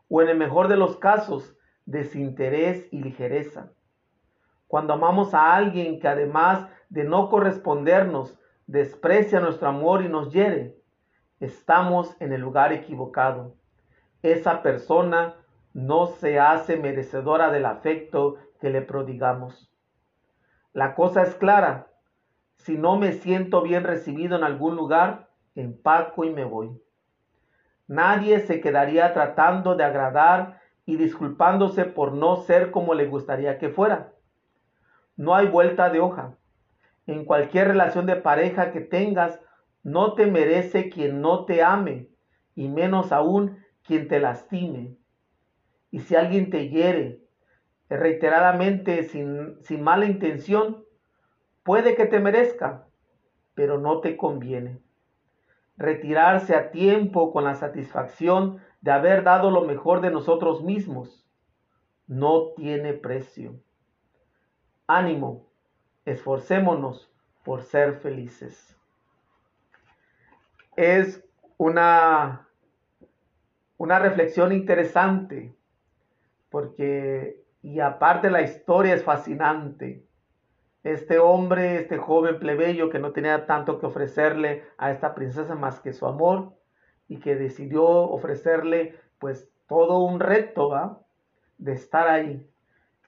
o 0.09 0.21
en 0.21 0.29
el 0.29 0.37
mejor 0.37 0.67
de 0.67 0.77
los 0.77 0.97
casos, 0.97 1.55
desinterés 1.85 2.87
y 2.91 3.01
ligereza. 3.01 3.71
Cuando 4.67 4.93
amamos 4.93 5.33
a 5.33 5.55
alguien 5.55 5.99
que 5.99 6.07
además 6.07 6.67
de 6.89 7.03
no 7.03 7.29
correspondernos, 7.29 8.37
desprecia 8.65 9.39
nuestro 9.39 9.69
amor 9.69 10.03
y 10.03 10.09
nos 10.09 10.31
hiere, 10.31 10.75
estamos 11.39 12.15
en 12.19 12.33
el 12.33 12.41
lugar 12.41 12.73
equivocado. 12.73 13.55
Esa 14.21 14.61
persona 14.61 15.35
no 15.73 16.07
se 16.07 16.39
hace 16.39 16.75
merecedora 16.75 17.51
del 17.51 17.65
afecto 17.65 18.37
que 18.59 18.69
le 18.69 18.81
prodigamos. 18.81 19.71
La 20.73 20.95
cosa 20.95 21.21
es 21.21 21.35
clara. 21.35 21.87
Si 22.57 22.77
no 22.77 22.97
me 22.97 23.13
siento 23.13 23.61
bien 23.61 23.83
recibido 23.83 24.35
en 24.35 24.43
algún 24.43 24.75
lugar, 24.75 25.29
empaco 25.55 26.25
y 26.25 26.31
me 26.31 26.43
voy. 26.43 26.81
Nadie 27.87 28.41
se 28.41 28.59
quedaría 28.59 29.13
tratando 29.13 29.75
de 29.75 29.85
agradar 29.85 30.59
y 30.85 30.97
disculpándose 30.97 31.85
por 31.85 32.13
no 32.13 32.35
ser 32.35 32.71
como 32.71 32.93
le 32.93 33.07
gustaría 33.07 33.57
que 33.57 33.69
fuera. 33.69 34.11
No 35.15 35.35
hay 35.35 35.47
vuelta 35.47 35.89
de 35.89 36.01
hoja. 36.01 36.35
En 37.05 37.23
cualquier 37.23 37.69
relación 37.69 38.05
de 38.05 38.17
pareja 38.17 38.71
que 38.71 38.81
tengas, 38.81 39.39
no 39.83 40.15
te 40.15 40.25
merece 40.25 40.89
quien 40.89 41.21
no 41.21 41.45
te 41.45 41.63
ame, 41.63 42.09
y 42.55 42.67
menos 42.67 43.13
aún 43.13 43.63
quien 43.83 44.09
te 44.09 44.19
lastime. 44.19 44.97
Y 45.89 45.99
si 45.99 46.15
alguien 46.15 46.49
te 46.49 46.67
hiere 46.67 47.21
reiteradamente 47.89 49.03
sin, 49.03 49.63
sin 49.63 49.81
mala 49.81 50.05
intención, 50.05 50.83
puede 51.63 51.95
que 51.95 52.05
te 52.05 52.19
merezca, 52.19 52.85
pero 53.53 53.77
no 53.77 54.01
te 54.01 54.17
conviene 54.17 54.81
retirarse 55.77 56.55
a 56.55 56.71
tiempo 56.71 57.31
con 57.31 57.43
la 57.43 57.55
satisfacción 57.55 58.59
de 58.81 58.91
haber 58.91 59.23
dado 59.23 59.51
lo 59.51 59.61
mejor 59.61 60.01
de 60.01 60.11
nosotros 60.11 60.63
mismos, 60.63 61.25
no 62.07 62.53
tiene 62.55 62.93
precio. 62.93 63.59
Ánimo, 64.87 65.45
esforcémonos 66.05 67.11
por 67.43 67.61
ser 67.61 67.95
felices. 67.95 68.75
Es 70.75 71.23
una, 71.57 72.47
una 73.77 73.99
reflexión 73.99 74.51
interesante, 74.51 75.55
porque, 76.49 77.43
y 77.61 77.79
aparte 77.79 78.31
la 78.31 78.41
historia 78.41 78.95
es 78.95 79.03
fascinante 79.03 80.06
este 80.93 81.19
hombre, 81.19 81.75
este 81.81 81.97
joven 81.97 82.39
plebeyo 82.39 82.89
que 82.89 82.99
no 82.99 83.11
tenía 83.11 83.45
tanto 83.45 83.77
que 83.77 83.85
ofrecerle 83.85 84.63
a 84.77 84.89
esta 84.89 85.13
princesa 85.15 85.53
más 85.53 85.81
que 85.81 85.91
su 85.91 86.05
amor 86.05 86.53
y 87.09 87.19
que 87.19 87.35
decidió 87.35 87.85
ofrecerle 87.85 88.97
pues 89.19 89.51
todo 89.67 89.99
un 89.99 90.21
reto 90.21 90.69
¿va? 90.69 91.01
de 91.57 91.73
estar 91.73 92.07
ahí. 92.07 92.49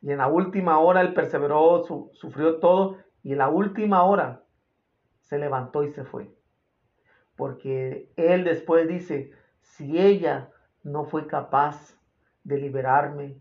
Y 0.02 0.12
en 0.12 0.18
la 0.18 0.28
última 0.28 0.80
hora 0.80 1.00
él 1.00 1.14
perseveró, 1.14 1.86
sufrió 2.14 2.60
todo 2.60 2.98
y 3.24 3.32
en 3.32 3.38
la 3.38 3.48
última 3.48 4.04
hora 4.04 4.44
se 5.22 5.38
levantó 5.38 5.84
y 5.84 5.90
se 5.90 6.04
fue. 6.04 6.34
Porque 7.38 8.12
él 8.18 8.44
después 8.44 8.90
dice, 8.90 9.32
si 9.62 9.98
ella 9.98 10.50
no 10.84 11.06
fue 11.06 11.28
capaz 11.28 11.98
de 12.44 12.58
liberarme 12.58 13.40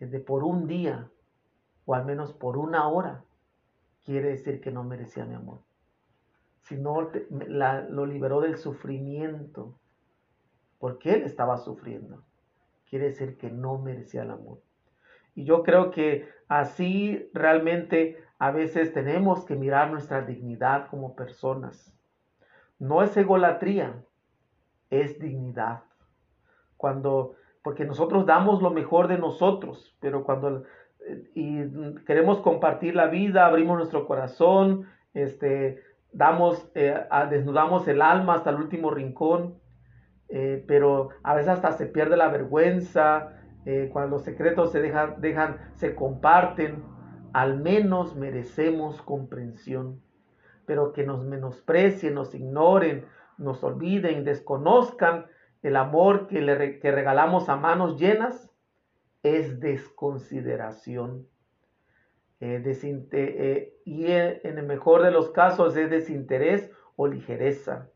de 0.00 0.18
por 0.18 0.42
un 0.42 0.66
día 0.66 1.08
o 1.86 1.94
al 1.94 2.04
menos 2.04 2.32
por 2.32 2.58
una 2.58 2.88
hora, 2.88 3.24
quiere 4.08 4.30
decir 4.30 4.62
que 4.62 4.70
no 4.70 4.84
merecía 4.84 5.26
mi 5.26 5.34
amor. 5.34 5.58
Sino 6.62 7.10
la, 7.28 7.82
lo 7.82 8.06
liberó 8.06 8.40
del 8.40 8.56
sufrimiento, 8.56 9.78
porque 10.78 11.12
él 11.12 11.24
estaba 11.24 11.58
sufriendo. 11.58 12.24
Quiere 12.88 13.08
decir 13.08 13.36
que 13.36 13.50
no 13.50 13.76
merecía 13.76 14.22
el 14.22 14.30
amor. 14.30 14.62
Y 15.34 15.44
yo 15.44 15.62
creo 15.62 15.90
que 15.90 16.26
así 16.48 17.28
realmente 17.34 18.16
a 18.38 18.50
veces 18.50 18.94
tenemos 18.94 19.44
que 19.44 19.56
mirar 19.56 19.90
nuestra 19.90 20.22
dignidad 20.22 20.88
como 20.88 21.14
personas. 21.14 21.94
No 22.78 23.02
es 23.02 23.14
egolatría, 23.14 24.02
es 24.88 25.18
dignidad. 25.18 25.82
Cuando, 26.78 27.34
porque 27.62 27.84
nosotros 27.84 28.24
damos 28.24 28.62
lo 28.62 28.70
mejor 28.70 29.06
de 29.06 29.18
nosotros, 29.18 29.94
pero 30.00 30.24
cuando 30.24 30.64
y 31.34 31.62
queremos 32.06 32.40
compartir 32.40 32.94
la 32.94 33.06
vida, 33.06 33.46
abrimos 33.46 33.76
nuestro 33.76 34.06
corazón, 34.06 34.86
este, 35.14 35.82
damos, 36.12 36.70
eh, 36.74 36.94
desnudamos 37.30 37.86
el 37.88 38.02
alma 38.02 38.34
hasta 38.34 38.50
el 38.50 38.56
último 38.56 38.90
rincón, 38.90 39.58
eh, 40.28 40.64
pero 40.66 41.10
a 41.22 41.34
veces 41.34 41.50
hasta 41.50 41.72
se 41.72 41.86
pierde 41.86 42.16
la 42.16 42.28
vergüenza, 42.28 43.34
eh, 43.64 43.90
cuando 43.92 44.16
los 44.16 44.22
secretos 44.22 44.72
se 44.72 44.80
dejan, 44.80 45.20
dejan, 45.20 45.58
se 45.74 45.94
comparten, 45.94 46.82
al 47.32 47.60
menos 47.60 48.16
merecemos 48.16 49.02
comprensión, 49.02 50.00
pero 50.66 50.92
que 50.92 51.04
nos 51.04 51.24
menosprecien, 51.24 52.14
nos 52.14 52.34
ignoren, 52.34 53.04
nos 53.36 53.62
olviden, 53.62 54.24
desconozcan 54.24 55.26
el 55.62 55.76
amor 55.76 56.28
que, 56.28 56.40
le, 56.40 56.78
que 56.78 56.92
regalamos 56.92 57.48
a 57.48 57.56
manos 57.56 57.98
llenas, 57.98 58.50
es 59.22 59.60
desconsideración. 59.60 61.26
Eh, 62.40 62.62
eh, 63.12 63.80
y 63.84 64.06
en 64.06 64.58
el 64.58 64.66
mejor 64.66 65.02
de 65.02 65.10
los 65.10 65.30
casos 65.30 65.76
es 65.76 65.90
desinterés 65.90 66.70
o 66.96 67.08
ligereza. 67.08 67.88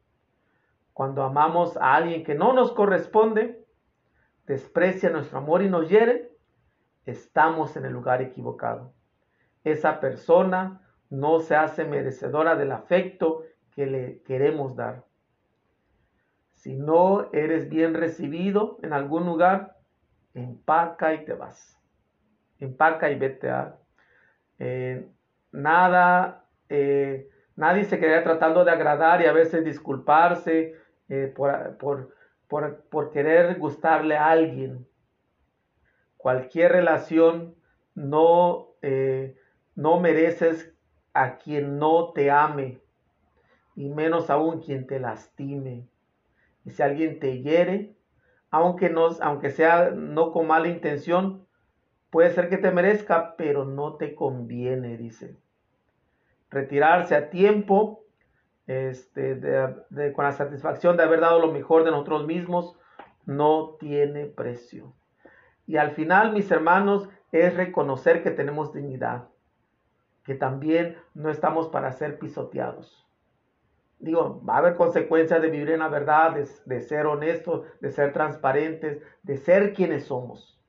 Cuando 0.92 1.22
amamos 1.22 1.76
a 1.76 1.94
alguien 1.94 2.24
que 2.24 2.34
no 2.34 2.52
nos 2.52 2.72
corresponde, 2.72 3.64
desprecia 4.46 5.10
nuestro 5.10 5.38
amor 5.38 5.62
y 5.62 5.68
nos 5.68 5.88
hiere, 5.88 6.32
estamos 7.06 7.76
en 7.76 7.84
el 7.84 7.92
lugar 7.92 8.20
equivocado. 8.20 8.92
Esa 9.64 10.00
persona 10.00 10.82
no 11.08 11.40
se 11.40 11.54
hace 11.54 11.84
merecedora 11.84 12.56
del 12.56 12.72
afecto 12.72 13.44
que 13.70 13.86
le 13.86 14.22
queremos 14.22 14.76
dar. 14.76 15.04
Si 16.50 16.74
no 16.76 17.30
eres 17.32 17.68
bien 17.68 17.94
recibido 17.94 18.78
en 18.82 18.92
algún 18.92 19.26
lugar, 19.26 19.78
empaca 20.34 21.14
y 21.14 21.24
te 21.24 21.34
vas. 21.34 21.78
Empaca 22.58 23.10
y 23.10 23.18
vete 23.18 23.50
a... 23.50 23.76
Eh, 24.58 25.08
nada, 25.50 26.44
eh, 26.68 27.28
nadie 27.56 27.84
se 27.84 27.98
quedaría 27.98 28.22
tratando 28.22 28.64
de 28.64 28.70
agradar 28.70 29.20
y 29.22 29.26
a 29.26 29.32
veces 29.32 29.64
disculparse 29.64 30.76
eh, 31.08 31.32
por, 31.34 31.76
por, 31.78 32.14
por, 32.88 33.10
querer 33.10 33.58
gustarle 33.58 34.16
a 34.16 34.30
alguien. 34.30 34.86
Cualquier 36.16 36.72
relación 36.72 37.56
no, 37.94 38.76
no 39.74 40.00
mereces 40.00 40.72
a 41.12 41.38
quien 41.38 41.78
no 41.78 42.12
te 42.12 42.30
ame 42.30 42.80
y 43.74 43.88
menos 43.88 44.30
aún 44.30 44.60
quien 44.60 44.86
te 44.86 45.00
lastime. 45.00 45.88
Y 46.64 46.70
si 46.70 46.82
alguien 46.82 47.18
te 47.18 47.42
hiere, 47.42 47.96
aunque, 48.52 48.94
aunque 49.22 49.50
sea 49.50 49.90
no 49.90 50.30
con 50.30 50.46
mala 50.46 50.68
intención, 50.68 51.46
puede 52.10 52.30
ser 52.30 52.50
que 52.50 52.58
te 52.58 52.70
merezca, 52.70 53.34
pero 53.36 53.64
no 53.64 53.96
te 53.96 54.14
conviene, 54.14 54.98
dice. 54.98 55.36
Retirarse 56.50 57.16
a 57.16 57.30
tiempo, 57.30 58.04
este, 58.66 59.40
con 60.14 60.26
la 60.26 60.32
satisfacción 60.32 60.98
de 60.98 61.02
haber 61.02 61.20
dado 61.20 61.40
lo 61.40 61.50
mejor 61.50 61.82
de 61.84 61.90
nosotros 61.92 62.26
mismos, 62.26 62.78
no 63.24 63.76
tiene 63.80 64.26
precio. 64.26 64.92
Y 65.66 65.78
al 65.78 65.92
final, 65.92 66.34
mis 66.34 66.50
hermanos, 66.50 67.08
es 67.32 67.56
reconocer 67.56 68.22
que 68.22 68.30
tenemos 68.30 68.74
dignidad, 68.74 69.28
que 70.24 70.34
también 70.34 70.98
no 71.14 71.30
estamos 71.30 71.68
para 71.68 71.90
ser 71.92 72.18
pisoteados 72.18 73.08
digo, 74.02 74.42
va 74.44 74.56
a 74.56 74.58
haber 74.58 74.74
consecuencias 74.74 75.40
de 75.40 75.48
vivir 75.48 75.70
en 75.70 75.78
la 75.78 75.88
verdad, 75.88 76.34
de, 76.66 76.80
ser 76.80 77.06
honestos, 77.06 77.64
de 77.80 77.90
ser 77.90 78.12
transparentes, 78.12 79.00
de 79.22 79.36
ser 79.36 79.72
quienes 79.72 80.06
somos. 80.06 80.60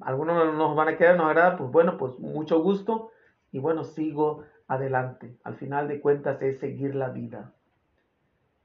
Algunos 0.00 0.36
no 0.36 0.52
nos 0.52 0.76
van 0.76 0.88
a 0.88 0.96
querer, 0.96 1.16
¿no 1.16 1.26
verdad? 1.26 1.58
Pues 1.58 1.70
bueno, 1.70 1.98
pues 1.98 2.18
mucho 2.18 2.62
gusto 2.62 3.10
y 3.50 3.58
bueno, 3.58 3.82
sigo 3.84 4.44
adelante. 4.68 5.36
Al 5.42 5.56
final 5.56 5.88
de 5.88 6.00
cuentas 6.00 6.40
es 6.40 6.60
seguir 6.60 6.94
la 6.94 7.08
vida. 7.08 7.52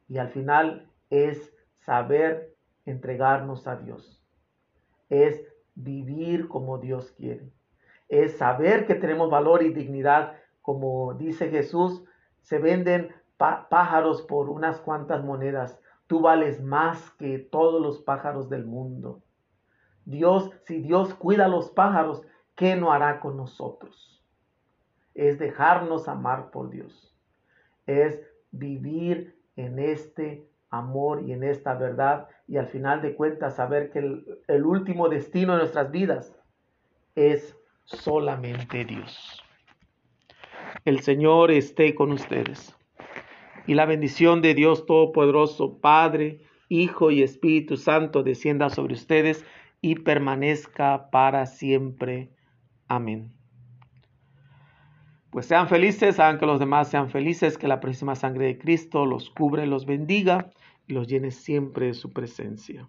Y 0.08 0.20
al 0.20 0.30
final 0.30 0.88
es 1.10 1.52
saber 1.80 2.54
entregarnos 2.86 3.68
a 3.68 3.78
Dios. 3.78 4.24
Es 5.10 5.44
vivir 5.74 6.48
como 6.48 6.78
Dios 6.78 7.12
quiere. 7.14 7.50
Es 8.10 8.38
saber 8.38 8.86
que 8.86 8.94
tenemos 8.94 9.32
valor 9.32 9.64
y 9.64 9.74
dignidad, 9.74 10.38
como 10.62 11.16
dice 11.16 11.50
Jesús, 11.50 12.04
se 12.42 12.60
venden 12.60 13.10
pájaros 13.38 14.22
por 14.22 14.50
unas 14.50 14.80
cuantas 14.80 15.24
monedas. 15.24 15.80
Tú 16.08 16.22
vales 16.22 16.62
más 16.62 17.12
que 17.12 17.40
todos 17.40 17.82
los 17.82 18.00
pájaros 18.00 18.50
del 18.50 18.66
mundo. 18.66 19.22
Dios, 20.06 20.52
si 20.66 20.82
Dios 20.82 21.14
cuida 21.16 21.46
a 21.46 21.50
los 21.50 21.72
pájaros, 21.72 22.22
¿qué 22.56 22.76
no 22.76 22.92
hará 22.92 23.20
con 23.20 23.38
nosotros? 23.38 24.24
Es 25.14 25.40
dejarnos 25.40 26.08
amar 26.08 26.52
por 26.52 26.70
Dios. 26.70 27.16
Es 27.88 28.22
vivir 28.52 29.36
en 29.56 29.80
este 29.80 30.48
amor 30.70 31.24
y 31.24 31.32
en 31.32 31.44
esta 31.44 31.74
verdad 31.74 32.28
y 32.48 32.58
al 32.58 32.68
final 32.68 33.02
de 33.02 33.16
cuentas 33.16 33.56
saber 33.56 33.92
que 33.92 34.00
el, 34.00 34.40
el 34.48 34.66
último 34.66 35.10
destino 35.10 35.54
de 35.54 35.60
nuestras 35.60 35.90
vidas 35.92 36.36
es 37.16 37.56
solamente 37.86 38.86
Dios. 38.86 39.42
El 40.84 41.00
Señor 41.00 41.52
esté 41.52 41.96
con 41.96 42.12
ustedes. 42.12 42.76
Y 43.68 43.74
la 43.74 43.86
bendición 43.86 44.42
de 44.42 44.54
Dios 44.54 44.86
Todopoderoso, 44.86 45.80
Padre, 45.80 46.42
Hijo 46.70 47.12
y 47.12 47.24
Espíritu 47.24 47.78
Santo, 47.78 48.24
descienda 48.24 48.70
sobre 48.70 48.94
ustedes 48.94 49.46
y 49.82 49.96
permanezca 49.96 51.10
para 51.12 51.46
siempre. 51.46 52.30
Amén. 52.88 53.34
Pues 55.32 55.48
sean 55.48 55.68
felices, 55.68 56.20
hagan 56.20 56.40
que 56.40 56.46
los 56.46 56.60
demás 56.60 56.90
sean 56.90 57.10
felices, 57.10 57.58
que 57.58 57.68
la 57.68 57.80
próxima 57.80 58.16
sangre 58.16 58.46
de 58.46 58.58
Cristo 58.58 59.06
los 59.06 59.30
cubre, 59.30 59.68
los 59.68 59.86
bendiga 59.86 60.50
y 60.88 60.94
los 60.94 61.08
llene 61.08 61.32
siempre 61.32 61.88
de 61.88 61.94
su 61.94 62.14
presencia. 62.14 62.88